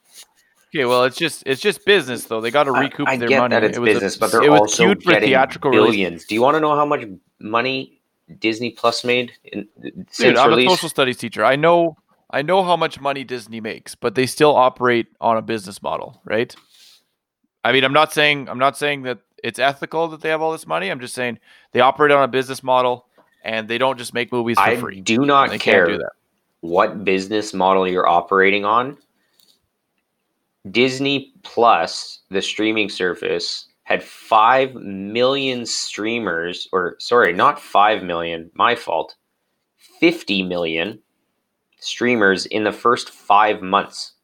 Okay, 0.75 0.85
well, 0.85 1.05
it's 1.05 1.17
just 1.17 1.43
it's 1.47 1.61
just 1.61 1.85
business 1.85 2.25
though. 2.25 2.41
They 2.41 2.51
got 2.51 2.65
to 2.65 2.73
recoup 2.73 3.09
I, 3.09 3.13
I 3.13 3.17
their 3.17 3.31
money. 3.39 3.55
that 3.55 3.65
it's 3.65 3.77
it 3.77 3.81
was 3.81 3.91
a- 3.91 3.93
business, 3.95 4.17
but 4.17 4.33
they're 4.33 4.43
it 4.43 4.51
was 4.51 4.61
also 4.61 4.85
cute 4.87 5.03
for 5.03 5.13
getting 5.13 5.29
theatrical 5.29 5.71
release. 5.71 5.87
billions. 5.93 6.25
Do 6.25 6.35
you 6.35 6.43
want 6.43 6.55
to 6.57 6.61
know 6.61 6.75
how 6.75 6.85
much 6.87 7.05
money 7.39 8.01
Disney 8.41 8.71
Plus 8.71 9.05
made 9.05 9.33
in, 9.45 9.69
since 10.11 10.17
Dude, 10.19 10.37
I'm 10.37 10.49
release? 10.51 10.67
a 10.69 10.71
social 10.71 10.89
studies 10.89 11.17
teacher. 11.19 11.45
I 11.45 11.57
know 11.57 11.97
I 12.31 12.43
know 12.43 12.65
how 12.65 12.77
much 12.77 13.01
money 13.01 13.25
Disney 13.25 13.61
makes, 13.61 13.95
but 13.95 14.15
they 14.17 14.27
still 14.27 14.55
operate 14.57 15.07
on 15.21 15.37
a 15.37 15.43
business 15.43 15.81
model, 15.83 16.21
right? 16.25 16.55
I 17.65 17.73
mean, 17.73 17.85
I'm 17.85 17.93
not 17.93 18.13
saying 18.13 18.49
I'm 18.49 18.59
not 18.59 18.77
saying 18.77 19.03
that 19.03 19.19
it's 19.45 19.59
ethical 19.59 20.09
that 20.09 20.21
they 20.23 20.31
have 20.31 20.43
all 20.43 20.53
this 20.53 20.67
money. 20.67 20.89
I'm 20.91 21.01
just 21.01 21.15
saying 21.15 21.39
they 21.73 21.81
operate 21.81 22.11
on 22.11 22.23
a 22.25 22.29
business 22.29 22.63
model 22.63 23.06
and 23.47 23.69
they 23.69 23.79
don't 23.79 23.97
just 23.97 24.13
make 24.13 24.33
movies 24.33 24.59
for 24.59 24.65
free. 24.65 24.73
I 24.73 24.81
free. 24.81 25.01
do 25.01 25.25
not 25.25 25.51
They 25.51 25.59
care 25.59 25.87
do 25.87 26.03
what 26.61 27.05
business 27.05 27.55
model 27.55 27.87
you're 27.87 28.09
operating 28.09 28.65
on. 28.65 28.99
Disney 30.71 31.33
Plus, 31.45 32.21
the 32.29 32.43
streaming 32.43 32.89
service, 32.89 33.69
had 33.85 34.03
5 34.03 34.75
million 34.75 35.65
streamers, 35.65 36.69
or 36.73 36.97
sorry, 36.99 37.33
not 37.33 37.61
5 37.61 38.03
million, 38.03 38.51
my 38.55 38.75
fault, 38.75 39.15
50 40.01 40.43
million 40.43 40.99
streamers 41.79 42.47
in 42.47 42.65
the 42.65 42.73
first 42.73 43.11
five 43.11 43.63
months. 43.63 44.15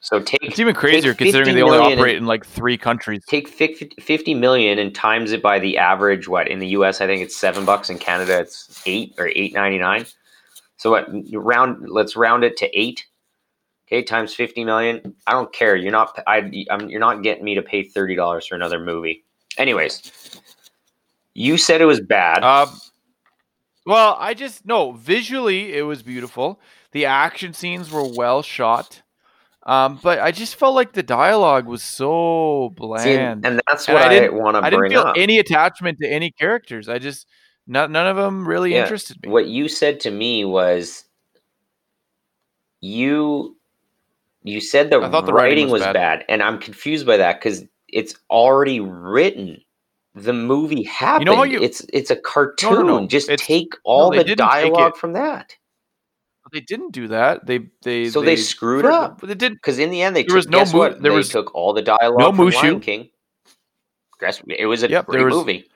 So 0.00 0.18
take 0.18 0.42
It's 0.42 0.58
even 0.58 0.74
crazier 0.74 1.14
considering 1.14 1.54
they 1.54 1.62
only 1.62 1.78
operate 1.78 2.16
in 2.16 2.26
like 2.26 2.44
three 2.44 2.78
countries. 2.78 3.22
take 3.26 3.48
50 3.48 4.34
million 4.34 4.78
and 4.78 4.94
times 4.94 5.30
it 5.32 5.42
by 5.42 5.58
the 5.58 5.76
average 5.76 6.26
what 6.26 6.48
in 6.48 6.58
the 6.58 6.68
us 6.68 7.00
i 7.02 7.06
think 7.06 7.22
it's 7.22 7.36
seven 7.36 7.64
bucks 7.66 7.90
in 7.90 7.98
canada 7.98 8.40
it's 8.40 8.82
eight 8.86 9.14
or 9.18 9.26
8.99 9.26 10.12
so 10.78 10.90
what 10.90 11.06
round 11.32 11.90
let's 11.90 12.16
round 12.16 12.42
it 12.44 12.56
to 12.58 12.78
eight. 12.78 13.04
Okay 13.86 14.02
times 14.02 14.32
50 14.34 14.64
million. 14.64 15.14
I 15.26 15.32
don't 15.32 15.52
care. 15.52 15.76
You're 15.76 15.92
not 15.92 16.18
I, 16.26 16.64
I'm, 16.70 16.88
you're 16.88 17.00
not 17.00 17.22
getting 17.22 17.44
me 17.44 17.54
to 17.56 17.62
pay 17.62 17.84
$30 17.84 18.48
for 18.48 18.54
another 18.54 18.80
movie. 18.80 19.24
Anyways 19.58 20.40
you 21.34 21.58
said 21.58 21.80
it 21.80 21.86
was 21.86 22.00
bad. 22.00 22.42
Um, 22.42 22.68
well, 23.86 24.16
I 24.18 24.34
just 24.34 24.64
no 24.64 24.92
visually 24.92 25.74
it 25.74 25.82
was 25.82 26.02
beautiful. 26.02 26.60
The 26.92 27.04
action 27.04 27.52
scenes 27.52 27.90
were 27.90 28.04
well 28.04 28.42
shot, 28.42 29.02
um, 29.70 30.00
but 30.02 30.18
I 30.18 30.30
just 30.32 30.56
felt 30.56 30.74
like 30.74 30.92
the 30.92 31.02
dialogue 31.02 31.66
was 31.66 31.82
so 31.82 32.70
See, 32.70 32.74
bland. 32.80 33.46
and 33.46 33.60
that's 33.68 33.88
And 33.88 33.96
I 33.98 34.06
i, 34.06 34.08
didn't- 34.08 34.34
want 34.34 34.56
to 34.56 34.62
I 34.64 34.70
didn't 34.70 34.90
feel 34.90 35.00
up 35.02 35.16
any 35.16 35.38
attachment 35.38 35.98
to 36.00 36.08
any 36.08 36.30
characters. 36.32 36.88
I 36.88 36.98
just 36.98 37.26
none, 37.66 37.92
none 37.92 38.06
of 38.06 38.16
them 38.16 38.46
really 38.48 38.72
Yeah, 38.74 38.82
interested 38.82 39.16
me. 39.22 39.30
what 39.30 39.46
you 39.46 39.68
said 39.68 40.00
to 40.00 40.10
me 40.10 40.44
was 40.44 41.04
you 42.80 43.56
you 44.42 44.60
said 44.60 44.90
the, 44.90 45.00
I 45.00 45.10
thought 45.10 45.26
the 45.26 45.32
writing, 45.32 45.66
writing 45.66 45.70
was, 45.70 45.82
bad. 45.82 45.92
bad. 45.92 46.24
and 46.28 46.42
i'm 46.42 46.58
confused 46.58 47.06
by 47.06 47.16
that 47.18 47.38
because 47.38 47.64
it's 47.88 48.14
already 48.30 48.80
written 48.80 49.60
the 50.14 50.32
movie 50.32 50.82
happened 50.84 51.28
how 51.28 51.42
you- 51.42 51.60
it's 51.62 51.84
it's 51.92 52.10
a 52.10 52.16
cartoon 52.16 52.86
no. 52.86 53.06
just 53.06 53.28
It's- 53.28 53.46
take 53.46 53.74
all 53.84 54.10
the 54.10 54.24
dialogue 54.34 54.96
from 54.96 55.12
that 55.12 55.54
They 56.52 56.60
didn't 56.60 56.92
do 56.92 57.08
that. 57.08 57.46
They 57.46 57.60
they 57.82 58.08
So 58.08 58.20
they 58.22 58.36
screwed 58.36 58.82
first- 58.84 58.94
up? 58.94 59.20
They 59.20 59.34
did. 59.34 59.52
Because 59.54 59.78
in 59.78 59.90
the 59.90 60.02
end, 60.02 60.16
they 60.16 60.22
There 60.22 60.28
took, 60.28 60.36
was 60.36 60.48
no 60.48 60.58
guess 60.58 60.72
Mu- 60.72 60.78
what? 60.78 61.02
there 61.02 61.12
they 61.12 61.16
was 61.16 61.28
took 61.28 61.54
all 61.54 61.72
the 61.72 61.82
dialogue 61.82 62.18
no 62.18 62.32
Mushu. 62.32 62.62
Lion 62.62 62.80
King. 62.80 63.10
Guess 64.20 64.42
it 64.48 64.66
was 64.66 64.82
a 64.82 64.90
Yep, 64.90 65.06
great 65.06 65.24
was- 65.24 65.34
movie. 65.34 65.66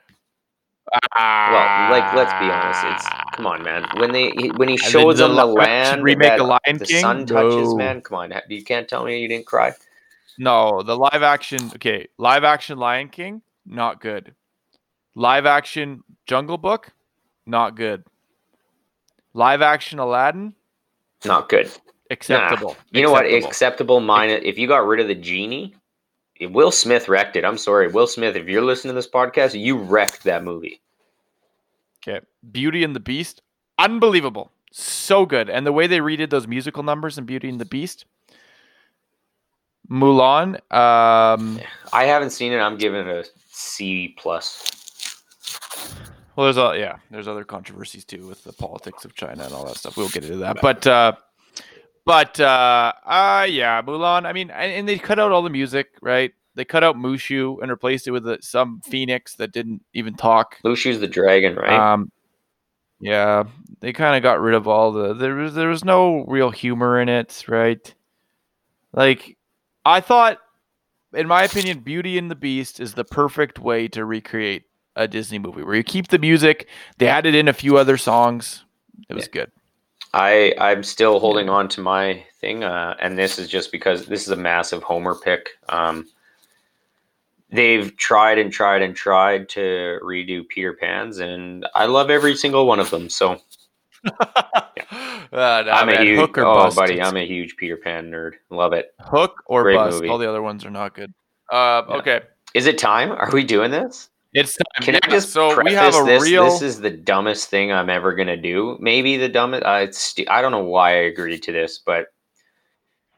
Well, 1.16 1.90
like 1.90 2.14
let's 2.14 2.32
be 2.34 2.50
honest, 2.50 2.84
it's 2.84 3.08
come 3.36 3.46
on, 3.46 3.62
man. 3.62 3.86
When 3.96 4.12
they 4.12 4.30
he- 4.32 4.50
when 4.50 4.68
he 4.68 4.76
shows 4.76 5.16
the 5.18 5.26
them 5.28 5.36
the 5.36 5.60
action 5.60 5.90
land 5.92 6.04
remake 6.04 6.28
that 6.28 6.40
of 6.40 6.46
Lion 6.48 6.78
the 6.78 6.84
King? 6.86 7.00
sun 7.00 7.26
touches, 7.26 7.68
No. 7.70 7.76
man. 7.76 8.00
Come 8.02 8.18
on, 8.18 8.34
you 8.48 8.62
can't 8.62 8.86
tell 8.86 9.04
me 9.04 9.18
you 9.20 9.26
didn't 9.28 9.46
cry. 9.46 9.72
No, 10.38 10.82
the 10.82 10.96
live 10.96 11.22
action. 11.22 11.70
Okay, 11.76 12.08
live 12.18 12.44
action 12.44 12.76
Lion 12.78 13.08
King, 13.08 13.42
not 13.64 14.00
good. 14.00 14.34
Live 15.14 15.46
action 15.46 16.02
Jungle 16.26 16.58
Book, 16.58 16.90
not 17.46 17.76
good. 17.76 18.04
Live 19.32 19.62
action 19.62 19.98
Aladdin, 19.98 20.54
Not 21.24 21.48
good. 21.48 21.70
acceptable. 22.10 22.76
You 22.90 23.02
know 23.02 23.12
what? 23.12 23.26
Acceptable. 23.26 24.00
Mine. 24.00 24.30
If 24.30 24.58
you 24.58 24.68
got 24.68 24.86
rid 24.86 25.00
of 25.00 25.08
the 25.08 25.14
genie, 25.14 25.74
if 26.36 26.50
Will 26.50 26.70
Smith 26.70 27.08
wrecked 27.08 27.36
it. 27.36 27.44
I'm 27.44 27.58
sorry, 27.58 27.88
Will 27.88 28.06
Smith. 28.06 28.36
If 28.36 28.48
you're 28.48 28.62
listening 28.62 28.90
to 28.90 28.94
this 28.94 29.08
podcast, 29.08 29.58
you 29.58 29.76
wrecked 29.76 30.24
that 30.24 30.44
movie. 30.44 30.80
Okay, 32.06 32.24
Beauty 32.52 32.84
and 32.84 32.94
the 32.94 33.00
Beast, 33.00 33.40
unbelievable, 33.78 34.52
so 34.70 35.24
good, 35.24 35.48
and 35.48 35.66
the 35.66 35.72
way 35.72 35.86
they 35.86 35.98
redid 35.98 36.30
those 36.30 36.46
musical 36.46 36.82
numbers 36.82 37.16
in 37.16 37.24
Beauty 37.24 37.48
and 37.48 37.60
the 37.60 37.64
Beast. 37.64 38.04
Mulan, 39.90 40.56
um, 40.72 41.60
I 41.92 42.04
haven't 42.04 42.30
seen 42.30 42.52
it. 42.52 42.58
I'm 42.58 42.76
giving 42.76 43.06
it 43.06 43.26
a 43.26 43.28
C 43.50 44.14
plus. 44.18 44.73
Well, 46.36 46.44
there's 46.44 46.56
a 46.56 46.78
yeah, 46.78 46.96
there's 47.10 47.28
other 47.28 47.44
controversies 47.44 48.04
too 48.04 48.26
with 48.26 48.44
the 48.44 48.52
politics 48.52 49.04
of 49.04 49.14
China 49.14 49.44
and 49.44 49.54
all 49.54 49.64
that 49.66 49.76
stuff. 49.76 49.96
We'll 49.96 50.08
get 50.08 50.24
into 50.24 50.38
that, 50.38 50.58
but 50.60 50.86
uh, 50.86 51.12
but 52.04 52.38
uh, 52.40 52.92
uh, 53.04 53.46
yeah, 53.48 53.80
Mulan. 53.82 54.26
I 54.26 54.32
mean, 54.32 54.50
and, 54.50 54.72
and 54.72 54.88
they 54.88 54.98
cut 54.98 55.18
out 55.18 55.32
all 55.32 55.42
the 55.42 55.50
music, 55.50 55.88
right? 56.02 56.32
They 56.56 56.64
cut 56.64 56.84
out 56.84 56.96
Mushu 56.96 57.60
and 57.62 57.70
replaced 57.70 58.06
it 58.06 58.10
with 58.10 58.26
uh 58.26 58.38
some 58.40 58.80
phoenix 58.84 59.36
that 59.36 59.52
didn't 59.52 59.82
even 59.92 60.14
talk. 60.14 60.58
Mushu's 60.64 61.00
the 61.00 61.06
dragon, 61.06 61.56
right? 61.56 61.92
Um, 61.92 62.10
yeah, 63.00 63.44
they 63.80 63.92
kind 63.92 64.16
of 64.16 64.22
got 64.22 64.40
rid 64.40 64.54
of 64.54 64.66
all 64.66 64.92
the 64.92 65.14
there 65.14 65.34
was 65.34 65.54
there 65.54 65.68
was 65.68 65.84
no 65.84 66.24
real 66.26 66.50
humor 66.50 67.00
in 67.00 67.08
it, 67.08 67.44
right? 67.48 67.94
Like, 68.92 69.36
I 69.84 70.00
thought, 70.00 70.38
in 71.12 71.26
my 71.26 71.42
opinion, 71.42 71.80
Beauty 71.80 72.16
and 72.16 72.30
the 72.30 72.36
Beast 72.36 72.80
is 72.80 72.94
the 72.94 73.04
perfect 73.04 73.58
way 73.58 73.88
to 73.88 74.04
recreate 74.04 74.64
a 74.96 75.08
Disney 75.08 75.38
movie 75.38 75.62
where 75.62 75.74
you 75.74 75.82
keep 75.82 76.08
the 76.08 76.18
music. 76.18 76.68
They 76.98 77.08
added 77.08 77.34
in 77.34 77.48
a 77.48 77.52
few 77.52 77.76
other 77.76 77.96
songs. 77.96 78.64
It 79.08 79.14
was 79.14 79.28
good. 79.28 79.50
I 80.12 80.54
I'm 80.58 80.82
still 80.84 81.18
holding 81.18 81.48
on 81.48 81.68
to 81.70 81.80
my 81.80 82.24
thing, 82.40 82.62
uh, 82.62 82.94
and 83.00 83.18
this 83.18 83.38
is 83.38 83.48
just 83.48 83.72
because 83.72 84.06
this 84.06 84.22
is 84.22 84.28
a 84.28 84.36
massive 84.36 84.82
Homer 84.84 85.16
pick. 85.16 85.48
Um, 85.68 86.06
they've 87.50 87.96
tried 87.96 88.38
and 88.38 88.52
tried 88.52 88.82
and 88.82 88.94
tried 88.94 89.48
to 89.50 89.98
redo 90.02 90.46
Peter 90.48 90.72
Pan's, 90.74 91.18
and 91.18 91.66
I 91.74 91.86
love 91.86 92.10
every 92.10 92.36
single 92.36 92.66
one 92.66 92.78
of 92.80 92.90
them. 92.90 93.08
So 93.08 93.40
Uh, 94.06 94.12
nah, 95.32 95.72
I'm 95.72 95.88
a 95.88 95.92
man, 95.92 96.06
huge 96.06 96.18
hook 96.18 96.38
or 96.38 96.44
oh 96.44 96.54
bust. 96.54 96.76
buddy, 96.76 97.00
I'm 97.02 97.16
a 97.16 97.26
huge 97.26 97.56
Peter 97.56 97.76
Pan 97.76 98.10
nerd. 98.10 98.32
Love 98.50 98.72
it. 98.72 98.94
hook 99.00 99.42
or 99.46 99.62
great 99.62 99.76
bust. 99.76 99.96
movie. 99.96 100.08
All 100.08 100.18
the 100.18 100.28
other 100.28 100.42
ones 100.42 100.64
are 100.64 100.70
not 100.70 100.94
good. 100.94 101.12
Uh, 101.50 101.82
Yeah. 101.88 101.96
Okay, 101.96 102.20
Is 102.54 102.66
it 102.66 102.78
time? 102.78 103.10
Are 103.10 103.30
we 103.32 103.42
doing 103.44 103.70
this? 103.70 104.10
It's 104.34 104.56
time. 104.56 104.82
Can 104.84 104.96
I 104.96 105.08
just 105.08 105.30
so 105.30 105.62
we 105.62 105.72
have 105.72 105.94
a 105.94 106.04
this? 106.04 106.22
real. 106.22 106.44
This 106.44 106.62
is 106.62 106.80
the 106.80 106.90
dumbest 106.90 107.48
thing 107.48 107.72
I'm 107.72 107.88
ever 107.88 108.14
gonna 108.14 108.36
do. 108.36 108.76
Maybe 108.80 109.16
the 109.16 109.28
dumbest. 109.28 109.64
Uh, 109.64 109.80
it's 109.82 110.14
I 110.28 110.42
don't 110.42 110.52
know 110.52 110.64
why 110.64 110.90
I 110.90 111.02
agreed 111.04 111.42
to 111.44 111.52
this, 111.52 111.78
but 111.78 112.06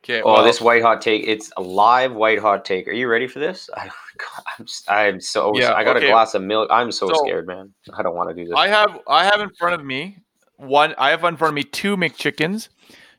okay, 0.04 0.22
oh, 0.22 0.34
well, 0.34 0.44
this 0.44 0.60
white 0.60 0.82
hot 0.82 1.00
take. 1.00 1.24
It's 1.26 1.50
a 1.56 1.62
live 1.62 2.12
white 2.12 2.38
hot 2.38 2.64
take. 2.64 2.86
Are 2.86 2.92
you 2.92 3.08
ready 3.08 3.26
for 3.26 3.38
this? 3.38 3.68
I, 3.74 3.84
I'm 4.58 4.64
s- 4.64 4.84
I'm 4.88 5.20
so. 5.20 5.56
Yeah, 5.56 5.72
I 5.72 5.84
got 5.84 5.96
okay. 5.96 6.06
a 6.06 6.10
glass 6.10 6.34
of 6.34 6.42
milk. 6.42 6.68
I'm 6.70 6.92
so, 6.92 7.08
So- 7.08 7.14
scared, 7.24 7.46
man. 7.46 7.72
I 7.96 8.02
don't 8.02 8.14
want 8.14 8.28
to 8.30 8.34
do 8.34 8.44
this. 8.44 8.54
I 8.56 8.68
have 8.68 9.00
I 9.08 9.24
have 9.24 9.40
in 9.40 9.50
front 9.58 9.74
of 9.74 9.84
me 9.84 10.18
one. 10.56 10.94
I 10.98 11.10
have 11.10 11.24
in 11.24 11.36
front 11.36 11.50
of 11.52 11.54
me 11.54 11.62
two 11.64 11.96
McChickens. 11.96 12.68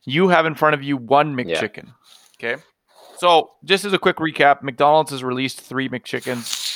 You 0.05 0.29
have 0.29 0.45
in 0.45 0.55
front 0.55 0.73
of 0.73 0.83
you 0.83 0.95
one 0.97 1.37
Yeah. 1.37 1.59
McChicken. 1.61 1.89
Okay. 2.39 2.61
So 3.17 3.51
just 3.65 3.83
as 3.83 3.93
a 3.93 3.99
quick 3.99 4.17
recap, 4.17 4.61
McDonald's 4.61 5.09
has 5.11 5.23
released 5.23 5.59
three 5.59 5.89
McChickens. 5.89 6.66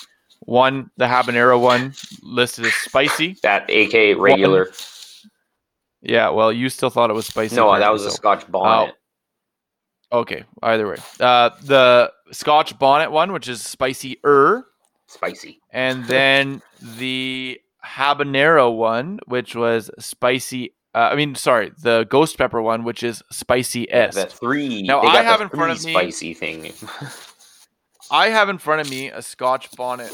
One, 0.41 0.89
the 0.97 1.05
habanero 1.05 1.61
one, 1.61 1.93
listed 2.23 2.65
as 2.65 2.73
spicy. 2.73 3.37
that 3.43 3.69
AK 3.69 4.17
regular. 4.19 4.69
Yeah, 6.01 6.29
well, 6.29 6.51
you 6.51 6.69
still 6.69 6.89
thought 6.89 7.09
it 7.09 7.13
was 7.13 7.27
spicy. 7.27 7.55
no, 7.55 7.77
that 7.77 7.91
was 7.93 8.05
a 8.05 8.11
Scotch 8.11 8.49
bonnet. 8.51 8.95
Okay, 10.11 10.43
either 10.63 10.89
way. 10.89 10.97
Uh, 11.19 11.51
the 11.63 12.11
Scotch 12.31 12.77
bonnet 12.77 13.11
one, 13.11 13.31
which 13.31 13.47
is 13.47 13.61
spicy 13.61 14.17
er, 14.25 14.65
Spicy. 15.07 15.59
and 15.71 16.05
then 16.05 16.61
the 16.81 17.59
habanero 17.85 18.75
one, 18.75 19.19
which 19.27 19.55
was 19.55 19.91
spicy. 19.99 20.73
Uh, 20.93 21.09
I 21.11 21.15
mean, 21.15 21.35
sorry, 21.35 21.71
the 21.81 22.05
ghost 22.09 22.37
pepper 22.37 22.61
one, 22.61 22.83
which 22.83 23.03
is 23.03 23.23
spicy 23.31 23.89
s. 23.91 24.15
The 24.15 24.25
three. 24.25 24.81
Now, 24.83 25.01
I 25.01 25.21
have 25.21 25.39
in 25.39 25.49
front 25.49 25.71
of 25.71 25.85
me- 25.85 25.93
spicy 25.93 26.33
thing. 26.33 26.73
I 28.11 28.29
have 28.29 28.49
in 28.49 28.57
front 28.57 28.81
of 28.81 28.89
me 28.89 29.09
a 29.09 29.21
Scotch 29.21 29.71
bonnet 29.75 30.11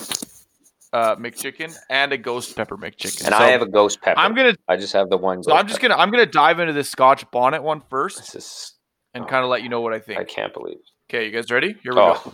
uh, 0.94 1.16
McChicken 1.16 1.76
and 1.90 2.14
a 2.14 2.18
ghost 2.18 2.56
pepper 2.56 2.78
McChicken. 2.78 3.26
and 3.26 3.34
So 3.34 3.38
I 3.38 3.50
have 3.50 3.62
a 3.62 3.68
ghost 3.70 4.02
pepper. 4.02 4.20
I'm 4.20 4.36
gonna. 4.36 4.56
I 4.68 4.78
just 4.78 4.94
have 4.94 5.10
the 5.10 5.18
one. 5.18 5.44
So 5.44 5.50
ghost 5.52 5.60
I'm 5.60 5.68
just 5.68 5.82
pepper. 5.82 5.90
gonna. 5.94 6.02
I'm 6.04 6.12
gonna 6.12 6.26
dive 6.26 6.60
into 6.60 6.74
this 6.74 6.90
Scotch 6.90 7.30
bonnet 7.32 7.64
one 7.64 7.82
first 7.90 8.18
This 8.18 8.36
is. 8.36 8.74
and 9.14 9.24
oh, 9.24 9.28
kind 9.28 9.44
of 9.44 9.50
let 9.50 9.64
you 9.64 9.70
know 9.70 9.82
what 9.82 9.94
I 9.94 10.00
think. 10.00 10.20
I 10.20 10.24
can't 10.24 10.54
believe. 10.54 10.78
Okay, 11.10 11.26
you 11.26 11.32
guys 11.32 11.50
ready? 11.52 11.76
Here 11.84 11.94
we 11.94 12.00
Oh, 12.00 12.22
go. 12.24 12.32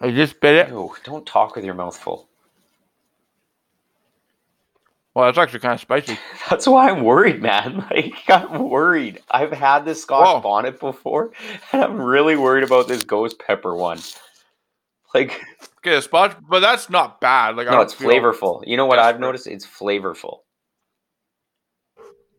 I 0.00 0.10
just 0.12 0.40
bit 0.40 0.54
it. 0.66 0.68
ew, 0.70 0.94
don't 1.04 1.26
talk 1.26 1.56
with 1.56 1.64
your 1.64 1.74
mouth 1.74 1.96
full. 1.98 2.27
Well, 5.18 5.26
that's 5.26 5.36
actually 5.38 5.58
kind 5.58 5.74
of 5.74 5.80
spicy. 5.80 6.16
That's 6.48 6.68
why 6.68 6.88
I'm 6.88 7.02
worried, 7.02 7.42
man. 7.42 7.84
Like 7.90 8.14
I'm 8.28 8.68
worried. 8.70 9.20
I've 9.28 9.50
had 9.50 9.84
this 9.84 10.00
Scotch 10.00 10.24
Whoa. 10.24 10.40
bonnet 10.40 10.78
before, 10.78 11.32
and 11.72 11.82
I'm 11.82 12.00
really 12.00 12.36
worried 12.36 12.62
about 12.62 12.86
this 12.86 13.02
ghost 13.02 13.40
pepper 13.40 13.74
one. 13.74 13.98
Like, 15.12 15.32
Okay, 15.78 15.96
the 15.96 16.02
Scotch, 16.02 16.36
but 16.48 16.60
that's 16.60 16.88
not 16.88 17.20
bad. 17.20 17.56
Like 17.56 17.66
I 17.66 17.72
no, 17.72 17.80
it's 17.80 17.94
feel- 17.94 18.08
flavorful. 18.08 18.62
You 18.64 18.76
know 18.76 18.86
what 18.86 19.00
I've 19.00 19.18
noticed? 19.18 19.48
It's 19.48 19.66
flavorful. 19.66 20.42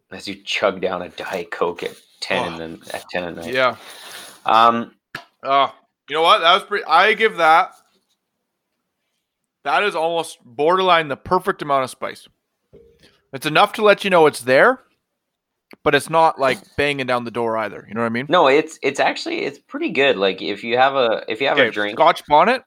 As 0.09 0.25
you 0.29 0.35
chug 0.35 0.79
down 0.79 1.01
a 1.01 1.09
diet 1.09 1.51
coke 1.51 1.83
at 1.83 1.97
ten 2.21 2.45
Oh. 2.45 2.47
and 2.47 2.59
then 2.79 2.81
at 2.93 3.03
ten 3.09 3.23
at 3.25 3.35
night. 3.35 3.53
Yeah. 3.53 3.75
Um, 4.45 4.95
Oh, 5.43 5.73
you 6.09 6.13
know 6.15 6.21
what? 6.21 6.39
That 6.39 6.53
was 6.53 6.63
pretty. 6.63 6.85
I 6.85 7.13
give 7.13 7.35
that. 7.35 7.71
That 9.65 9.83
is 9.83 9.95
almost 9.95 10.37
borderline 10.45 11.09
the 11.09 11.17
perfect 11.17 11.61
amount 11.61 11.83
of 11.83 11.89
spice. 11.89 12.25
It's 13.33 13.45
enough 13.45 13.73
to 13.73 13.83
let 13.83 14.03
you 14.03 14.09
know 14.09 14.25
it's 14.25 14.41
there, 14.41 14.79
but 15.83 15.93
it's 15.95 16.09
not 16.09 16.39
like 16.39 16.59
banging 16.77 17.05
down 17.05 17.25
the 17.25 17.31
door 17.31 17.57
either. 17.57 17.85
You 17.87 17.93
know 17.93 18.01
what 18.01 18.07
I 18.07 18.09
mean? 18.09 18.25
no, 18.29 18.47
it's 18.47 18.79
it's 18.81 18.99
actually 18.99 19.41
it's 19.45 19.59
pretty 19.59 19.89
good. 19.91 20.17
Like 20.17 20.41
if 20.41 20.63
you 20.63 20.77
have 20.77 20.95
a 20.95 21.23
if 21.27 21.41
you 21.41 21.47
have 21.47 21.57
a 21.57 21.61
Okay, 21.61 21.71
drink, 21.71 21.97
Scotch 21.97 22.25
bonnet. 22.27 22.63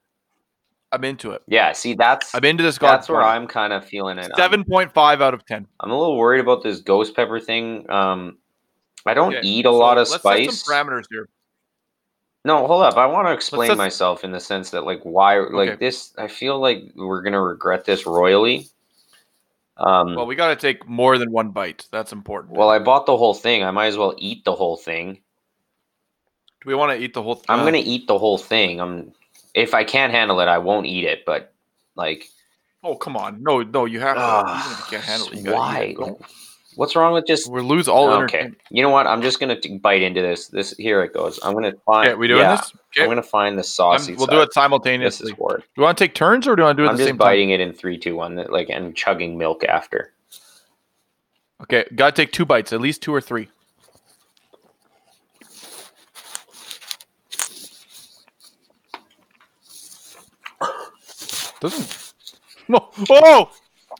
I'm 0.91 1.03
into 1.03 1.31
it. 1.31 1.41
yeah. 1.47 1.71
See, 1.71 1.95
that's 1.95 2.35
I'm 2.35 2.45
into 2.45 2.61
this 2.63 2.75
Scotch. 2.75 2.99
that's 2.99 3.09
where. 3.09 3.23
I'm 3.23 3.47
kind 3.47 3.73
of 3.73 3.83
feeling 3.83 4.19
it. 4.19 4.31
Seven 4.35 4.63
point 4.63 4.93
five 4.93 5.21
out 5.21 5.33
of 5.33 5.43
ten. 5.45 5.65
I'm 5.79 5.89
a 5.91 5.97
little 5.97 6.17
worried 6.17 6.39
about 6.39 6.61
this 6.63 6.81
ghost 6.81 7.15
pepper 7.15 7.39
thing. 7.39 7.89
Um, 7.89 8.37
I 9.05 9.13
don't 9.15 9.33
Okay, 9.33 9.45
eat 9.45 9.65
a 9.65 9.69
so 9.69 9.77
lot 9.77 9.97
of 9.97 10.07
spice. 10.07 10.63
Parameters 10.63 11.05
here. 11.09 11.27
No, 12.45 12.67
hold 12.67 12.83
up. 12.83 12.95
I 12.97 13.05
want 13.05 13.27
to 13.27 13.31
explain 13.33 13.75
myself 13.77 14.23
in 14.23 14.31
the 14.31 14.39
sense 14.39 14.69
that, 14.71 14.83
like, 14.83 15.01
why, 15.03 15.39
like 15.39 15.69
Okay. 15.69 15.75
this. 15.77 16.13
I 16.17 16.27
feel 16.27 16.59
like 16.59 16.83
we're 16.95 17.21
gonna 17.21 17.41
regret 17.41 17.85
this 17.85 18.05
royally. 18.05 18.67
Um, 19.77 20.15
Well, 20.15 20.27
we 20.27 20.35
got 20.35 20.49
to 20.49 20.55
take 20.55 20.87
more 20.87 21.17
than 21.17 21.31
one 21.31 21.49
bite. 21.49 21.87
That's 21.91 22.11
important. 22.11 22.55
well, 22.55 22.69
I 22.69 22.79
bought 22.79 23.05
the 23.05 23.17
whole 23.17 23.33
thing. 23.33 23.63
I 23.63 23.71
might 23.71 23.87
as 23.87 23.97
well 23.97 24.13
eat 24.17 24.45
the 24.45 24.55
whole 24.55 24.77
thing. 24.77 25.15
Do 26.61 26.69
we 26.69 26.75
want 26.75 26.97
to 26.97 27.03
eat 27.03 27.13
the 27.13 27.21
whole? 27.21 27.35
thing? 27.35 27.45
I'm 27.49 27.61
uh, 27.61 27.65
gonna 27.65 27.81
eat 27.83 28.07
the 28.07 28.17
whole 28.17 28.37
thing. 28.37 28.79
I'm, 28.79 29.13
if 29.53 29.73
I 29.73 29.83
can't 29.83 30.13
handle 30.13 30.39
it, 30.39 30.47
I 30.47 30.59
won't 30.59 30.85
eat 30.85 31.03
it. 31.05 31.25
But 31.25 31.53
like, 31.95 32.29
Oh 32.83 32.95
come 32.95 33.15
on! 33.17 33.41
No, 33.41 33.63
no, 33.63 33.85
you 33.85 33.99
have 33.99 34.17
to. 34.17 34.21
you 34.69 34.85
can't 34.89 35.03
handle 35.03 35.29
it, 35.31 35.53
why? 35.53 35.79
it. 35.79 35.99
Like, 35.99 36.15
what's 36.75 36.95
wrong 36.95 37.13
with 37.13 37.25
just? 37.25 37.51
We'll 37.51 37.63
lose 37.63 37.87
all 37.87 38.09
okay, 38.09 38.15
entertainment. 38.15 38.61
you 38.69 38.81
know 38.81 38.89
what? 38.89 39.07
I'm 39.07 39.21
just 39.21 39.39
gonna 39.39 39.59
t- 39.59 39.77
bite 39.77 40.01
into 40.01 40.21
this. 40.21 40.47
This 40.47 40.71
here 40.77 41.03
it 41.03 41.13
goes. 41.13 41.39
I'm 41.43 41.53
gonna 41.53 41.73
find. 41.85 42.09
Okay, 42.09 42.15
we 42.15 42.27
doing 42.27 42.41
yeah, 42.41 42.57
this? 42.57 42.73
I'm 42.97 43.09
gonna 43.09 43.23
find 43.23 43.57
the 43.57 43.61
I'm- 43.61 43.63
saucy. 43.63 44.15
we'll 44.15 44.27
side. 44.27 44.33
do 44.33 44.41
it 44.41 44.53
simultaneously. 44.53 45.25
This 45.25 45.33
is 45.33 45.37
war. 45.37 45.57
Do 45.57 45.63
you 45.77 45.83
want 45.83 45.97
to 45.97 46.03
take 46.03 46.15
turns 46.15 46.47
or 46.47 46.55
do 46.55 46.61
you 46.61 46.65
want 46.65 46.77
to 46.77 46.83
do 46.83 46.87
it 46.87 46.91
I'm 46.91 46.97
just 46.97 47.07
same 47.07 47.17
biting 47.17 47.51
it 47.51 47.59
in 47.59 47.73
three, 47.73 47.97
two, 47.97 48.15
one, 48.15 48.35
like 48.35 48.69
and 48.69 48.95
chugging 48.95 49.37
milk 49.37 49.63
after. 49.63 50.13
Okay, 51.61 51.85
gotta 51.95 52.15
take 52.15 52.31
two 52.31 52.45
bites, 52.45 52.73
at 52.73 52.81
least 52.81 53.01
two 53.01 53.13
or 53.13 53.21
three. 53.21 53.49
Doesn't. 61.59 62.13
No. 62.67 62.89
Oh! 63.09 63.51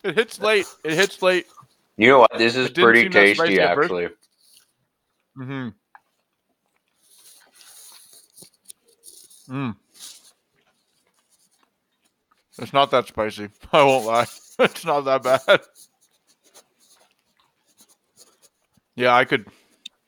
It 0.04 0.16
hits 0.16 0.40
late. 0.42 0.66
It 0.84 0.94
hits 0.94 1.22
late. 1.22 1.48
You 1.98 2.08
know 2.08 2.20
what? 2.20 2.38
This 2.38 2.56
is 2.56 2.70
pretty 2.72 3.02
seem 3.02 3.12
that 3.12 3.36
spicy 3.36 3.58
tasty, 3.58 3.62
actually. 3.62 4.08
Mm-hmm. 5.38 5.70
Mm. 9.50 9.76
It's 12.60 12.74
not 12.74 12.92
that 12.92 13.08
spicy. 13.08 13.50
I 13.74 13.84
won't 13.84 14.06
lie. 14.06 14.26
It's 14.60 14.86
not 14.86 15.02
that 15.06 15.24
bad. 15.24 15.62
Yeah, 18.96 19.16
I 19.16 19.26
could 19.26 19.48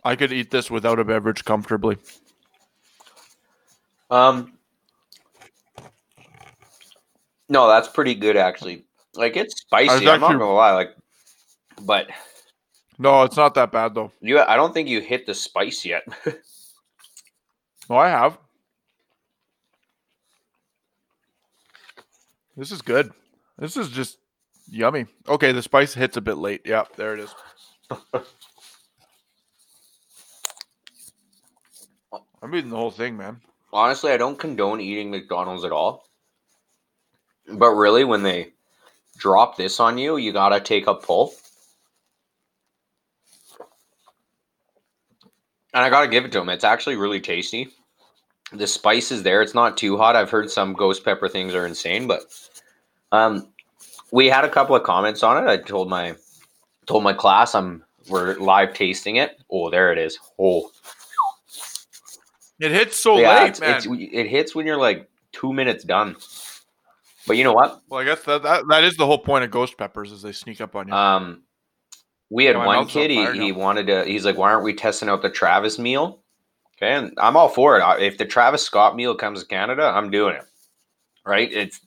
I 0.04 0.16
could 0.16 0.32
eat 0.32 0.52
this 0.52 0.70
without 0.70 1.00
a 1.00 1.04
beverage 1.04 1.44
comfortably. 1.44 1.98
Um, 4.12 4.54
no, 7.50 7.68
that's 7.68 7.88
pretty 7.88 8.14
good 8.14 8.38
actually. 8.38 8.86
Like 9.16 9.36
it's 9.36 9.62
spicy. 9.62 10.08
I'm 10.08 10.22
not 10.22 10.34
gonna 10.34 10.54
lie. 10.54 10.74
Like, 10.74 10.96
but 11.82 12.08
No, 12.98 13.24
it's 13.24 13.38
not 13.38 13.54
that 13.56 13.72
bad 13.72 13.94
though. 13.96 14.12
you, 14.22 14.40
I 14.40 14.56
don't 14.56 14.74
think 14.74 14.88
you 14.90 15.02
hit 15.02 15.26
the 15.26 15.34
spice 15.34 15.86
yet. 15.86 16.04
No, 17.88 17.98
I 17.98 18.10
have. 18.10 18.40
This 22.58 22.72
is 22.72 22.82
good. 22.82 23.12
This 23.60 23.78
is 23.78 23.90
just 23.90 24.18
yummy. 24.68 25.06
Okay, 25.28 25.52
the 25.52 25.62
spice 25.62 25.94
hits 25.94 26.18
a 26.18 26.22
bit 26.22 26.38
late. 26.38 26.62
Yeah, 26.66 26.86
there 26.96 27.14
it 27.14 27.20
is. 27.20 27.36
I'm 32.42 32.56
eating 32.56 32.70
the 32.70 32.76
whole 32.78 32.90
thing, 32.92 33.18
man. 33.18 33.42
Honestly, 33.74 34.12
I 34.12 34.18
don't 34.18 34.40
condone 34.40 34.82
eating 34.82 35.12
McDonald's 35.12 35.66
at 35.66 35.72
all. 35.72 36.06
But 37.48 37.72
really, 37.72 38.04
when 38.04 38.24
they 38.24 38.54
drop 39.18 39.58
this 39.58 39.80
on 39.80 39.98
you, 39.98 40.18
you 40.18 40.32
gotta 40.34 40.60
take 40.60 40.88
a 40.88 40.96
pull. 40.96 41.34
And 45.76 45.84
I 45.84 45.90
gotta 45.90 46.08
give 46.08 46.24
it 46.24 46.32
to 46.32 46.40
them. 46.40 46.48
It's 46.48 46.64
actually 46.64 46.96
really 46.96 47.20
tasty. 47.20 47.68
The 48.54 48.66
spice 48.66 49.12
is 49.12 49.24
there. 49.24 49.42
It's 49.42 49.54
not 49.54 49.76
too 49.76 49.98
hot. 49.98 50.16
I've 50.16 50.30
heard 50.30 50.50
some 50.50 50.72
ghost 50.74 51.04
pepper 51.04 51.28
things 51.28 51.54
are 51.54 51.66
insane, 51.66 52.08
but 52.08 52.22
um, 53.12 53.50
we 54.12 54.28
had 54.28 54.46
a 54.46 54.50
couple 54.50 54.74
of 54.76 54.84
comments 54.84 55.22
on 55.22 55.44
it. 55.44 55.50
I 55.50 55.58
told 55.58 55.90
my 55.90 56.16
told 56.86 57.04
my 57.04 57.12
class 57.12 57.54
I'm 57.54 57.84
we're 58.08 58.36
live 58.38 58.74
tasting 58.74 59.18
it. 59.18 59.42
Oh, 59.52 59.70
there 59.70 59.92
it 59.92 59.98
is. 59.98 60.18
Oh, 60.40 60.72
It 62.60 62.72
hits 62.72 62.96
so 62.96 63.18
yeah, 63.18 63.42
late, 63.42 63.50
it's, 63.50 63.60
man. 63.60 63.76
it's, 63.76 63.88
it 63.90 64.28
hits 64.28 64.56
when 64.56 64.66
you're 64.66 64.78
like 64.78 65.10
two 65.34 65.52
minutes 65.52 65.84
done. 65.84 66.16
But 67.28 67.36
you 67.36 67.44
know 67.44 67.54
what? 67.54 67.82
well, 67.90 68.00
I 68.00 68.06
guess 68.06 68.22
that, 68.22 68.44
that 68.44 68.64
that 68.70 68.84
is 68.86 68.96
the 68.96 69.06
whole 69.06 69.18
point 69.18 69.44
of 69.44 69.52
ghost 69.52 69.78
peppers 69.78 70.12
is 70.14 70.22
they 70.22 70.32
sneak 70.32 70.62
up 70.62 70.76
on 70.76 70.88
you. 70.88 70.94
Um, 70.94 71.42
we 72.30 72.46
had 72.46 72.56
oh, 72.56 72.60
Yeah, 72.62 72.66
one 72.66 72.88
kid. 72.88 73.12
He, 73.12 73.32
he 73.34 73.52
wanted 73.52 73.88
to. 73.88 74.04
He's 74.06 74.26
like, 74.26 74.38
"Why 74.38 74.52
aren't 74.52 74.64
we 74.64 74.74
testing 74.74 75.10
out 75.10 75.22
the 75.22 75.30
Travis 75.30 75.78
meal?" 75.78 76.20
Okay, 76.78 76.94
and 76.94 77.14
I'm 77.18 77.38
all 77.38 77.50
for 77.50 77.78
it. 77.78 78.02
If 78.02 78.18
the 78.18 78.26
Travis 78.26 78.64
Scott 78.64 78.96
meal 78.96 79.16
comes 79.16 79.42
to 79.42 79.48
Canada, 79.48 79.84
I'm 79.84 80.12
doing 80.12 80.36
it. 80.36 80.44
Right? 81.26 81.52
It's. 81.52 81.80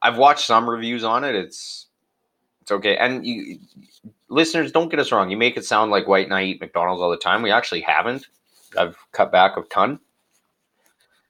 I've 0.00 0.18
watched 0.18 0.46
some 0.46 0.68
reviews 0.68 1.04
on 1.04 1.24
it. 1.24 1.34
It's. 1.34 1.86
It's 2.62 2.70
okay. 2.70 2.96
And 2.96 3.26
you, 3.26 3.58
listeners, 4.28 4.72
don't 4.72 4.88
get 4.88 5.00
us 5.00 5.10
wrong. 5.12 5.30
You 5.30 5.36
make 5.36 5.56
it 5.56 5.64
sound 5.64 5.90
like 5.90 6.06
White 6.06 6.26
and 6.26 6.34
I 6.34 6.44
eat 6.44 6.60
McDonald's 6.60 7.02
all 7.02 7.10
the 7.10 7.16
time. 7.16 7.42
We 7.42 7.50
actually 7.50 7.80
haven't. 7.80 8.26
I've 8.76 8.96
cut 9.12 9.32
back 9.32 9.56
a 9.56 9.62
ton. 9.62 9.98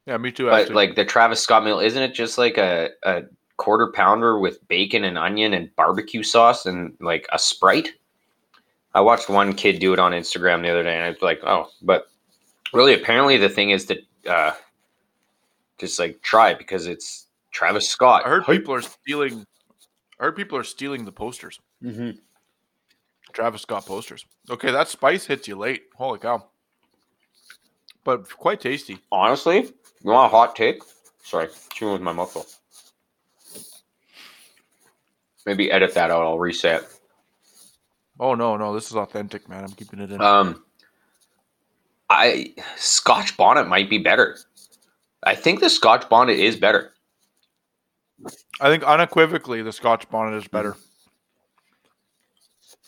yeah, 0.07 0.17
me 0.17 0.31
too. 0.31 0.47
But 0.47 0.63
Actually. 0.63 0.75
like 0.75 0.95
the 0.95 1.05
Travis 1.05 1.41
Scott 1.41 1.65
meal, 1.65 1.81
isn't 1.81 2.03
it 2.03 2.15
just 2.15 2.39
like 2.39 2.59
a, 2.59 2.91
a 3.03 3.23
quarter 3.57 3.91
pounder 3.93 4.39
with 4.39 4.67
bacon 4.69 5.05
and 5.05 5.19
onion 5.19 5.55
and 5.55 5.75
barbecue 5.77 6.23
sauce 6.23 6.67
and 6.67 6.95
like 7.01 7.27
a 7.33 7.39
Sprite? 7.39 7.91
I 8.95 9.01
watched 9.01 9.29
one 9.29 9.55
kid 9.55 9.79
do 9.79 9.93
it 9.93 9.99
on 9.99 10.13
Instagram 10.13 10.63
the 10.63 10.69
other 10.71 10.83
day, 10.83 10.95
and 10.95 11.05
I 11.05 11.11
was 11.11 11.23
like, 11.23 11.41
oh, 11.45 11.69
but 11.81 12.09
really, 12.73 12.95
apparently 12.95 13.37
the 13.39 13.49
thing 13.49 13.71
is 13.71 13.87
to 13.87 13.99
uh, 14.29 14.53
just 15.79 15.99
like 15.99 16.21
try 16.23 16.55
because 16.55 16.87
it's 16.87 17.27
Travis 17.53 17.89
Scott. 17.89 18.23
I 18.27 18.29
heard 18.29 18.45
people 18.47 18.75
are 18.75 18.83
stealing. 18.83 19.47
I 20.21 20.25
heard 20.25 20.37
people 20.37 20.59
are 20.59 20.65
stealing 20.65 21.05
the 21.05 21.13
posters. 21.13 21.59
Mhm. 21.83 22.19
Travis 23.33 23.63
Scott 23.63 23.87
posters. 23.87 24.27
Okay, 24.51 24.71
that 24.71 24.89
spice 24.89 25.25
hits 25.27 25.49
you 25.49 25.57
late. 25.57 25.85
Holy 25.97 26.19
cow! 26.19 26.47
But 28.05 28.29
quite 28.37 28.61
tasty. 28.61 28.99
Honestly, 29.11 29.59
you 30.03 30.11
want 30.11 30.33
a 30.33 30.37
hot 30.37 30.55
take? 30.55 30.83
Sorry, 31.25 31.49
chewing 31.73 31.95
with 31.95 32.03
my 32.03 32.13
mouth 32.13 32.33
full. 32.33 32.47
Maybe 35.47 35.71
edit 35.73 35.95
that 35.95 36.11
out. 36.11 36.23
I'll 36.23 36.39
reset. 36.39 36.83
Oh 38.21 38.35
no, 38.35 38.57
no, 38.57 38.75
this 38.75 38.91
is 38.91 38.97
authentic, 38.97 39.49
man. 39.49 39.65
I'm 39.65 39.73
keeping 39.73 40.01
it 40.01 40.13
in. 40.13 40.21
Um, 40.21 40.65
I 42.11 42.55
Scotch 42.77 43.37
bonnet 43.37 43.69
might 43.69 43.89
be 43.89 43.99
better. 43.99 44.39
I 45.23 45.35
think 45.35 45.61
the 45.61 45.71
Scotch 45.71 46.09
bonnet 46.09 46.39
is 46.39 46.57
better. 46.57 46.93
I 48.61 48.69
think 48.69 48.85
unequivocally 48.85 49.63
the 49.63 49.73
Scotch 49.73 50.09
bonnet 50.11 50.37
is 50.37 50.47
better. 50.47 50.77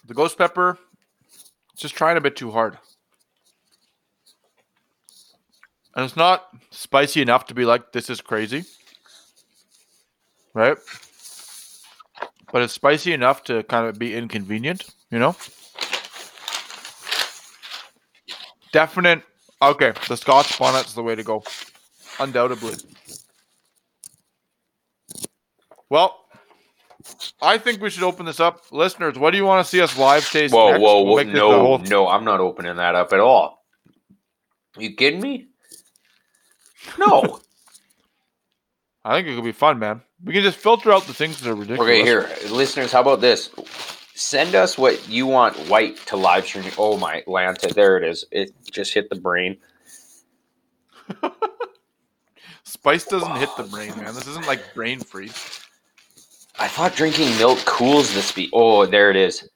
The 0.06 0.14
ghost 0.14 0.36
pepper, 0.36 0.78
it's 1.72 1.82
just 1.82 1.94
trying 1.94 2.16
a 2.16 2.20
bit 2.20 2.36
too 2.36 2.50
hard. 2.50 2.78
And 5.96 6.04
it's 6.04 6.16
not 6.16 6.48
spicy 6.70 7.22
enough 7.22 7.46
to 7.46 7.54
be 7.54 7.64
like, 7.64 7.92
this 7.92 8.10
is 8.10 8.20
crazy. 8.20 8.64
Right? 10.52 10.76
But 12.52 12.62
it's 12.62 12.72
spicy 12.72 13.12
enough 13.12 13.44
to 13.44 13.62
kind 13.64 13.86
of 13.88 13.98
be 13.98 14.14
inconvenient, 14.14 14.90
you 15.14 15.20
know? 15.20 15.36
Definite. 18.72 19.22
Okay, 19.62 19.92
the 20.08 20.16
Scotch 20.16 20.58
bonnet's 20.58 20.94
the 20.94 21.04
way 21.04 21.14
to 21.14 21.22
go. 21.22 21.44
Undoubtedly. 22.18 22.74
Well, 25.88 26.18
I 27.40 27.58
think 27.58 27.80
we 27.80 27.90
should 27.90 28.02
open 28.02 28.26
this 28.26 28.40
up. 28.40 28.62
Listeners, 28.72 29.16
what 29.16 29.30
do 29.30 29.36
you 29.36 29.44
want 29.44 29.64
to 29.64 29.70
see 29.70 29.80
us 29.80 29.96
live 29.96 30.28
taste? 30.28 30.52
Whoa, 30.52 30.72
next? 30.72 30.82
whoa, 30.82 31.02
We'll 31.04 31.14
whoa! 31.14 31.24
the 31.24 31.32
No, 31.32 31.76
no, 31.76 32.08
I'm 32.08 32.24
not 32.24 32.40
opening 32.40 32.74
that 32.76 32.96
up 32.96 33.12
at 33.12 33.20
all. 33.20 33.64
You 34.76 34.94
kidding 34.96 35.20
me? 35.20 35.46
No. 36.98 37.38
I 39.04 39.14
think 39.14 39.28
it 39.28 39.36
could 39.36 39.44
be 39.44 39.52
fun, 39.52 39.78
man. 39.78 40.02
We 40.24 40.32
can 40.32 40.42
just 40.42 40.58
filter 40.58 40.90
out 40.90 41.06
the 41.06 41.14
things 41.14 41.40
that 41.40 41.48
are 41.48 41.54
ridiculous. 41.54 41.88
okay, 41.88 42.02
here, 42.02 42.28
listeners. 42.50 42.90
How 42.90 43.02
about 43.02 43.20
this? 43.20 43.50
Send 44.14 44.54
us 44.54 44.78
what 44.78 45.08
you 45.08 45.26
want 45.26 45.56
White 45.68 45.96
to 46.06 46.16
live 46.16 46.46
stream. 46.46 46.64
Oh 46.78 46.96
my 46.96 47.22
Lanta, 47.26 47.74
there 47.74 47.96
it 47.96 48.04
is. 48.04 48.24
It 48.30 48.52
just 48.70 48.94
hit 48.94 49.10
the 49.10 49.16
brain. 49.16 49.56
Spice 52.64 53.04
doesn't 53.06 53.36
hit 53.36 53.50
the 53.56 53.64
brain, 53.64 53.90
man. 53.96 54.14
This 54.14 54.28
isn't 54.28 54.46
like 54.46 54.72
brain 54.72 55.00
freeze. 55.00 55.60
I 56.58 56.68
thought 56.68 56.94
drinking 56.94 57.36
milk 57.38 57.58
cools 57.64 58.14
the 58.14 58.22
speed. 58.22 58.50
Oh, 58.52 58.86
there 58.86 59.10
it 59.10 59.16
is. 59.16 59.48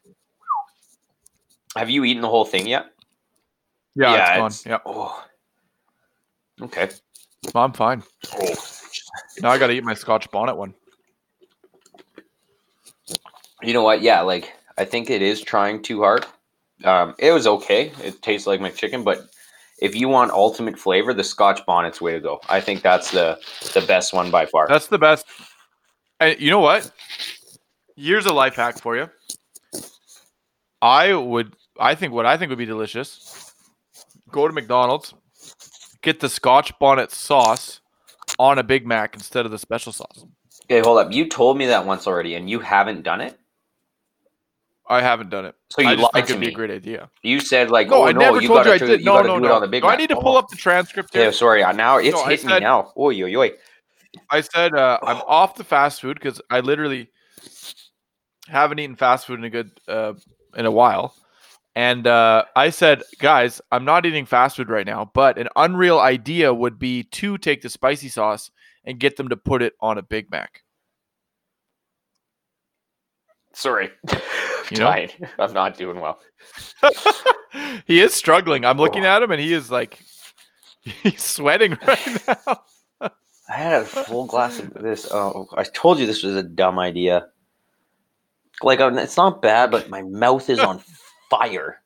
Have 1.76 1.88
you 1.88 2.02
eaten 2.04 2.20
the 2.22 2.28
whole 2.28 2.44
thing 2.44 2.66
yet? 2.66 2.86
Yeah, 3.94 4.12
Yeah, 4.12 4.46
it's 4.46 4.64
gone. 4.64 4.72
Yep. 4.72 4.82
Oh. 4.86 5.24
Okay. 6.62 6.88
No, 7.54 7.60
I'm 7.60 7.72
fine. 7.72 8.02
Oh. 8.34 8.54
Now 9.40 9.50
I 9.50 9.58
got 9.58 9.68
to 9.68 9.72
eat 9.72 9.84
my 9.84 9.94
Scotch 9.94 10.28
bonnet 10.32 10.56
one. 10.56 10.74
You 13.62 13.72
know 13.72 13.82
what? 13.82 14.02
Yeah, 14.02 14.20
like 14.20 14.52
I 14.76 14.84
think 14.84 15.10
it 15.10 15.22
is 15.22 15.40
trying 15.40 15.82
too 15.82 16.00
hard. 16.00 16.26
Um, 16.84 17.14
it 17.18 17.32
was 17.32 17.46
okay. 17.46 17.92
It 18.02 18.22
tastes 18.22 18.46
like 18.46 18.60
my 18.60 18.70
chicken, 18.70 19.02
but 19.02 19.28
if 19.80 19.94
you 19.94 20.08
want 20.08 20.30
ultimate 20.30 20.78
flavor, 20.78 21.12
the 21.12 21.24
Scotch 21.24 21.64
bonnet's 21.66 22.00
way 22.00 22.12
to 22.12 22.20
go. 22.20 22.40
I 22.48 22.60
think 22.60 22.82
that's 22.82 23.10
the 23.10 23.38
the 23.74 23.84
best 23.86 24.12
one 24.12 24.30
by 24.30 24.46
far. 24.46 24.68
That's 24.68 24.86
the 24.86 24.98
best. 24.98 25.26
And 26.20 26.40
you 26.40 26.50
know 26.50 26.60
what? 26.60 26.90
Here's 27.96 28.26
a 28.26 28.32
life 28.32 28.54
hack 28.54 28.80
for 28.80 28.96
you. 28.96 29.08
I 30.80 31.14
would, 31.14 31.54
I 31.78 31.94
think 31.96 32.12
what 32.12 32.26
I 32.26 32.36
think 32.36 32.50
would 32.50 32.58
be 32.58 32.66
delicious. 32.66 33.52
Go 34.30 34.46
to 34.46 34.52
McDonald's, 34.52 35.14
get 36.02 36.20
the 36.20 36.28
Scotch 36.28 36.78
bonnet 36.78 37.10
sauce 37.10 37.80
on 38.38 38.58
a 38.58 38.62
Big 38.62 38.86
Mac 38.86 39.14
instead 39.14 39.44
of 39.46 39.50
the 39.50 39.58
special 39.58 39.92
sauce. 39.92 40.24
Okay, 40.64 40.80
hold 40.80 40.98
up. 40.98 41.12
You 41.12 41.28
told 41.28 41.56
me 41.56 41.66
that 41.66 41.86
once 41.86 42.06
already, 42.06 42.34
and 42.34 42.48
you 42.48 42.60
haven't 42.60 43.02
done 43.02 43.20
it. 43.20 43.38
I 44.88 45.02
haven't 45.02 45.28
done 45.30 45.44
it. 45.44 45.54
So 45.70 45.82
you 45.82 45.88
I 45.88 45.94
lied 45.94 46.12
think 46.14 46.26
to 46.26 46.32
it'd 46.32 46.40
be 46.40 46.46
me. 46.46 46.52
a 46.52 46.56
great 46.56 46.70
idea. 46.70 47.10
You 47.22 47.40
said 47.40 47.70
like, 47.70 47.88
No, 47.88 48.02
oh 48.02 48.06
I 48.06 48.12
no, 48.12 48.20
never 48.20 48.40
you 48.40 48.48
told 48.48 48.64
you 48.64 48.72
I 48.72 48.78
do, 48.78 48.86
did. 48.86 49.00
you 49.00 49.06
No, 49.06 49.20
no, 49.22 49.36
it 49.36 49.40
no. 49.42 49.52
on 49.54 49.60
the 49.60 49.68
Big 49.68 49.82
Do 49.82 49.88
I 49.88 49.96
need 49.96 50.08
to 50.08 50.16
Oh. 50.16 50.20
pull 50.22 50.36
up 50.36 50.48
the 50.48 50.56
transcript 50.56 51.12
here? 51.12 51.26
Okay, 51.28 51.32
sorry. 51.36 51.60
Now 51.74 51.98
it's 51.98 52.16
No, 52.16 52.24
hitting 52.24 52.48
me 52.48 52.60
now. 52.60 52.92
Oh 52.96 53.10
yo 53.10 53.26
yo. 53.26 53.48
I 54.30 54.40
said 54.40 54.74
uh, 54.74 54.98
I'm 55.02 55.18
off 55.26 55.54
the 55.56 55.64
fast 55.64 56.00
food 56.00 56.14
because 56.14 56.40
I 56.50 56.60
literally 56.60 57.10
haven't 58.48 58.78
eaten 58.78 58.96
fast 58.96 59.26
food 59.26 59.38
in 59.38 59.44
a 59.44 59.50
good 59.50 59.70
uh, 59.86 60.14
in 60.56 60.64
a 60.64 60.70
while, 60.70 61.14
and 61.76 62.06
uh, 62.06 62.44
I 62.56 62.70
said, 62.70 63.02
guys, 63.18 63.60
I'm 63.70 63.84
not 63.84 64.06
eating 64.06 64.24
fast 64.24 64.56
food 64.56 64.70
right 64.70 64.86
now, 64.86 65.10
but 65.12 65.36
an 65.38 65.48
unreal 65.54 65.98
idea 65.98 66.52
would 66.54 66.78
be 66.78 67.02
to 67.04 67.36
take 67.36 67.60
the 67.60 67.68
spicy 67.68 68.08
sauce 68.08 68.50
and 68.84 68.98
get 68.98 69.16
them 69.18 69.28
to 69.28 69.36
put 69.36 69.60
it 69.60 69.74
on 69.80 69.98
a 69.98 70.02
Big 70.02 70.30
Mac. 70.30 70.62
Sorry. 73.52 73.90
You 74.70 74.78
know? 74.78 75.06
I'm 75.38 75.52
not 75.52 75.78
doing 75.78 76.00
well. 76.00 76.20
he 77.86 78.00
is 78.00 78.12
struggling. 78.12 78.64
I'm 78.64 78.76
looking 78.76 79.04
at 79.04 79.22
him 79.22 79.30
and 79.30 79.40
he 79.40 79.54
is 79.54 79.70
like 79.70 79.98
he's 80.82 81.22
sweating 81.22 81.78
right 81.86 82.18
now. 82.26 82.62
I 83.48 83.54
had 83.54 83.82
a 83.82 83.84
full 83.84 84.26
glass 84.26 84.58
of 84.58 84.74
this. 84.74 85.08
Oh, 85.10 85.46
I 85.54 85.64
told 85.64 85.98
you 85.98 86.06
this 86.06 86.22
was 86.22 86.36
a 86.36 86.42
dumb 86.42 86.78
idea. 86.78 87.28
Like, 88.62 88.80
it's 88.80 89.16
not 89.16 89.40
bad, 89.40 89.70
but 89.70 89.88
my 89.88 90.02
mouth 90.02 90.50
is 90.50 90.58
on 90.58 90.82
fire. 91.30 91.80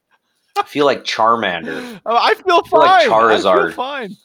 I 0.59 0.65
feel 0.65 0.87
like 0.87 1.05
Charmander. 1.05 2.01
Oh, 2.05 2.17
I 2.17 2.35
feel 2.35 2.63
feel 2.63 2.81
like 2.81 2.89
fine. 2.89 3.01
I 3.01 3.05
feel 3.05 3.13
Charizard. 3.13 3.75
fine. 3.75 4.17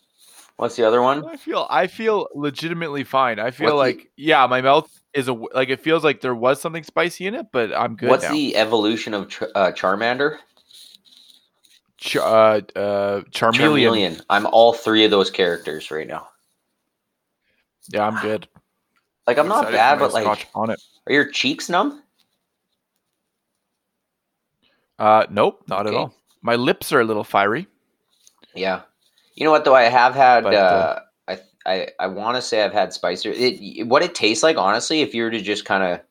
What's 0.58 0.76
the 0.76 0.84
other 0.86 1.02
one? 1.02 1.24
I 1.26 1.38
feel 1.38 1.68
I 1.70 1.88
feel 1.88 2.28
legitimately 2.36 3.04
fine. 3.04 3.40
I 3.40 3.52
feel 3.52 3.76
What's 3.76 3.94
the- 3.94 4.00
like 4.00 4.12
yeah, 4.18 4.46
my 4.48 4.62
mouth 4.62 4.90
is 5.14 5.28
a 5.28 5.34
like 5.34 5.70
it 5.70 5.80
feels 5.80 6.04
like 6.04 6.22
there 6.22 6.36
was 6.36 6.60
something 6.60 6.84
spicy 6.84 7.28
in 7.28 7.36
it, 7.36 7.48
but 7.52 7.74
I'm 7.74 7.96
good 7.96 8.10
What's 8.10 8.24
now. 8.24 8.32
the 8.32 8.56
evolution 8.56 9.14
of 9.14 9.30
Ch- 9.30 9.44
uh, 9.44 9.72
Charmander? 9.72 10.38
Ch- 11.98 12.18
uh, 12.18 12.20
uh, 12.76 13.22
Charmeleon. 13.32 13.54
Charmeleon. 13.54 14.22
I'm 14.30 14.46
all 14.48 14.74
three 14.74 15.06
of 15.06 15.12
those 15.12 15.30
characters 15.32 15.90
right 15.92 16.08
now. 16.08 16.28
Yeah, 17.90 18.08
I'm 18.08 18.22
good. 18.22 18.48
Like, 19.28 19.38
I'm 19.40 19.50
not 19.50 19.70
bad, 19.74 20.00
but 20.00 20.14
like, 20.14 20.48
on 20.56 20.70
it. 20.70 20.82
are 21.06 21.12
your 21.12 21.30
cheeks 21.30 21.68
numb? 21.68 22.02
Uh, 24.98 25.26
nope, 25.30 25.64
not 25.68 25.86
at 25.86 25.94
all. 25.94 26.14
My 26.42 26.56
lips 26.56 26.94
are 26.94 27.02
a 27.02 27.04
little 27.04 27.26
fiery. 27.26 27.68
Yeah. 28.56 28.84
You 29.38 29.44
know 29.44 29.52
what 29.52 29.66
though? 29.66 29.76
I 29.76 29.84
have 29.84 30.16
had. 30.16 30.44
But, 30.44 30.56
uh, 30.56 30.58
uh, 30.58 31.00
I 31.28 31.40
I 31.68 31.88
I 32.00 32.08
want 32.08 32.36
to 32.38 32.42
say 32.42 32.64
I've 32.64 32.74
had 32.74 32.92
spicier. 32.92 33.32
It 33.32 33.88
what 33.88 34.02
it 34.02 34.16
tastes 34.16 34.44
like, 34.44 34.58
honestly. 34.58 35.02
If 35.02 35.14
you 35.14 35.24
were 35.24 35.30
to 35.30 35.40
just 35.40 35.64
kind 35.64 35.84
of, 35.84 36.02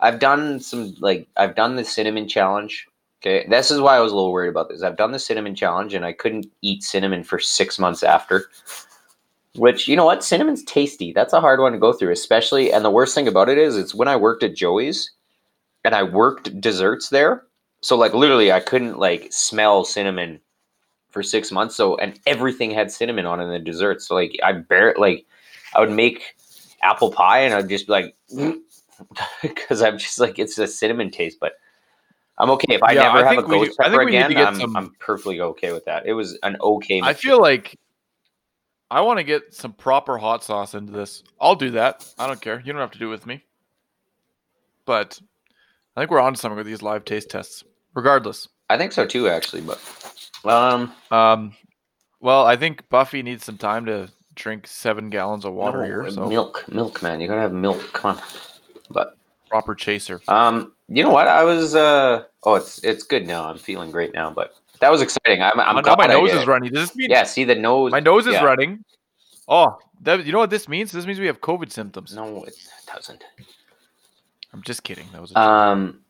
I've 0.00 0.18
done 0.18 0.60
some 0.60 0.94
like 1.00 1.26
I've 1.38 1.54
done 1.54 1.76
the 1.76 1.84
cinnamon 1.84 2.28
challenge. 2.28 2.86
Okay, 3.22 3.46
this 3.48 3.70
is 3.70 3.80
why 3.80 3.96
I 3.96 4.00
was 4.00 4.12
a 4.12 4.14
little 4.14 4.30
worried 4.30 4.50
about 4.50 4.68
this. 4.68 4.82
I've 4.82 4.98
done 4.98 5.12
the 5.12 5.18
cinnamon 5.18 5.54
challenge, 5.54 5.94
and 5.94 6.04
I 6.04 6.12
couldn't 6.12 6.46
eat 6.60 6.82
cinnamon 6.82 7.24
for 7.24 7.38
six 7.38 7.78
months 7.78 8.02
after. 8.02 8.44
Which 9.54 9.88
you 9.88 9.96
know 9.96 10.04
what, 10.04 10.22
cinnamon's 10.22 10.62
tasty. 10.64 11.14
That's 11.14 11.32
a 11.32 11.40
hard 11.40 11.60
one 11.60 11.72
to 11.72 11.78
go 11.78 11.94
through, 11.94 12.12
especially. 12.12 12.70
And 12.74 12.84
the 12.84 12.90
worst 12.90 13.14
thing 13.14 13.26
about 13.26 13.48
it 13.48 13.56
is, 13.56 13.78
it's 13.78 13.94
when 13.94 14.06
I 14.06 14.16
worked 14.16 14.42
at 14.42 14.54
Joey's, 14.54 15.10
and 15.82 15.94
I 15.94 16.02
worked 16.02 16.60
desserts 16.60 17.08
there. 17.08 17.42
So 17.80 17.96
like 17.96 18.12
literally, 18.12 18.52
I 18.52 18.60
couldn't 18.60 18.98
like 18.98 19.28
smell 19.30 19.82
cinnamon 19.86 20.40
for 21.16 21.22
six 21.22 21.50
months. 21.50 21.74
So 21.74 21.96
and 21.96 22.20
everything 22.26 22.70
had 22.70 22.92
cinnamon 22.92 23.24
on 23.24 23.40
in 23.40 23.48
the 23.48 23.58
dessert. 23.58 24.02
So 24.02 24.14
like 24.14 24.38
I 24.44 24.52
bear 24.52 24.94
like 24.98 25.24
I 25.74 25.80
would 25.80 25.90
make 25.90 26.36
apple 26.82 27.10
pie 27.10 27.40
and 27.40 27.54
I'd 27.54 27.70
just 27.70 27.86
be 27.86 27.92
like 27.92 28.14
because 29.42 29.80
I'm 29.80 29.96
just 29.96 30.20
like 30.20 30.38
it's 30.38 30.58
a 30.58 30.66
cinnamon 30.66 31.10
taste, 31.10 31.38
but 31.40 31.54
I'm 32.38 32.50
okay 32.50 32.74
if 32.74 32.82
I 32.82 32.92
Yeah, 32.92 33.04
never 33.04 33.26
I 33.26 33.34
have 33.34 33.44
a 33.44 33.48
ghost 33.48 33.70
do- 33.70 33.76
pepper 33.78 33.90
think 33.92 34.04
we 34.04 34.12
need 34.12 34.18
to 34.24 34.26
again. 34.26 34.46
I'm 34.46 34.60
some- 34.60 34.76
I'm 34.76 34.90
perfectly 35.00 35.40
okay 35.40 35.72
with 35.72 35.86
that. 35.86 36.04
It 36.04 36.12
was 36.12 36.38
an 36.42 36.58
okay. 36.60 37.00
I 37.02 37.14
feel 37.14 37.40
like 37.40 37.78
I 38.90 39.00
want 39.00 39.18
to 39.18 39.24
get 39.24 39.54
some 39.54 39.72
proper 39.72 40.18
hot 40.18 40.44
sauce 40.44 40.74
into 40.74 40.92
this. 40.92 41.24
I'll 41.40 41.56
do 41.56 41.70
that. 41.70 42.06
I 42.18 42.26
don't 42.26 42.40
care. 42.42 42.60
You 42.62 42.72
don't 42.74 42.80
have 42.82 42.90
to 42.92 42.98
do 42.98 43.06
it 43.08 43.10
with 43.12 43.26
me. 43.26 43.42
But 44.84 45.18
I 45.96 46.00
think 46.02 46.10
we're 46.10 46.20
on 46.20 46.34
to 46.34 46.38
something 46.38 46.56
with 46.58 46.66
these 46.66 46.82
live 46.82 47.04
taste 47.06 47.30
tests. 47.30 47.64
Regardless, 47.94 48.46
I 48.68 48.76
think 48.76 48.92
so 48.92 49.06
too, 49.06 49.28
actually. 49.28 49.62
But 49.62 49.78
um, 50.48 50.92
um, 51.10 51.54
well, 52.20 52.44
I 52.46 52.56
think 52.56 52.88
Buffy 52.88 53.22
needs 53.22 53.44
some 53.44 53.58
time 53.58 53.86
to 53.86 54.08
drink 54.34 54.66
seven 54.66 55.10
gallons 55.10 55.44
of 55.44 55.52
water 55.54 55.78
no, 55.78 55.84
here. 55.84 56.10
So 56.10 56.26
milk, 56.28 56.64
milk, 56.68 57.02
man, 57.02 57.20
you 57.20 57.28
gotta 57.28 57.40
have 57.40 57.52
milk. 57.52 57.92
Come 57.92 58.16
on, 58.16 58.22
but 58.90 59.16
proper 59.48 59.74
chaser. 59.74 60.20
Um, 60.28 60.72
you 60.88 61.02
know 61.02 61.10
what? 61.10 61.28
I 61.28 61.42
was 61.44 61.74
uh 61.74 62.24
oh, 62.44 62.54
it's 62.54 62.82
it's 62.84 63.02
good 63.04 63.26
now. 63.26 63.48
I'm 63.48 63.58
feeling 63.58 63.90
great 63.90 64.12
now, 64.14 64.30
but 64.30 64.54
that 64.80 64.90
was 64.90 65.02
exciting. 65.02 65.42
I'm 65.42 65.58
I'm 65.58 65.78
Oh, 65.78 65.82
glad 65.82 65.98
my 65.98 66.06
nose 66.06 66.32
is 66.32 66.42
it. 66.42 66.46
running. 66.46 66.72
Does 66.72 66.88
this 66.88 66.96
mean 66.96 67.10
Yeah, 67.10 67.24
see 67.24 67.44
the 67.44 67.54
nose. 67.54 67.92
my 67.92 68.00
nose 68.00 68.26
is 68.26 68.34
yeah. 68.34 68.44
running? 68.44 68.84
Oh, 69.48 69.78
that, 70.02 70.26
you 70.26 70.32
know 70.32 70.38
what 70.38 70.50
this 70.50 70.68
means? 70.68 70.92
This 70.92 71.06
means 71.06 71.18
we 71.20 71.26
have 71.26 71.40
COVID 71.40 71.70
symptoms. 71.70 72.14
No, 72.14 72.44
it 72.44 72.54
doesn't. 72.92 73.24
I'm 74.52 74.62
just 74.62 74.82
kidding. 74.82 75.06
That 75.12 75.20
was 75.20 75.30
a 75.30 75.34
joke. 75.34 75.42
Um, 75.42 76.00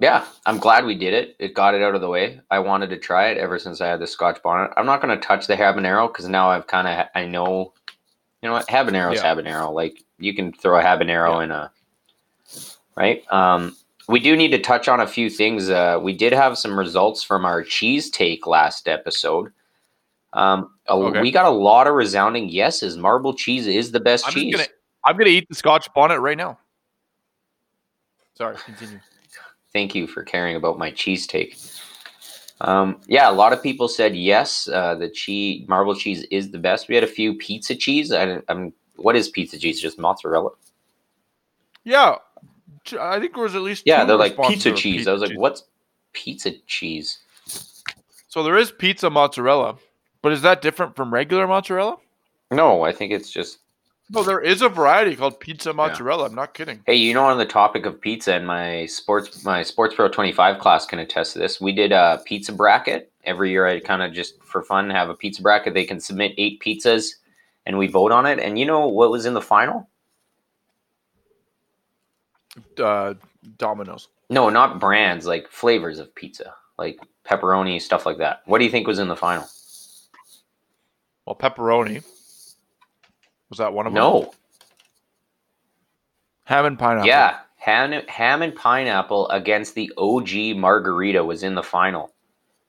yeah, 0.00 0.24
I'm 0.46 0.58
glad 0.58 0.84
we 0.84 0.94
did 0.96 1.12
it. 1.14 1.36
It 1.38 1.54
got 1.54 1.74
it 1.74 1.82
out 1.82 1.94
of 1.94 2.00
the 2.00 2.08
way. 2.08 2.40
I 2.50 2.58
wanted 2.60 2.90
to 2.90 2.96
try 2.98 3.28
it 3.28 3.38
ever 3.38 3.58
since 3.58 3.80
I 3.80 3.88
had 3.88 4.00
the 4.00 4.06
Scotch 4.06 4.42
bonnet. 4.42 4.70
I'm 4.76 4.86
not 4.86 5.00
going 5.02 5.18
to 5.18 5.26
touch 5.26 5.46
the 5.46 5.56
habanero 5.56 6.08
because 6.08 6.28
now 6.28 6.50
I've 6.50 6.66
kind 6.66 6.86
of 6.86 7.06
I 7.14 7.26
know, 7.26 7.72
you 8.42 8.48
know 8.48 8.52
what 8.52 8.68
habanero's 8.68 9.16
Yeah. 9.22 9.34
habanero. 9.34 9.72
Like 9.72 10.02
you 10.18 10.34
can 10.34 10.52
throw 10.52 10.78
a 10.78 10.82
habanero 10.82 11.38
Yeah. 11.38 11.42
in 11.44 11.50
a 11.50 11.72
right. 12.96 13.32
Um, 13.32 13.76
we 14.08 14.20
do 14.20 14.36
need 14.36 14.52
to 14.52 14.58
touch 14.60 14.88
on 14.88 15.00
a 15.00 15.06
few 15.06 15.28
things. 15.28 15.68
Uh, 15.68 15.98
we 16.00 16.12
did 16.14 16.32
have 16.32 16.56
some 16.56 16.78
results 16.78 17.22
from 17.22 17.44
our 17.44 17.62
cheese 17.62 18.08
take 18.10 18.46
last 18.46 18.88
episode. 18.88 19.52
Um, 20.32 20.74
a- 20.86 20.92
Okay. 20.92 21.20
we 21.20 21.30
got 21.30 21.44
a 21.46 21.50
lot 21.50 21.86
of 21.86 21.94
resounding 21.94 22.48
yeses. 22.48 22.96
Marble 22.96 23.34
cheese 23.34 23.66
is 23.66 23.90
the 23.92 24.00
best 24.00 24.26
I'm 24.26 24.32
cheese. 24.32 24.54
gonna 24.54 24.68
I'm 25.04 25.16
gonna 25.16 25.30
eat 25.30 25.48
the 25.48 25.54
Scotch 25.54 25.92
bonnet 25.94 26.20
right 26.20 26.36
now. 26.36 26.58
Sorry, 28.34 28.56
continue. 28.64 29.00
Thank 29.72 29.94
you 29.94 30.06
for 30.06 30.22
caring 30.22 30.56
about 30.56 30.78
my 30.78 30.90
cheese 30.90 31.26
take. 31.26 31.56
Um, 32.60 33.00
yeah, 33.06 33.30
a 33.30 33.32
lot 33.32 33.52
of 33.52 33.62
people 33.62 33.86
said 33.88 34.16
yes. 34.16 34.68
Uh, 34.68 34.94
the 34.96 35.08
cheese, 35.08 35.68
marble 35.68 35.94
cheese, 35.94 36.24
is 36.30 36.50
the 36.50 36.58
best. 36.58 36.88
We 36.88 36.94
had 36.94 37.04
a 37.04 37.08
few 37.08 37.34
pizza 37.34 37.74
cheese. 37.76 38.12
I, 38.12 38.40
I'm, 38.48 38.72
what 38.96 39.14
is 39.14 39.28
pizza 39.28 39.58
cheese? 39.58 39.80
Just 39.80 39.98
mozzarella? 39.98 40.50
Yeah, 41.84 42.16
I 43.00 43.20
think 43.20 43.34
there 43.34 43.44
was 43.44 43.54
at 43.54 43.62
least 43.62 43.84
Yeah, 43.86 44.04
they're 44.04 44.16
like 44.16 44.36
pizza 44.42 44.72
cheese. 44.72 44.96
pizza 44.98 45.10
I 45.10 45.12
was 45.12 45.22
like, 45.22 45.30
cheese. 45.30 45.38
what's 45.38 45.62
pizza 46.12 46.50
cheese? 46.66 47.18
So 48.28 48.42
there 48.42 48.56
is 48.58 48.72
pizza 48.72 49.08
mozzarella, 49.08 49.76
but 50.20 50.32
is 50.32 50.42
that 50.42 50.60
different 50.60 50.96
from 50.96 51.14
regular 51.14 51.46
mozzarella? 51.46 51.96
No, 52.50 52.82
I 52.82 52.92
think 52.92 53.12
it's 53.12 53.30
just. 53.30 53.58
No, 54.10 54.22
there 54.22 54.40
is 54.40 54.62
a 54.62 54.70
variety 54.70 55.14
called 55.16 55.38
pizza 55.38 55.72
mozzarella. 55.72 56.26
I'm 56.26 56.34
not 56.34 56.54
kidding. 56.54 56.82
Hey, 56.86 56.94
you 56.94 57.12
know, 57.12 57.26
on 57.26 57.36
the 57.36 57.44
topic 57.44 57.84
of 57.84 58.00
pizza, 58.00 58.32
and 58.32 58.46
my 58.46 58.86
sports, 58.86 59.44
my 59.44 59.62
Sports 59.62 59.94
Pro 59.94 60.08
25 60.08 60.58
class 60.58 60.86
can 60.86 60.98
attest 60.98 61.34
to 61.34 61.38
this. 61.40 61.60
We 61.60 61.72
did 61.72 61.92
a 61.92 62.22
pizza 62.24 62.52
bracket 62.52 63.12
every 63.24 63.50
year. 63.50 63.66
I 63.66 63.80
kind 63.80 64.02
of 64.02 64.14
just 64.14 64.42
for 64.42 64.62
fun 64.62 64.88
have 64.88 65.10
a 65.10 65.14
pizza 65.14 65.42
bracket. 65.42 65.74
They 65.74 65.84
can 65.84 66.00
submit 66.00 66.32
eight 66.38 66.62
pizzas, 66.62 67.16
and 67.66 67.76
we 67.76 67.86
vote 67.86 68.10
on 68.10 68.24
it. 68.24 68.38
And 68.38 68.58
you 68.58 68.64
know 68.64 68.86
what 68.86 69.10
was 69.10 69.26
in 69.26 69.34
the 69.34 69.42
final? 69.42 69.90
Uh, 72.82 73.14
Domino's. 73.58 74.08
No, 74.30 74.48
not 74.48 74.80
brands, 74.80 75.26
like 75.26 75.48
flavors 75.48 75.98
of 75.98 76.14
pizza, 76.14 76.54
like 76.78 76.98
pepperoni, 77.26 77.80
stuff 77.80 78.06
like 78.06 78.18
that. 78.18 78.40
What 78.46 78.58
do 78.58 78.64
you 78.64 78.70
think 78.70 78.86
was 78.86 78.98
in 78.98 79.08
the 79.08 79.16
final? 79.16 79.46
Well, 81.26 81.36
pepperoni. 81.36 82.02
Was 83.50 83.58
that 83.58 83.72
one 83.72 83.86
of 83.86 83.92
them? 83.92 84.02
No. 84.02 84.32
Ham 86.44 86.64
and 86.66 86.78
pineapple. 86.78 87.06
Yeah. 87.08 87.38
Ham, 87.56 88.02
ham 88.08 88.42
and 88.42 88.54
pineapple 88.54 89.28
against 89.30 89.74
the 89.74 89.92
OG 89.98 90.56
margarita 90.56 91.24
was 91.24 91.42
in 91.42 91.54
the 91.54 91.62
final. 91.62 92.14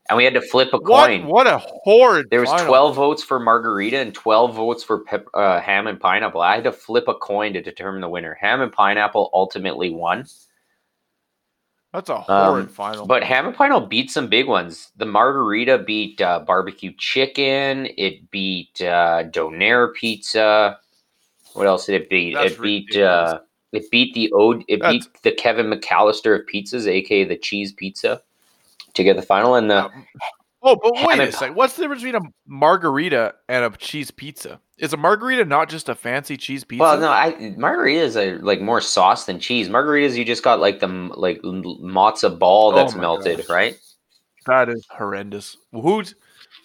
And 0.09 0.17
we 0.17 0.23
had 0.23 0.33
to 0.33 0.41
flip 0.41 0.69
a 0.73 0.77
What? 0.77 1.07
coin. 1.07 1.27
What 1.27 1.45
a 1.47 1.59
horrid. 1.59 2.27
There 2.31 2.39
was 2.41 2.49
final. 2.49 2.65
12 2.65 2.95
votes 2.95 3.23
for 3.23 3.39
margarita 3.39 3.99
and 3.99 4.13
12 4.13 4.55
votes 4.55 4.83
for 4.83 5.01
pep, 5.03 5.27
uh, 5.35 5.59
ham 5.59 5.85
and 5.85 5.99
pineapple. 5.99 6.41
I 6.41 6.55
had 6.55 6.63
to 6.63 6.71
flip 6.71 7.07
a 7.07 7.13
coin 7.13 7.53
to 7.53 7.61
determine 7.61 8.01
the 8.01 8.09
winner. 8.09 8.35
Ham 8.41 8.61
and 8.61 8.71
pineapple 8.71 9.29
ultimately 9.33 9.91
won. 9.91 10.25
That's 11.93 12.09
a 12.09 12.19
horrid 12.19 12.67
Um, 12.67 12.69
final. 12.69 13.05
But 13.07 13.23
ham 13.23 13.47
and 13.47 13.55
pineapple 13.55 13.87
beat 13.87 14.11
some 14.11 14.27
big 14.27 14.47
ones. 14.47 14.91
The 14.97 15.05
margarita 15.05 15.79
beat 15.79 16.21
uh, 16.21 16.39
barbecue 16.39 16.93
chicken. 16.97 17.87
It 17.97 18.29
beat 18.29 18.79
uh, 18.81 19.23
donair 19.31 19.93
pizza. 19.93 20.77
What 21.53 21.65
else 21.65 21.87
did 21.87 21.99
it 21.99 22.09
beat? 22.09 22.35
That's 22.35 22.53
it 22.53 22.61
beat 22.61 22.95
uh, 22.95 23.39
it 23.71 23.89
beat 23.89 24.13
the 24.13 24.31
ode. 24.33 24.63
It 24.67 24.81
That's- 24.81 25.07
beat 25.07 25.23
the 25.23 25.31
Kevin 25.31 25.67
McAllister 25.67 26.39
of 26.39 26.45
pizzas, 26.45 26.87
aka 26.87 27.23
the 27.23 27.37
cheese 27.37 27.71
pizza, 27.73 28.21
to 28.93 29.03
get 29.03 29.15
the 29.15 29.23
final. 29.23 29.55
And 29.55 29.69
the 29.71 29.85
Um, 29.85 30.05
oh, 30.61 30.75
but 30.81 30.93
wait 31.07 31.19
a 31.19 31.31
second. 31.31 31.55
What's 31.55 31.75
the 31.75 31.83
difference 31.83 32.03
between 32.03 32.21
a 32.21 32.25
margarita 32.47 33.35
and 33.47 33.65
a 33.65 33.77
cheese 33.77 34.11
pizza? 34.11 34.59
Is 34.77 34.93
a 34.93 34.97
margarita 34.97 35.43
not 35.45 35.69
just 35.69 35.89
a 35.89 35.95
fancy 35.95 36.37
cheese 36.37 36.63
pizza? 36.63 36.81
well, 36.81 36.97
no, 36.99 37.09
I 37.09 37.33
margaritas 37.57 38.15
are 38.15 38.39
like 38.41 38.61
more 38.61 38.79
sauce 38.81 39.25
than 39.25 39.39
cheese. 39.39 39.67
Margaritas, 39.69 40.15
you 40.15 40.23
just 40.23 40.43
got 40.43 40.59
like 40.59 40.79
the 40.79 40.87
like 40.87 41.41
matzo 41.41 42.37
ball 42.37 42.71
Oh 42.71 42.75
that's 42.75 42.95
my 42.95 43.01
melted, 43.01 43.37
gosh. 43.39 43.49
right? 43.49 43.77
That 44.45 44.69
is 44.69 44.85
horrendous. 44.89 45.57
Who's? 45.73 46.15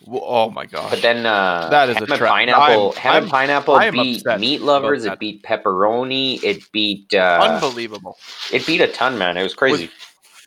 Oh 0.06 0.50
my 0.50 0.66
gosh. 0.66 0.90
But 0.90 1.02
then 1.02 1.26
uh, 1.26 1.68
That 1.70 1.88
is 1.88 1.96
a 1.96 2.06
tra- 2.06 2.28
pineapple. 2.28 2.90
I'm- 2.90 2.96
ham 2.96 3.12
I'm- 3.14 3.28
pineapple 3.28 3.74
I 3.74 3.86
am 3.86 3.94
beat 3.94 4.24
meat 4.38 4.60
lovers. 4.62 5.04
It 5.06 5.18
beat 5.18 5.42
pepperoni. 5.42 6.42
It 6.44 6.70
beat 6.72 7.12
uh, 7.14 7.40
Unbelievable. 7.42 8.16
it 8.52 8.64
beat 8.66 8.80
a 8.80 8.88
ton, 8.88 9.18
man. 9.18 9.36
It 9.36 9.42
was 9.42 9.54
crazy. 9.54 9.90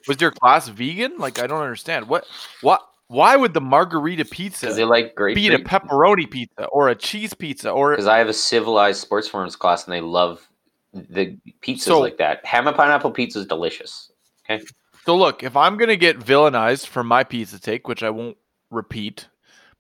Was 0.08 0.22
your 0.22 0.32
class 0.32 0.70
vegan? 0.70 1.18
Like 1.18 1.40
I 1.40 1.48
don't 1.48 1.62
understand. 1.62 2.08
What? 2.08 2.26
What? 2.62 2.82
Why 3.08 3.38
would 3.38 3.54
the 3.54 3.62
margarita 3.62 4.26
pizza 4.26 4.74
they 4.74 4.84
like 4.84 5.16
great. 5.16 5.36
beat 5.36 5.54
a 5.54 5.60
pepperoni 5.60 6.30
pizza 6.30 6.66
or 6.66 6.90
a 6.90 6.96
cheese 6.96 7.34
pizza 7.34 7.70
or 7.70 7.92
Because 7.92 8.08
I 8.08 8.18
have 8.18 8.28
a 8.28 8.34
civilized 8.34 9.00
sports 9.02 9.28
forums 9.28 9.56
class, 9.56 9.86
and 9.86 9.94
they 9.94 10.02
love 10.02 10.46
the 10.94 11.38
pizzas 11.62 11.80
So- 11.82 12.00
like 12.00 12.18
that. 12.18 12.46
Ham 12.46 12.68
and 12.68 12.76
pineapple 12.76 13.12
pizza 13.12 13.40
is 13.40 13.46
delicious. 13.46 14.12
Okay. 14.50 14.64
So 15.06 15.16
look, 15.16 15.42
if 15.42 15.56
I'm 15.56 15.78
gonna 15.78 15.96
get 15.96 16.20
villainized 16.20 16.88
for 16.88 17.04
my 17.04 17.24
pizza 17.24 17.60
take, 17.60 17.88
which 17.88 18.04
I 18.04 18.10
won't 18.10 18.36
repeat, 18.72 19.28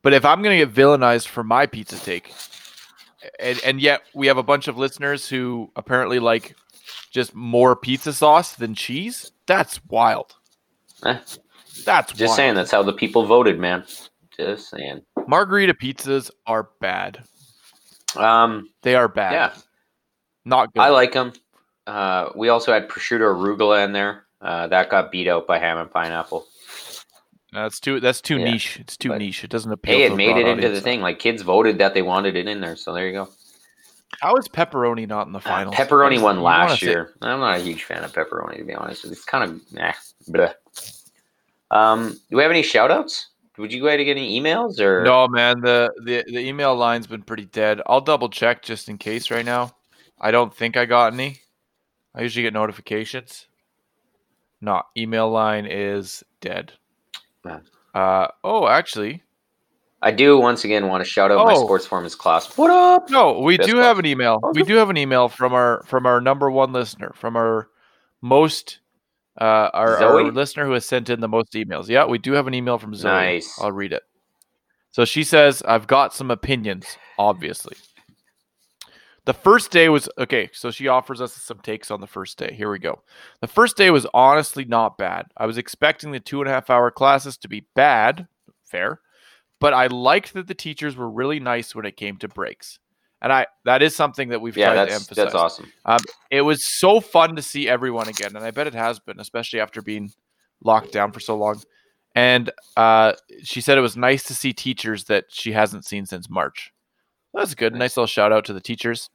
but 0.01 0.13
if 0.13 0.23
I'm 0.23 0.41
gonna 0.41 0.57
get 0.57 0.73
villainized 0.73 1.27
for 1.27 1.43
my 1.43 1.65
pizza 1.65 1.97
take, 1.97 2.33
and, 3.39 3.59
and 3.65 3.81
yet 3.81 4.03
we 4.13 4.27
have 4.27 4.37
a 4.37 4.43
bunch 4.43 4.69
of 4.69 4.77
listeners 4.77 5.27
who 5.27 5.69
apparently 5.75 6.19
like 6.19 6.55
just 7.11 7.35
more 7.35 7.75
pizza 7.75 8.13
sauce 8.13 8.53
than 8.53 8.73
cheese, 8.73 9.31
that's 9.47 9.83
wild. 9.89 10.35
Eh, 11.05 11.17
That's 11.85 12.11
just 12.13 12.29
wild. 12.29 12.35
saying, 12.35 12.55
that's 12.55 12.71
how 12.71 12.83
the 12.83 12.93
people 12.93 13.25
voted, 13.25 13.59
man. 13.59 13.83
Just 14.35 14.69
saying. 14.69 15.01
Margarita 15.27 15.73
pizzas 15.73 16.29
are 16.45 16.69
bad. 16.79 17.23
Um, 18.15 18.69
They 18.83 18.95
are 18.95 19.07
bad. 19.07 19.33
yeah, 19.33 19.53
Not 20.45 20.73
good. 20.73 20.81
I 20.81 20.89
like 20.89 21.13
them. 21.13 21.33
Uh, 21.85 22.29
we 22.35 22.49
also 22.49 22.71
had 22.73 22.87
prosciutto 22.89 23.21
arugula 23.33 23.83
in 23.85 23.93
there. 23.93 24.25
Uh, 24.41 24.67
that 24.67 24.89
got 24.89 25.11
beat 25.11 25.27
out 25.27 25.47
by 25.47 25.57
ham 25.57 25.77
and 25.77 25.89
pineapple. 25.89 26.45
that's 27.51 27.79
too 27.79 27.99
that's 27.99 28.21
too 28.21 28.37
Yeah, 28.37 28.51
niche. 28.51 28.77
It's 28.79 28.97
too 28.97 29.09
but- 29.09 29.17
niche. 29.19 29.43
It 29.43 29.49
doesn't 29.49 29.71
appeal 29.71 29.95
Hey, 29.95 30.03
it 30.03 30.15
made 30.15 30.37
it 30.37 30.47
into 30.47 30.69
the 30.69 30.81
thing. 30.81 31.01
Like 31.01 31.17
kids 31.19 31.41
voted 31.41 31.77
that 31.79 31.93
they 31.93 32.01
wanted 32.01 32.35
it 32.35 32.47
in 32.47 32.61
there, 32.61 32.75
so 32.75 32.93
there 32.93 33.07
you 33.07 33.13
go. 33.13 33.29
How 34.21 34.35
is 34.35 34.47
pepperoni 34.47 35.07
not 35.07 35.27
in 35.27 35.33
the 35.33 35.39
Uh, 35.39 35.71
pepperoni 35.71 36.21
won 36.21 36.41
last 36.41 36.79
say- 36.79 36.87
year. 36.87 37.13
I'm 37.21 37.39
not 37.39 37.57
a 37.57 37.59
huge 37.59 37.83
fan 37.83 38.03
of 38.03 38.13
pepperoni 38.13 38.57
to 38.57 38.63
be 38.63 38.73
honest. 38.75 39.05
It's 39.05 39.25
kind 39.25 39.43
of 39.43 39.73
nah, 39.73 39.93
bleh. 40.29 40.53
Um, 41.71 42.17
do 42.29 42.37
we 42.37 42.41
have 42.43 42.51
any 42.51 42.63
shout 42.63 42.91
outs? 42.91 43.27
Would 43.57 43.73
you 43.73 43.83
guys 43.83 43.97
get 43.97 44.11
any 44.17 44.39
emails 44.39 44.79
or 44.79 45.03
No, 45.03 45.27
man, 45.27 45.61
the, 45.61 45.91
the 46.05 46.23
the 46.27 46.39
email 46.39 46.75
line's 46.75 47.07
been 47.07 47.23
pretty 47.23 47.45
dead. 47.45 47.81
I'll 47.87 48.01
double 48.01 48.29
check 48.29 48.61
just 48.61 48.87
in 48.87 48.97
case 48.99 49.31
right 49.31 49.43
now. 49.45 49.71
I 50.21 50.29
don't 50.31 50.53
think 50.55 50.77
I 50.77 50.85
got 50.85 51.13
any. 51.13 51.39
I 52.13 52.21
usually 52.21 52.43
get 52.43 52.53
notifications. 52.53 53.47
No, 54.61 54.83
email 54.95 55.29
line 55.31 55.65
is 55.65 56.23
dead. 56.39 56.73
Uh 57.93 58.27
oh, 58.43 58.67
actually, 58.67 59.23
I 60.03 60.11
do 60.11 60.37
once 60.39 60.63
again 60.63 60.87
want 60.87 61.03
to 61.03 61.09
shout 61.09 61.31
out 61.31 61.45
my 61.47 61.53
Oh. 61.53 61.63
sports 61.63 61.85
performance 61.85 62.13
class. 62.15 62.55
What 62.57 62.69
up? 62.69 63.09
no, 63.09 63.39
we 63.39 63.57
Best 63.57 63.67
do 63.69 63.73
class. 63.75 63.85
have 63.85 63.99
an 63.99 64.05
email. 64.05 64.39
Oh, 64.43 64.51
We 64.53 64.63
do 64.63 64.75
have 64.75 64.89
an 64.91 64.97
email 64.97 65.29
from 65.29 65.53
our 65.53 65.81
from 65.85 66.05
our 66.05 66.21
number 66.21 66.51
one 66.51 66.73
listener, 66.73 67.11
from 67.15 67.35
our 67.35 67.69
most 68.21 68.79
uh 69.39 69.69
our, 69.73 69.97
our 70.03 70.31
listener 70.31 70.65
who 70.65 70.73
has 70.73 70.85
sent 70.85 71.09
in 71.09 71.19
the 71.19 71.27
most 71.27 71.53
emails. 71.53 71.87
Yeah, 71.87 72.05
we 72.05 72.17
do 72.17 72.33
have 72.33 72.47
an 72.47 72.53
email 72.53 72.77
from 72.77 72.95
Zoe. 72.95 73.11
Nice. 73.11 73.59
I'll 73.61 73.71
read 73.71 73.93
it. 73.93 74.03
So 74.91 75.05
she 75.05 75.23
says, 75.23 75.61
I've 75.67 75.85
got 75.85 76.13
some 76.13 76.31
opinions, 76.31 76.97
obviously. 77.19 77.75
The 79.25 79.33
first 79.33 79.71
day 79.71 79.89
was 79.89 80.07
okay, 80.17 80.49
so 80.53 80.71
she 80.71 80.87
offers 80.87 81.19
us 81.19 81.33
some 81.33 81.59
takes 81.59 81.91
on 81.91 81.99
the 81.99 82.07
first 82.07 82.37
day. 82.37 82.55
Here 82.57 82.71
we 82.71 82.79
go. 82.79 83.03
The 83.41 83.47
first 83.47 83.75
day 83.75 83.91
was 83.91 84.07
honestly 84.13 84.63
not 84.63 84.97
bad. 84.97 85.25
I 85.35 85.45
was 85.45 85.57
expecting 85.57 86.11
the 86.11 86.21
two 86.21 86.39
and 86.39 86.49
a 86.49 86.53
half 86.53 86.69
hour 86.69 86.89
classes 86.91 87.37
to 87.39 87.49
be 87.49 87.67
bad, 87.75 88.27
fair, 88.63 89.01
but 89.59 89.73
I 89.73 89.87
liked 89.87 90.33
that 90.33 90.47
the 90.47 90.53
teachers 90.53 90.95
were 90.95 91.09
really 91.09 91.41
nice 91.41 91.75
when 91.75 91.85
it 91.85 91.97
came 91.97 92.15
to 92.17 92.29
breaks. 92.29 92.79
And 93.21 93.33
I 93.33 93.47
that 93.65 93.81
is 93.81 93.95
something 93.95 94.29
that 94.29 94.41
we've 94.41 94.55
Yeah, 94.55 94.73
tried 94.73 94.85
to 94.85 94.93
emphasize. 94.93 95.15
that's 95.15 95.35
awesome. 95.35 95.71
It 96.29 96.41
was 96.41 96.63
so 96.63 96.99
fun 96.99 97.35
to 97.35 97.41
see 97.41 97.67
everyone 97.67 98.07
again, 98.07 98.35
and 98.35 98.45
I 98.45 98.51
bet 98.51 98.67
it 98.67 98.73
has 98.75 98.99
been, 98.99 99.19
especially 99.19 99.59
after 99.59 99.81
being 99.81 100.11
locked 100.63 100.91
down 100.91 101.11
for 101.11 101.19
so 101.19 101.35
long. 101.35 101.61
And 102.15 102.51
uh, 102.75 103.13
she 103.43 103.61
said 103.61 103.77
it 103.77 103.81
was 103.81 103.97
nice 103.97 104.23
to 104.25 104.33
see 104.35 104.53
teachers 104.53 105.05
that 105.05 105.25
she 105.29 105.51
hasn't 105.51 105.85
seen 105.85 106.05
since 106.05 106.29
March. 106.29 106.71
That's 107.33 107.53
good. 107.55 107.73
Nice. 107.73 107.79
Nice 107.79 107.97
little 107.97 108.07
shout 108.07 108.31
out 108.31 108.45
to 108.45 108.53
the 108.53 108.61
teachers. 108.61 109.09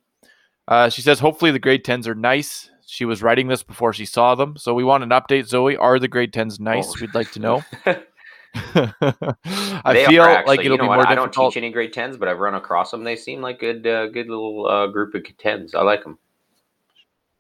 Uh, 0.69 0.89
she 0.89 1.03
says 1.03 1.19
hopefully 1.19 1.51
the 1.51 1.59
grade 1.59 1.85
tens 1.85 2.07
are 2.07 2.15
nice. 2.15 2.71
She 2.87 3.05
was 3.05 3.23
writing 3.23 3.49
this 3.49 3.63
before 3.63 3.93
she 3.93 4.05
saw 4.05 4.35
them, 4.35 4.57
so 4.57 4.75
we 4.75 4.85
want 4.85 5.03
an 5.03 5.11
update. 5.11 5.47
Zoe, 5.47 5.77
are 5.77 5.99
the 5.99 6.09
grade 6.09 6.33
tens 6.33 6.61
nice? 6.61 6.89
Oh. 6.89 6.95
We'd 7.01 7.15
like 7.15 7.31
to 7.33 7.41
know. 7.41 7.65
I 8.55 10.05
feel 10.09 10.23
actually, 10.23 10.47
like 10.47 10.61
it'll 10.61 10.73
you 10.73 10.77
know 10.79 10.85
be 10.85 10.89
what, 10.89 10.97
more 10.97 11.07
I 11.07 11.15
don't 11.15 11.29
difficult. 11.29 11.53
teach 11.55 11.59
any 11.63 11.71
grade 11.71 11.93
tens, 11.93 12.17
but 12.17 12.29
I've 12.29 12.39
run 12.39 12.55
across 12.55 12.91
them. 12.91 13.05
They 13.05 13.17
seem 13.17 13.41
like 13.41 13.61
good, 13.61 13.87
uh, 13.87 14.09
good 14.09 14.29
little 14.29 14.67
uh, 14.67 14.87
group 14.89 15.15
of 15.15 15.25
tens. 15.39 15.75
I 15.75 15.83
like 15.83 16.05
them. 16.05 16.19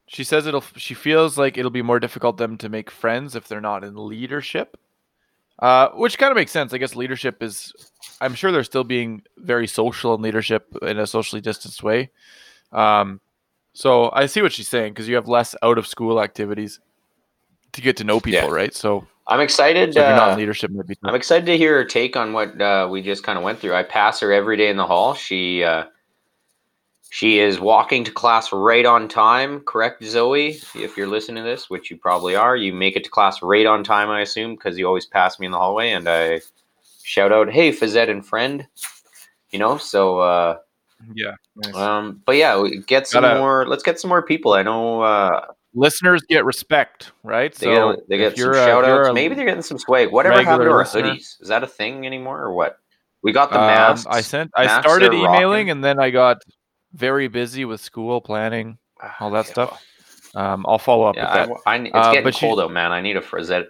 She 0.06 0.24
says 0.24 0.46
it'll. 0.46 0.64
She 0.76 0.94
feels 0.94 1.38
like 1.38 1.56
it'll 1.58 1.70
be 1.70 1.82
more 1.82 2.00
difficult 2.00 2.36
them 2.36 2.56
to 2.58 2.68
make 2.68 2.90
friends 2.90 3.34
if 3.34 3.48
they're 3.48 3.60
not 3.60 3.84
in 3.84 4.06
leadership, 4.06 4.78
uh, 5.58 5.88
which 5.90 6.18
kind 6.18 6.30
of 6.30 6.36
makes 6.36 6.50
sense. 6.52 6.72
I 6.72 6.78
guess 6.78 6.94
leadership 6.96 7.42
is. 7.42 7.72
I'm 8.20 8.34
sure 8.34 8.52
they're 8.52 8.64
still 8.64 8.84
being 8.84 9.22
very 9.38 9.66
social 9.66 10.14
in 10.14 10.22
leadership 10.22 10.76
in 10.82 10.98
a 10.98 11.06
socially 11.06 11.40
distanced 11.40 11.82
way. 11.82 12.10
Um, 12.72 13.20
so 13.72 14.10
I 14.12 14.26
see 14.26 14.42
what 14.42 14.52
she's 14.52 14.68
saying 14.68 14.92
because 14.92 15.08
you 15.08 15.14
have 15.14 15.28
less 15.28 15.54
out 15.62 15.78
of 15.78 15.86
school 15.86 16.22
activities 16.22 16.80
to 17.72 17.80
get 17.80 17.96
to 17.98 18.04
know 18.04 18.20
people, 18.20 18.48
Yeah. 18.48 18.54
right? 18.54 18.74
So, 18.74 19.06
I'm 19.27 19.41
excited. 19.41 19.95
so 19.95 20.01
if 20.01 20.07
you're 20.07 20.16
not 20.16 20.29
uh, 20.31 20.33
in 20.33 20.39
leadership, 20.39 20.70
maybe 20.73 20.97
I'm 21.05 21.14
excited 21.14 21.47
to 21.47 21.57
hear 21.57 21.75
her 21.77 21.85
take 21.85 22.16
on 22.16 22.33
what 22.33 22.61
uh, 22.61 22.89
we 22.91 23.03
just 23.03 23.23
kind 23.23 23.39
of 23.39 23.45
went 23.45 23.61
through. 23.61 23.75
I 23.75 23.83
pass 23.83 24.20
her 24.20 24.33
every 24.33 24.57
day 24.57 24.68
in 24.68 24.77
the 24.77 24.87
hall. 24.87 25.14
She 25.14 25.62
uh, 25.62 25.85
she 27.11 27.39
is 27.39 27.61
walking 27.61 28.05
to 28.05 28.11
class 28.11 28.53
right 28.53 28.85
on 28.87 29.07
time. 29.07 29.61
Correct, 29.61 30.03
Zoe? 30.03 30.59
If 30.75 30.97
you're 30.97 31.07
listening 31.07 31.45
to 31.45 31.49
this, 31.49 31.68
which 31.70 31.91
you 31.91 31.97
probably 31.99 32.35
are, 32.35 32.57
you 32.57 32.73
make 32.73 32.97
it 32.97 33.05
to 33.05 33.11
class 33.11 33.43
right 33.43 33.66
on 33.66 33.85
time. 33.85 34.09
I 34.11 34.23
assume 34.23 34.55
because 34.55 34.79
you 34.79 34.87
always 34.87 35.07
pass 35.07 35.39
me 35.39 35.47
in 35.47 35.53
the 35.53 35.59
hallway, 35.59 35.91
and 35.91 36.09
I 36.09 36.41
shout 37.05 37.31
out, 37.33 37.51
"Hey, 37.51 37.70
Fazette 37.70 38.11
and 38.11 38.27
friend," 38.27 38.66
you 39.51 39.59
know. 39.59 39.77
So, 39.77 40.18
uh, 40.18 40.59
yeah. 41.14 41.35
nice. 41.57 41.75
um, 41.77 42.23
but 42.27 42.37
yeah, 42.37 42.61
get 42.87 43.07
some 43.07 43.23
Gotta- 43.23 43.39
more. 43.39 43.66
Let's 43.68 43.83
get 43.83 44.01
some 44.01 44.09
more 44.09 44.23
people. 44.23 44.55
I 44.55 44.62
know 44.62 45.03
uh, 45.03 45.47
Listeners 45.75 46.23
get 46.29 46.45
respect, 46.45 47.12
right? 47.23 47.55
they 47.55 47.66
so 47.66 47.93
get 47.95 48.09
they 48.09 48.18
get 48.18 48.37
some 48.37 48.45
you're 48.45 48.53
a- 48.55 48.59
if 48.62 48.66
shout 48.66 48.85
outs. 48.85 49.14
Maybe 49.14 49.35
they're 49.35 49.47
getting 49.47 49.62
some 49.62 49.79
swag. 49.79 50.11
Whatever 50.12 50.43
happened 50.43 50.66
to 50.66 50.70
our 50.70 50.79
listener- 50.81 51.12
hoodies? 51.14 51.41
Is 51.41 51.49
that 51.49 51.62
a 51.62 51.66
thing 51.66 52.05
anymore 52.07 52.41
or 52.43 52.53
what? 52.53 52.79
We 53.23 53.33
got 53.33 53.51
the 53.51 53.59
Um. 53.61 53.99
I 54.09 54.20
sent. 54.20 54.51
I 54.57 54.64
Masks 54.66 54.85
started 54.87 55.14
emailing, 55.14 55.31
rocking. 55.66 55.70
and 55.70 55.85
then 55.85 55.99
I 56.01 56.11
got 56.11 56.39
very 56.93 57.29
busy 57.29 57.64
with 57.64 57.81
school 57.81 58.20
planning, 58.20 58.79
all 59.20 59.31
that 59.31 59.45
Okay, 59.47 59.53
stuff. 59.53 59.83
Um, 60.35 60.64
I'll 60.68 60.79
follow 60.79 61.07
up 61.07 61.16
Yeah, 61.16 61.47
with 61.47 61.49
that. 61.64 61.70
I, 61.70 61.75
I, 61.75 61.79
it's 61.85 61.91
Uh, 61.95 62.12
getting 62.12 62.33
cold 62.33 62.61
out, 62.61 62.73
man. 62.73 62.91
I 62.93 63.01
need 63.01 63.16
a 63.16 63.20
Frazette, 63.20 63.68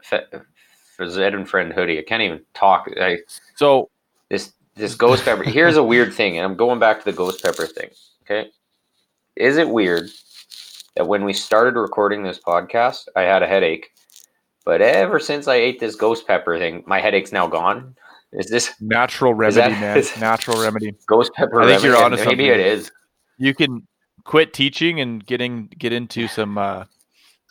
Frazette 0.99 1.35
and 1.35 1.49
friend 1.49 1.73
hoodie. 1.73 1.99
I 1.99 2.03
can't 2.03 2.23
even 2.23 2.41
talk. 2.55 2.89
I, 3.01 3.19
So 3.57 3.91
this 4.29 4.53
this 4.75 4.95
ghost 4.95 5.25
pepper. 5.25 5.43
Here's 5.45 5.77
a 5.77 5.83
weird 5.85 6.15
thing, 6.15 6.39
and 6.39 6.45
I'm 6.47 6.57
going 6.57 6.79
back 6.79 6.99
to 7.01 7.05
the 7.05 7.13
ghost 7.13 7.43
pepper 7.45 7.67
thing. 7.67 7.91
Okay, 8.25 8.51
is 9.37 9.57
it 9.59 9.69
weird 9.69 10.09
that 10.97 11.07
when 11.07 11.25
we 11.25 11.33
started 11.33 11.79
recording 11.79 12.23
this 12.23 12.39
podcast, 12.39 13.09
I 13.17 13.23
had 13.23 13.43
a 13.43 13.47
headache, 13.47 13.91
but 14.65 14.81
ever 14.83 15.19
since 15.19 15.49
I 15.49 15.57
ate 15.57 15.81
this 15.81 15.97
ghost 15.97 16.27
pepper 16.27 16.59
thing, 16.59 16.85
my 16.87 17.01
headache's 17.01 17.33
now 17.33 17.47
gone? 17.47 17.95
Is 18.33 18.49
this 18.49 18.73
natural 18.81 19.35
remedy, 19.35 19.75
that- 19.75 19.81
man. 19.81 20.05
Natural 20.21 20.63
remedy. 20.63 20.95
ghost 21.07 21.33
pepper? 21.35 21.61
I 21.63 21.67
think 21.67 21.83
you're 21.83 21.93
remedy? 21.93 22.05
onto 22.23 22.29
Maybe 22.31 22.49
something. 22.49 22.61
it 22.61 22.67
is 22.67 22.91
You 23.39 23.55
can 23.55 23.87
quit 24.25 24.53
teaching 24.55 25.01
and 25.01 25.25
getting 25.27 25.67
get 25.79 25.93
into 25.93 26.29
some 26.29 26.57
uh, 26.57 26.85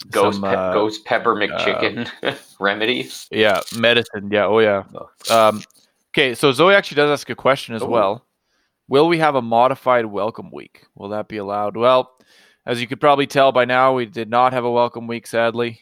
ghost 0.09 0.39
some, 0.39 0.49
pe- 0.49 0.55
uh, 0.55 0.73
ghost 0.73 1.05
pepper 1.05 1.35
McChicken 1.35 2.09
remedy. 2.59 3.09
yeah 3.29 3.59
medicine. 3.77 4.29
Yeah. 4.31 4.45
Oh 4.45 4.57
yeah. 4.59 4.83
Um, 5.29 5.61
okay. 6.15 6.33
So 6.33 6.51
Zoe 6.51 6.73
actually 6.73 6.95
does 6.95 7.11
ask 7.11 7.29
a 7.29 7.35
question 7.35 7.75
as 7.75 7.83
Ooh. 7.83 7.87
well. 7.87 8.25
Will 8.87 9.07
we 9.07 9.19
have 9.19 9.35
a 9.35 9.41
modified 9.41 10.05
welcome 10.07 10.49
week? 10.51 10.85
Will 10.95 11.09
that 11.09 11.27
be 11.27 11.37
allowed? 11.37 11.77
Well, 11.77 12.11
as 12.65 12.79
you 12.81 12.87
could 12.87 12.99
probably 12.99 13.27
tell 13.27 13.51
by 13.51 13.65
now, 13.65 13.93
we 13.93 14.05
did 14.05 14.29
not 14.29 14.53
have 14.53 14.65
a 14.65 14.71
welcome 14.71 15.07
week. 15.07 15.27
Sadly, 15.27 15.81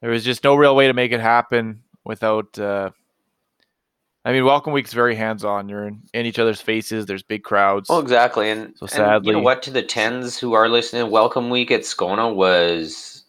there 0.00 0.10
was 0.10 0.24
just 0.24 0.44
no 0.44 0.54
real 0.54 0.76
way 0.76 0.86
to 0.86 0.94
make 0.94 1.12
it 1.12 1.20
happen 1.20 1.82
without. 2.04 2.58
Uh, 2.58 2.90
I 4.24 4.30
mean, 4.30 4.44
welcome 4.44 4.72
week's 4.72 4.92
very 4.92 5.16
hands-on. 5.16 5.68
You're 5.68 5.88
in, 5.88 6.00
in 6.14 6.26
each 6.26 6.38
other's 6.38 6.60
faces. 6.60 7.06
There's 7.06 7.24
big 7.24 7.42
crowds. 7.42 7.88
Well, 7.88 7.98
exactly, 7.98 8.50
and, 8.50 8.72
So 8.76 8.86
and 9.02 9.26
you 9.26 9.32
know 9.32 9.40
what? 9.40 9.62
To 9.64 9.72
the 9.72 9.82
tens 9.82 10.38
who 10.38 10.52
are 10.52 10.68
listening, 10.68 11.10
welcome 11.10 11.50
week 11.50 11.72
at 11.72 11.80
Scona 11.80 12.32
was 12.32 13.24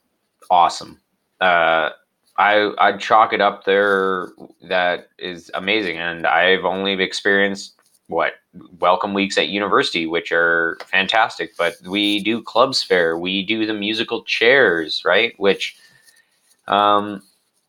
awesome. 0.51 0.99
Uh, 1.41 1.89
I 2.37 2.73
I'd 2.77 2.99
chalk 2.99 3.33
it 3.33 3.41
up 3.41 3.65
there. 3.65 4.29
That 4.61 5.09
is 5.17 5.49
amazing, 5.55 5.97
and 5.97 6.27
I've 6.27 6.63
only 6.63 6.93
experienced 6.93 7.79
what 8.07 8.33
welcome 8.79 9.13
weeks 9.13 9.37
at 9.37 9.49
university, 9.49 10.05
which 10.05 10.31
are 10.31 10.77
fantastic. 10.85 11.55
But 11.57 11.75
we 11.85 12.21
do 12.23 12.41
clubs 12.41 12.83
fair, 12.83 13.17
we 13.17 13.43
do 13.43 13.65
the 13.65 13.73
musical 13.73 14.23
chairs, 14.23 15.03
right? 15.05 15.33
Which, 15.39 15.77
um, 16.67 17.23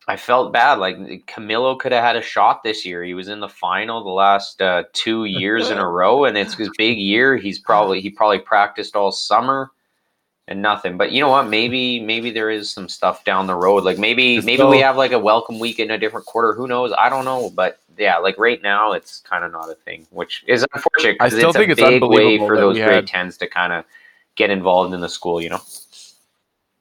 I 0.07 0.17
felt 0.17 0.53
bad. 0.53 0.77
Like 0.77 0.97
Camilo 1.25 1.79
could 1.79 1.91
have 1.91 2.03
had 2.03 2.15
a 2.15 2.21
shot 2.21 2.61
this 2.63 2.85
year. 2.85 3.03
He 3.03 3.15
was 3.15 3.27
in 3.27 3.39
the 3.39 3.49
final 3.49 4.03
the 4.03 4.09
last 4.09 4.61
uh, 4.61 4.83
two 4.93 5.25
years 5.25 5.71
in 5.71 5.79
a 5.79 5.89
row, 5.89 6.25
and 6.25 6.37
it's 6.37 6.53
his 6.53 6.69
big 6.77 6.97
year. 6.97 7.37
He's 7.37 7.57
probably 7.57 8.01
he 8.01 8.09
probably 8.09 8.39
practiced 8.39 8.95
all 8.95 9.11
summer 9.11 9.71
and 10.47 10.61
nothing. 10.61 10.97
But 10.97 11.11
you 11.11 11.21
know 11.21 11.29
what? 11.29 11.47
Maybe 11.47 11.99
maybe 11.99 12.29
there 12.29 12.51
is 12.51 12.69
some 12.69 12.87
stuff 12.87 13.23
down 13.23 13.47
the 13.47 13.55
road. 13.55 13.83
Like 13.83 13.97
maybe 13.97 14.41
maybe 14.41 14.63
we 14.63 14.79
have 14.79 14.97
like 14.97 15.11
a 15.11 15.19
welcome 15.19 15.59
week 15.59 15.79
in 15.79 15.89
a 15.89 15.97
different 15.97 16.27
quarter. 16.27 16.53
Who 16.53 16.67
knows? 16.67 16.93
I 16.97 17.09
don't 17.09 17.25
know. 17.25 17.49
But 17.49 17.79
yeah, 17.97 18.17
like 18.17 18.37
right 18.37 18.61
now, 18.61 18.91
it's 18.93 19.19
kind 19.19 19.43
of 19.43 19.51
not 19.51 19.69
a 19.69 19.75
thing, 19.75 20.07
which 20.11 20.43
is 20.47 20.65
unfortunate 20.73 21.17
I 21.19 21.25
because 21.25 21.33
still 21.39 21.49
it's 21.49 21.57
think 21.57 21.69
a 21.69 21.71
it's 21.73 21.81
big 21.81 22.03
way 22.03 22.37
for 22.37 22.57
those 22.57 22.77
grade 22.77 22.89
had- 22.89 23.07
tens 23.07 23.37
to 23.37 23.47
kind 23.47 23.73
of 23.73 23.85
get 24.35 24.49
involved 24.49 24.93
in 24.93 25.01
the 25.01 25.09
school. 25.09 25.41
You 25.41 25.49
know. 25.49 25.61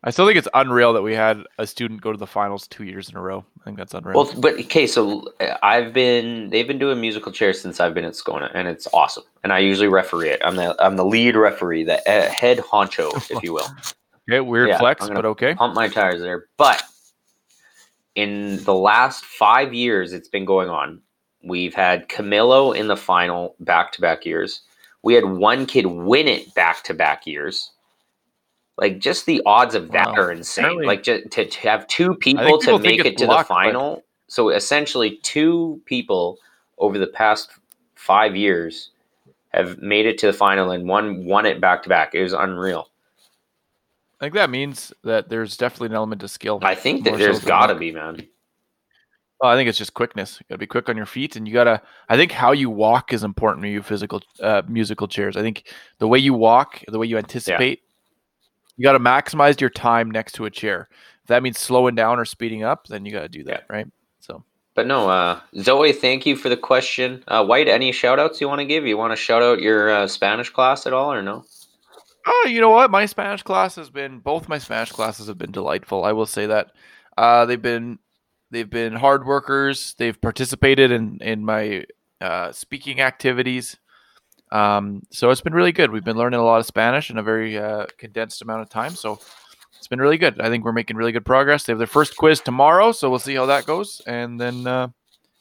I 0.07 0.11
still 0.11 0.27
think 0.27 0.37
it's 0.37 0.49
unreal 0.53 0.93
that 0.93 1.01
we 1.01 1.15
had 1.15 1.43
a 1.59 1.67
student 1.67 2.03
go 2.03 2.13
to 2.13 2.19
the 2.19 2.27
finals 2.27 2.69
two 2.69 2.85
years 2.85 3.09
in 3.09 3.17
a 3.17 3.23
row. 3.23 3.43
I 3.59 3.65
think 3.65 3.79
that's 3.79 3.95
unreal. 3.95 4.23
Well, 4.23 4.35
but 4.39 4.53
okay, 4.61 4.87
so 4.87 5.33
uh, 5.41 5.57
I've 5.63 5.95
been 5.95 6.51
they've 6.51 6.69
been 6.69 6.79
doing 6.79 7.01
musical 7.01 7.33
chairs 7.33 7.59
since 7.59 7.81
I've 7.81 7.95
been 7.95 8.05
at 8.05 8.13
Scona, 8.13 8.51
and 8.55 8.69
it's 8.69 8.87
awesome. 8.93 9.25
And 9.43 9.53
I 9.53 9.61
usually 9.61 9.89
referee 9.89 10.29
it. 10.29 10.43
I'm 10.45 10.57
the 10.57 10.77
I'm 10.79 10.97
the 10.97 11.07
lead 11.07 11.37
referee, 11.37 11.85
the 11.85 12.07
uh, 12.07 12.29
head 12.31 12.59
honcho, 12.59 13.17
if 13.31 13.43
you 13.43 13.55
will. 13.55 13.67
okay, 14.29 14.41
weird 14.41 14.69
yeah, 14.69 14.79
flex, 14.79 15.09
but 15.09 15.25
okay. 15.25 15.55
Pump 15.55 15.75
my 15.75 15.89
tires 15.89 16.21
there. 16.21 16.49
But 16.59 16.83
in 18.15 18.63
the 18.65 18.75
last 18.75 19.25
five 19.25 19.73
years, 19.73 20.13
it's 20.13 20.29
been 20.29 20.45
going 20.45 20.69
on. 20.69 21.01
We've 21.45 21.75
had 21.75 22.09
Camilo 22.09 22.75
in 22.75 22.89
the 22.89 22.97
final 22.97 23.55
back 23.61 23.93
to 23.93 24.01
back 24.01 24.25
years. 24.25 24.63
We 25.03 25.15
had 25.15 25.25
one 25.25 25.67
kid 25.67 25.87
win 25.87 26.27
it 26.29 26.55
back 26.55 26.83
to 26.85 26.95
back 26.95 27.27
years. 27.27 27.71
Like 28.79 28.99
just 28.99 29.27
the 29.27 29.43
odds 29.47 29.75
of 29.75 29.93
that 29.93 30.09
Wow. 30.09 30.15
are 30.15 30.33
insane. 30.33 30.65
Apparently- 30.65 30.87
like 30.87 31.03
just 31.03 31.31
to, 31.33 31.45
to 31.47 31.61
have 31.69 31.87
two 31.87 32.15
people 32.15 32.45
people 32.45 32.79
to 32.79 32.79
make 32.79 33.05
it 33.05 33.17
to 33.19 33.27
luck, 33.27 33.47
the 33.47 33.55
but- 33.55 33.55
final. 33.55 34.03
So 34.27 34.49
essentially, 34.49 35.19
two 35.23 35.81
people 35.85 36.39
over 36.79 36.99
the 36.99 37.07
past 37.07 37.51
five 37.95 38.35
years 38.35 38.91
have 39.53 39.79
made 39.79 40.07
it 40.07 40.19
to 40.19 40.27
the 40.27 40.33
final, 40.33 40.71
and 40.73 40.89
one 40.89 41.25
won 41.27 41.47
it 41.47 41.61
back 41.61 41.83
to 41.85 41.89
back. 41.89 42.15
It 42.15 42.23
was 42.23 42.33
unreal. 42.33 42.89
I 44.21 44.25
think 44.25 44.35
that 44.35 44.51
means 44.51 44.93
that 45.05 45.29
there's 45.29 45.57
definitely 45.57 45.89
an 45.89 45.95
element 45.95 46.23
of 46.23 46.31
skill. 46.31 46.59
I 46.63 46.75
think 46.75 47.05
that 47.05 47.19
so 47.41 47.47
got 47.47 47.67
to 47.67 47.75
be, 47.75 47.93
man. 47.93 48.27
Well, 49.45 49.53
I 49.53 49.57
think 49.57 49.69
it's 49.69 49.77
just 49.77 49.93
quickness. 49.93 50.41
You 50.41 50.47
gotta 50.49 50.59
be 50.59 50.67
quick 50.67 50.89
on 50.89 50.97
your 50.97 51.05
feet, 51.05 51.37
and 51.37 51.47
you 51.47 51.53
gotta. 51.53 51.83
I 52.09 52.17
think 52.17 52.33
how 52.33 52.53
you 52.53 52.71
walk 52.71 53.13
is 53.13 53.23
important 53.23 53.63
to 53.65 53.69
you. 53.69 53.83
Physical, 53.83 54.23
uh, 54.41 54.63
musical 54.67 55.07
chairs. 55.07 55.37
I 55.37 55.43
think 55.43 55.71
the 55.99 56.09
way 56.09 56.19
you 56.19 56.33
walk, 56.33 56.83
the 56.89 56.99
way 56.99 57.07
you 57.07 57.19
anticipate, 57.19 57.83
you 58.79 58.83
gotta 58.85 58.99
maximize 58.99 59.61
your 59.61 59.69
time 59.69 60.11
next 60.11 60.33
to 60.37 60.47
a 60.47 60.51
chair. 60.51 60.89
If 61.21 61.29
that 61.29 61.43
means 61.43 61.59
slowing 61.59 61.95
down 61.95 62.19
or 62.19 62.25
speeding 62.25 62.63
up, 62.63 62.87
then 62.87 63.05
you 63.05 63.13
gotta 63.13 63.29
do 63.29 63.45
that, 63.45 63.67
right? 63.69 63.87
So 64.21 64.43
But 64.75 64.87
no, 64.87 65.11
uh, 65.11 65.41
Zoe, 65.59 65.93
thank 65.93 66.25
you 66.25 66.37
for 66.37 66.49
the 66.49 66.57
question. 66.57 67.23
Uh, 67.29 67.45
White, 67.45 67.69
any 67.69 67.93
shout 67.93 68.19
outs 68.19 68.41
you 68.41 68.49
want 68.49 68.61
to 68.61 68.65
give? 68.65 68.87
You 68.87 68.97
want 68.97 69.13
to 69.13 69.17
shout 69.17 69.43
out 69.43 69.61
your 69.61 69.91
uh, 69.91 70.07
Spanish 70.07 70.49
class 70.49 70.87
at 70.87 70.95
all 70.95 71.13
or 71.13 71.21
no? 71.21 71.45
Oh, 72.27 72.47
you 72.49 72.63
know 72.63 72.71
what? 72.71 72.91
My 72.91 73.05
Spanish 73.05 73.43
class 73.43 73.77
has 73.77 73.91
been 73.91 74.21
both 74.21 74.49
my 74.49 74.57
Spanish 74.57 74.91
classes 74.91 75.27
have 75.27 75.37
been 75.37 75.53
delightful. 75.53 76.03
I 76.03 76.13
will 76.13 76.25
say 76.25 76.47
that. 76.47 76.69
Uh, 77.19 77.45
they've 77.45 77.61
been 77.61 77.99
they've 78.51 78.69
been 78.69 78.95
hard 78.95 79.27
workers. 79.27 79.95
They've 79.99 80.21
participated 80.21 80.91
in 80.91 81.19
in 81.21 81.45
my 81.45 81.85
uh, 82.21 82.53
speaking 82.53 83.01
activities. 83.01 83.77
Um, 84.53 85.03
so 85.11 85.31
it's 85.31 85.41
been 85.41 85.55
really 85.55 85.73
good. 85.73 85.91
We've 85.91 86.05
been 86.05 86.17
learning 86.17 86.41
a 86.41 86.45
lot 86.45 86.61
of 86.61 86.67
Spanish 86.67 87.11
in 87.11 87.19
a 87.19 87.23
very 87.23 87.59
uh, 87.59 87.87
condensed 87.99 88.41
amount 88.41 88.63
of 88.63 88.69
time. 88.69 88.95
So 88.95 89.19
it's 89.77 89.89
been 89.89 90.01
really 90.01 90.17
good. 90.17 90.41
I 90.41 90.49
think 90.49 90.65
we're 90.65 90.73
making 90.73 90.97
really 90.97 91.13
good 91.13 91.25
progress. 91.25 91.65
They 91.65 91.73
have 91.73 91.79
their 91.79 91.87
first 91.87 92.17
quiz 92.17 92.41
tomorrow, 92.41 92.93
so 92.93 93.11
we'll 93.11 93.19
see 93.19 93.35
how 93.35 93.47
that 93.47 93.67
goes. 93.67 94.01
And 94.07 94.41
then, 94.41 94.67
uh, 94.67 94.89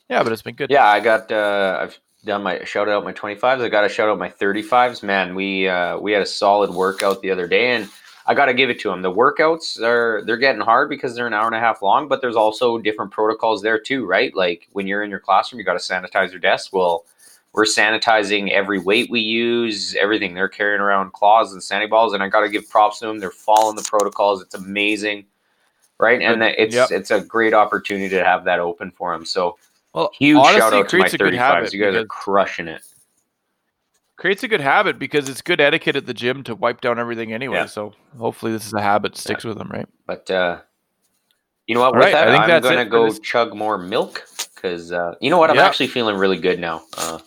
yeah, 0.10 0.24
but 0.24 0.32
it's 0.32 0.42
been 0.42 0.56
good. 0.56 0.72
Yeah, 0.72 0.86
I 0.86 1.00
got. 1.00 1.32
Uh, 1.32 1.80
I've 1.82 2.00
done 2.26 2.44
my 2.44 2.64
shout 2.64 2.90
out 2.90 3.04
my 3.04 3.12
twenty 3.12 3.36
fives. 3.36 3.62
I 3.62 3.70
got 3.70 3.82
to 3.82 3.90
shout 3.90 4.10
out 4.10 4.18
my 4.18 4.30
thirty 4.30 4.62
fives. 4.62 5.04
Man, 5.04 5.36
we 5.36 5.68
uh, 5.68 5.98
we 5.98 6.12
had 6.12 6.22
a 6.22 6.26
solid 6.26 6.72
workout 6.72 7.22
the 7.22 7.32
other 7.32 7.48
day, 7.48 7.72
and 7.76 7.90
I 8.26 8.34
got 8.34 8.46
to 8.46 8.54
give 8.54 8.70
it 8.70 8.80
to 8.82 8.90
them. 8.90 9.02
The 9.02 9.12
workouts 9.12 9.82
are 9.82 10.24
they're 10.26 10.38
getting 10.38 10.62
hard 10.62 10.90
because 10.90 11.16
they're 11.16 11.28
an 11.28 11.34
hour 11.34 11.48
and 11.48 11.56
a 11.56 11.60
half 11.60 11.82
long, 11.82 12.08
but 12.08 12.22
there's 12.22 12.36
also 12.36 12.78
different 12.78 13.12
protocols 13.12 13.62
there 13.62 13.80
too, 13.80 14.06
right? 14.06 14.34
Like 14.36 14.68
when 14.72 14.88
you're 14.88 15.04
in 15.04 15.10
your 15.10 15.20
classroom, 15.20 15.60
you 15.60 15.66
got 15.66 15.74
to 15.74 15.80
sanitize 15.80 16.32
your 16.32 16.40
desk. 16.40 16.72
Well, 16.74 17.06
we're 17.52 17.66
sanitizing 17.66 18.50
every 18.50 18.80
weight 18.80 19.12
we 19.12 19.20
use, 19.20 19.96
everything. 19.96 20.34
They're 20.34 20.50
carrying 20.50 20.82
around 20.82 21.14
claws 21.14 21.54
and 21.54 21.62
sandy 21.62 21.88
balls, 21.88 22.14
and 22.14 22.24
I 22.24 22.30
got 22.30 22.42
to 22.42 22.50
give 22.50 22.68
props 22.70 23.00
to 23.00 23.08
them. 23.08 23.20
They're 23.20 23.30
following 23.30 23.76
the 23.76 23.84
protocols. 23.84 24.42
It's 24.42 24.56
amazing, 24.56 25.26
right? 26.00 26.22
And 26.22 26.42
that 26.42 26.56
it's 26.58 26.74
Yep. 26.76 26.92
it's 26.92 27.12
a 27.12 27.22
great 27.22 27.54
opportunity 27.54 28.10
to 28.10 28.24
have 28.24 28.46
that 28.46 28.60
open 28.60 28.90
for 28.92 29.14
them. 29.14 29.26
So 29.26 29.58
Well, 29.94 30.12
huge 30.18 30.38
honestly, 30.38 30.60
shout 30.60 30.74
out 30.74 30.90
to 30.90 30.98
my 30.98 31.10
creates 31.10 31.16
35s. 31.16 31.74
You 31.74 31.84
guys 31.84 31.96
are 31.96 32.06
crushing 32.06 32.68
it. 32.68 32.82
Creates 34.24 34.42
a 34.42 34.48
good 34.48 34.62
habit 34.62 34.98
because 34.98 35.28
it's 35.28 35.42
good 35.42 35.60
etiquette 35.60 35.98
at 35.98 36.06
the 36.06 36.14
gym 36.14 36.44
to 36.46 36.56
wipe 36.56 36.80
down 36.80 36.98
everything 36.98 37.34
anyway. 37.34 37.58
Yeah. 37.58 37.66
So 37.66 37.92
hopefully 38.18 38.54
this 38.54 38.66
is 38.66 38.72
a 38.72 38.82
habit 38.82 39.16
that 39.16 39.20
sticks 39.20 39.44
with 39.44 39.58
them, 39.58 39.68
right? 39.70 39.86
But 40.08 40.32
uh, 40.32 40.62
you 41.68 41.76
know 41.76 41.82
what? 41.82 41.88
All 41.88 41.96
With 41.96 42.04
right, 42.06 42.14
that, 42.14 42.30
I 42.30 42.32
think 42.32 42.44
I'm 42.44 42.48
that's 42.50 42.64
gonna 42.66 42.86
go 42.86 43.12
chug 43.12 43.54
more 43.54 43.78
milk 43.78 44.26
because 44.56 44.94
uh, 44.94 45.16
you 45.20 45.30
know 45.30 45.38
what? 45.38 45.50
I'm 45.50 45.58
Yeah. 45.58 45.66
actually 45.66 45.88
feeling 45.88 46.16
really 46.16 46.38
good 46.40 46.58
now. 46.58 46.84
Uh, 46.98 47.20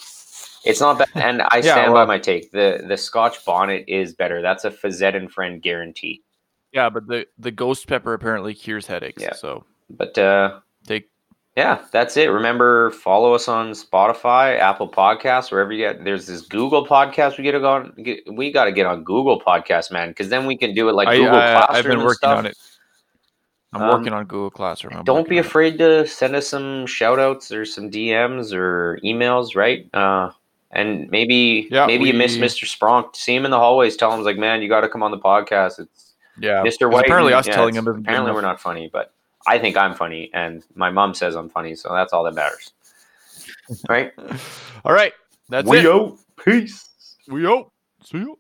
it's 0.64 0.80
not 0.80 0.96
bad, 0.96 1.08
and 1.16 1.42
I 1.42 1.48
Yeah, 1.62 1.74
stand 1.74 1.92
well- 1.92 2.06
by 2.06 2.08
my 2.14 2.18
take. 2.18 2.50
the 2.50 2.82
The 2.88 2.96
Scotch 2.96 3.44
bonnet 3.44 3.84
is 3.88 4.14
better. 4.14 4.40
That's 4.40 4.64
a 4.64 4.70
Fazette 4.70 5.14
and 5.16 5.30
Friend 5.30 5.60
guarantee. 5.60 6.22
Yeah, 6.72 6.88
but 6.88 7.06
the 7.08 7.26
the 7.38 7.50
ghost 7.50 7.86
pepper 7.88 8.14
apparently 8.14 8.54
cures 8.54 8.86
headaches. 8.86 9.22
Yeah. 9.22 9.34
So 9.34 9.66
But 9.90 10.16
uh, 10.16 10.60
take 10.86 11.10
yeah, 11.56 11.82
that's 11.90 12.16
it. 12.18 12.26
Remember, 12.26 12.90
follow 12.90 13.32
us 13.32 13.48
on 13.48 13.70
Spotify, 13.72 14.58
Apple 14.58 14.88
Podcasts, 14.88 15.50
wherever 15.50 15.72
you 15.72 15.78
get. 15.86 16.04
There's 16.04 16.26
this 16.26 16.42
Google 16.42 16.86
podcast. 16.86 17.38
We 17.38 17.44
get 17.44 17.52
to 17.52 17.60
go 17.60 17.72
on. 17.72 17.94
Get, 18.02 18.20
we 18.30 18.52
got 18.52 18.64
to 18.66 18.72
get 18.72 18.84
on 18.86 19.02
Google 19.04 19.40
Podcast, 19.40 19.90
man, 19.90 20.08
because 20.10 20.28
then 20.28 20.44
we 20.46 20.56
can 20.56 20.74
do 20.74 20.88
it 20.88 20.92
like 20.92 21.08
I, 21.08 21.16
Google 21.16 21.34
I, 21.36 21.52
Classroom 21.64 21.76
I've 21.76 21.84
been 21.84 21.98
working 22.00 22.14
stuff. 22.16 22.38
on 22.38 22.46
it. 22.46 22.58
I'm 23.72 23.82
Um, 23.82 23.88
working 23.90 24.12
on 24.12 24.24
Google 24.26 24.50
Classroom. 24.50 24.94
I'm 24.98 25.04
don't 25.04 25.28
be 25.28 25.38
afraid 25.38 25.78
to 25.78 26.06
send 26.06 26.36
us 26.36 26.46
some 26.46 26.86
shout 26.86 27.18
outs 27.18 27.50
or 27.50 27.64
some 27.64 27.90
DMs 27.90 28.52
or 28.54 28.98
emails, 29.02 29.56
right? 29.56 29.88
Uh, 29.94 30.30
and 30.72 31.10
maybe 31.10 31.68
Yeah, 31.70 31.86
maybe 31.86 32.04
you 32.04 32.14
miss 32.14 32.36
we- 32.36 32.42
Mr. 32.42 32.64
Spronk. 32.64 33.16
See 33.16 33.34
him 33.34 33.44
in 33.46 33.50
the 33.50 33.58
hallways. 33.58 33.96
Tell 33.96 34.12
him 34.12 34.22
like, 34.22 34.36
man, 34.36 34.60
you 34.62 34.68
got 34.68 34.82
to 34.82 34.88
come 34.88 35.02
on 35.02 35.10
the 35.10 35.18
podcast. 35.18 35.78
It's 35.80 36.14
Yeah, 36.38 36.62
Mr. 36.62 36.90
White. 36.90 37.06
Apparently, 37.06 37.32
and- 37.32 37.40
us 37.40 37.46
yeah, 37.48 37.54
telling 37.54 37.74
him 37.74 37.86
apparently 37.88 38.32
we're 38.32 38.40
not 38.42 38.60
funny, 38.60 38.88
but 38.92 39.12
I 39.46 39.58
think 39.58 39.76
I'm 39.76 39.94
funny, 39.94 40.30
and 40.34 40.62
my 40.74 40.90
mom 40.90 41.14
says 41.14 41.34
I'm 41.34 41.48
funny, 41.48 41.74
so 41.74 41.90
that's 41.90 42.12
all 42.12 42.24
that 42.24 42.34
matters, 42.34 42.72
right? 43.88 44.12
All 44.84 44.92
right, 44.92 45.12
that's 45.48 45.68
we 45.68 45.78
it. 45.78 45.86
out. 45.86 46.18
Peace. 46.44 46.88
We 47.28 47.46
out. 47.46 47.70
See 48.04 48.18
you. 48.18 48.38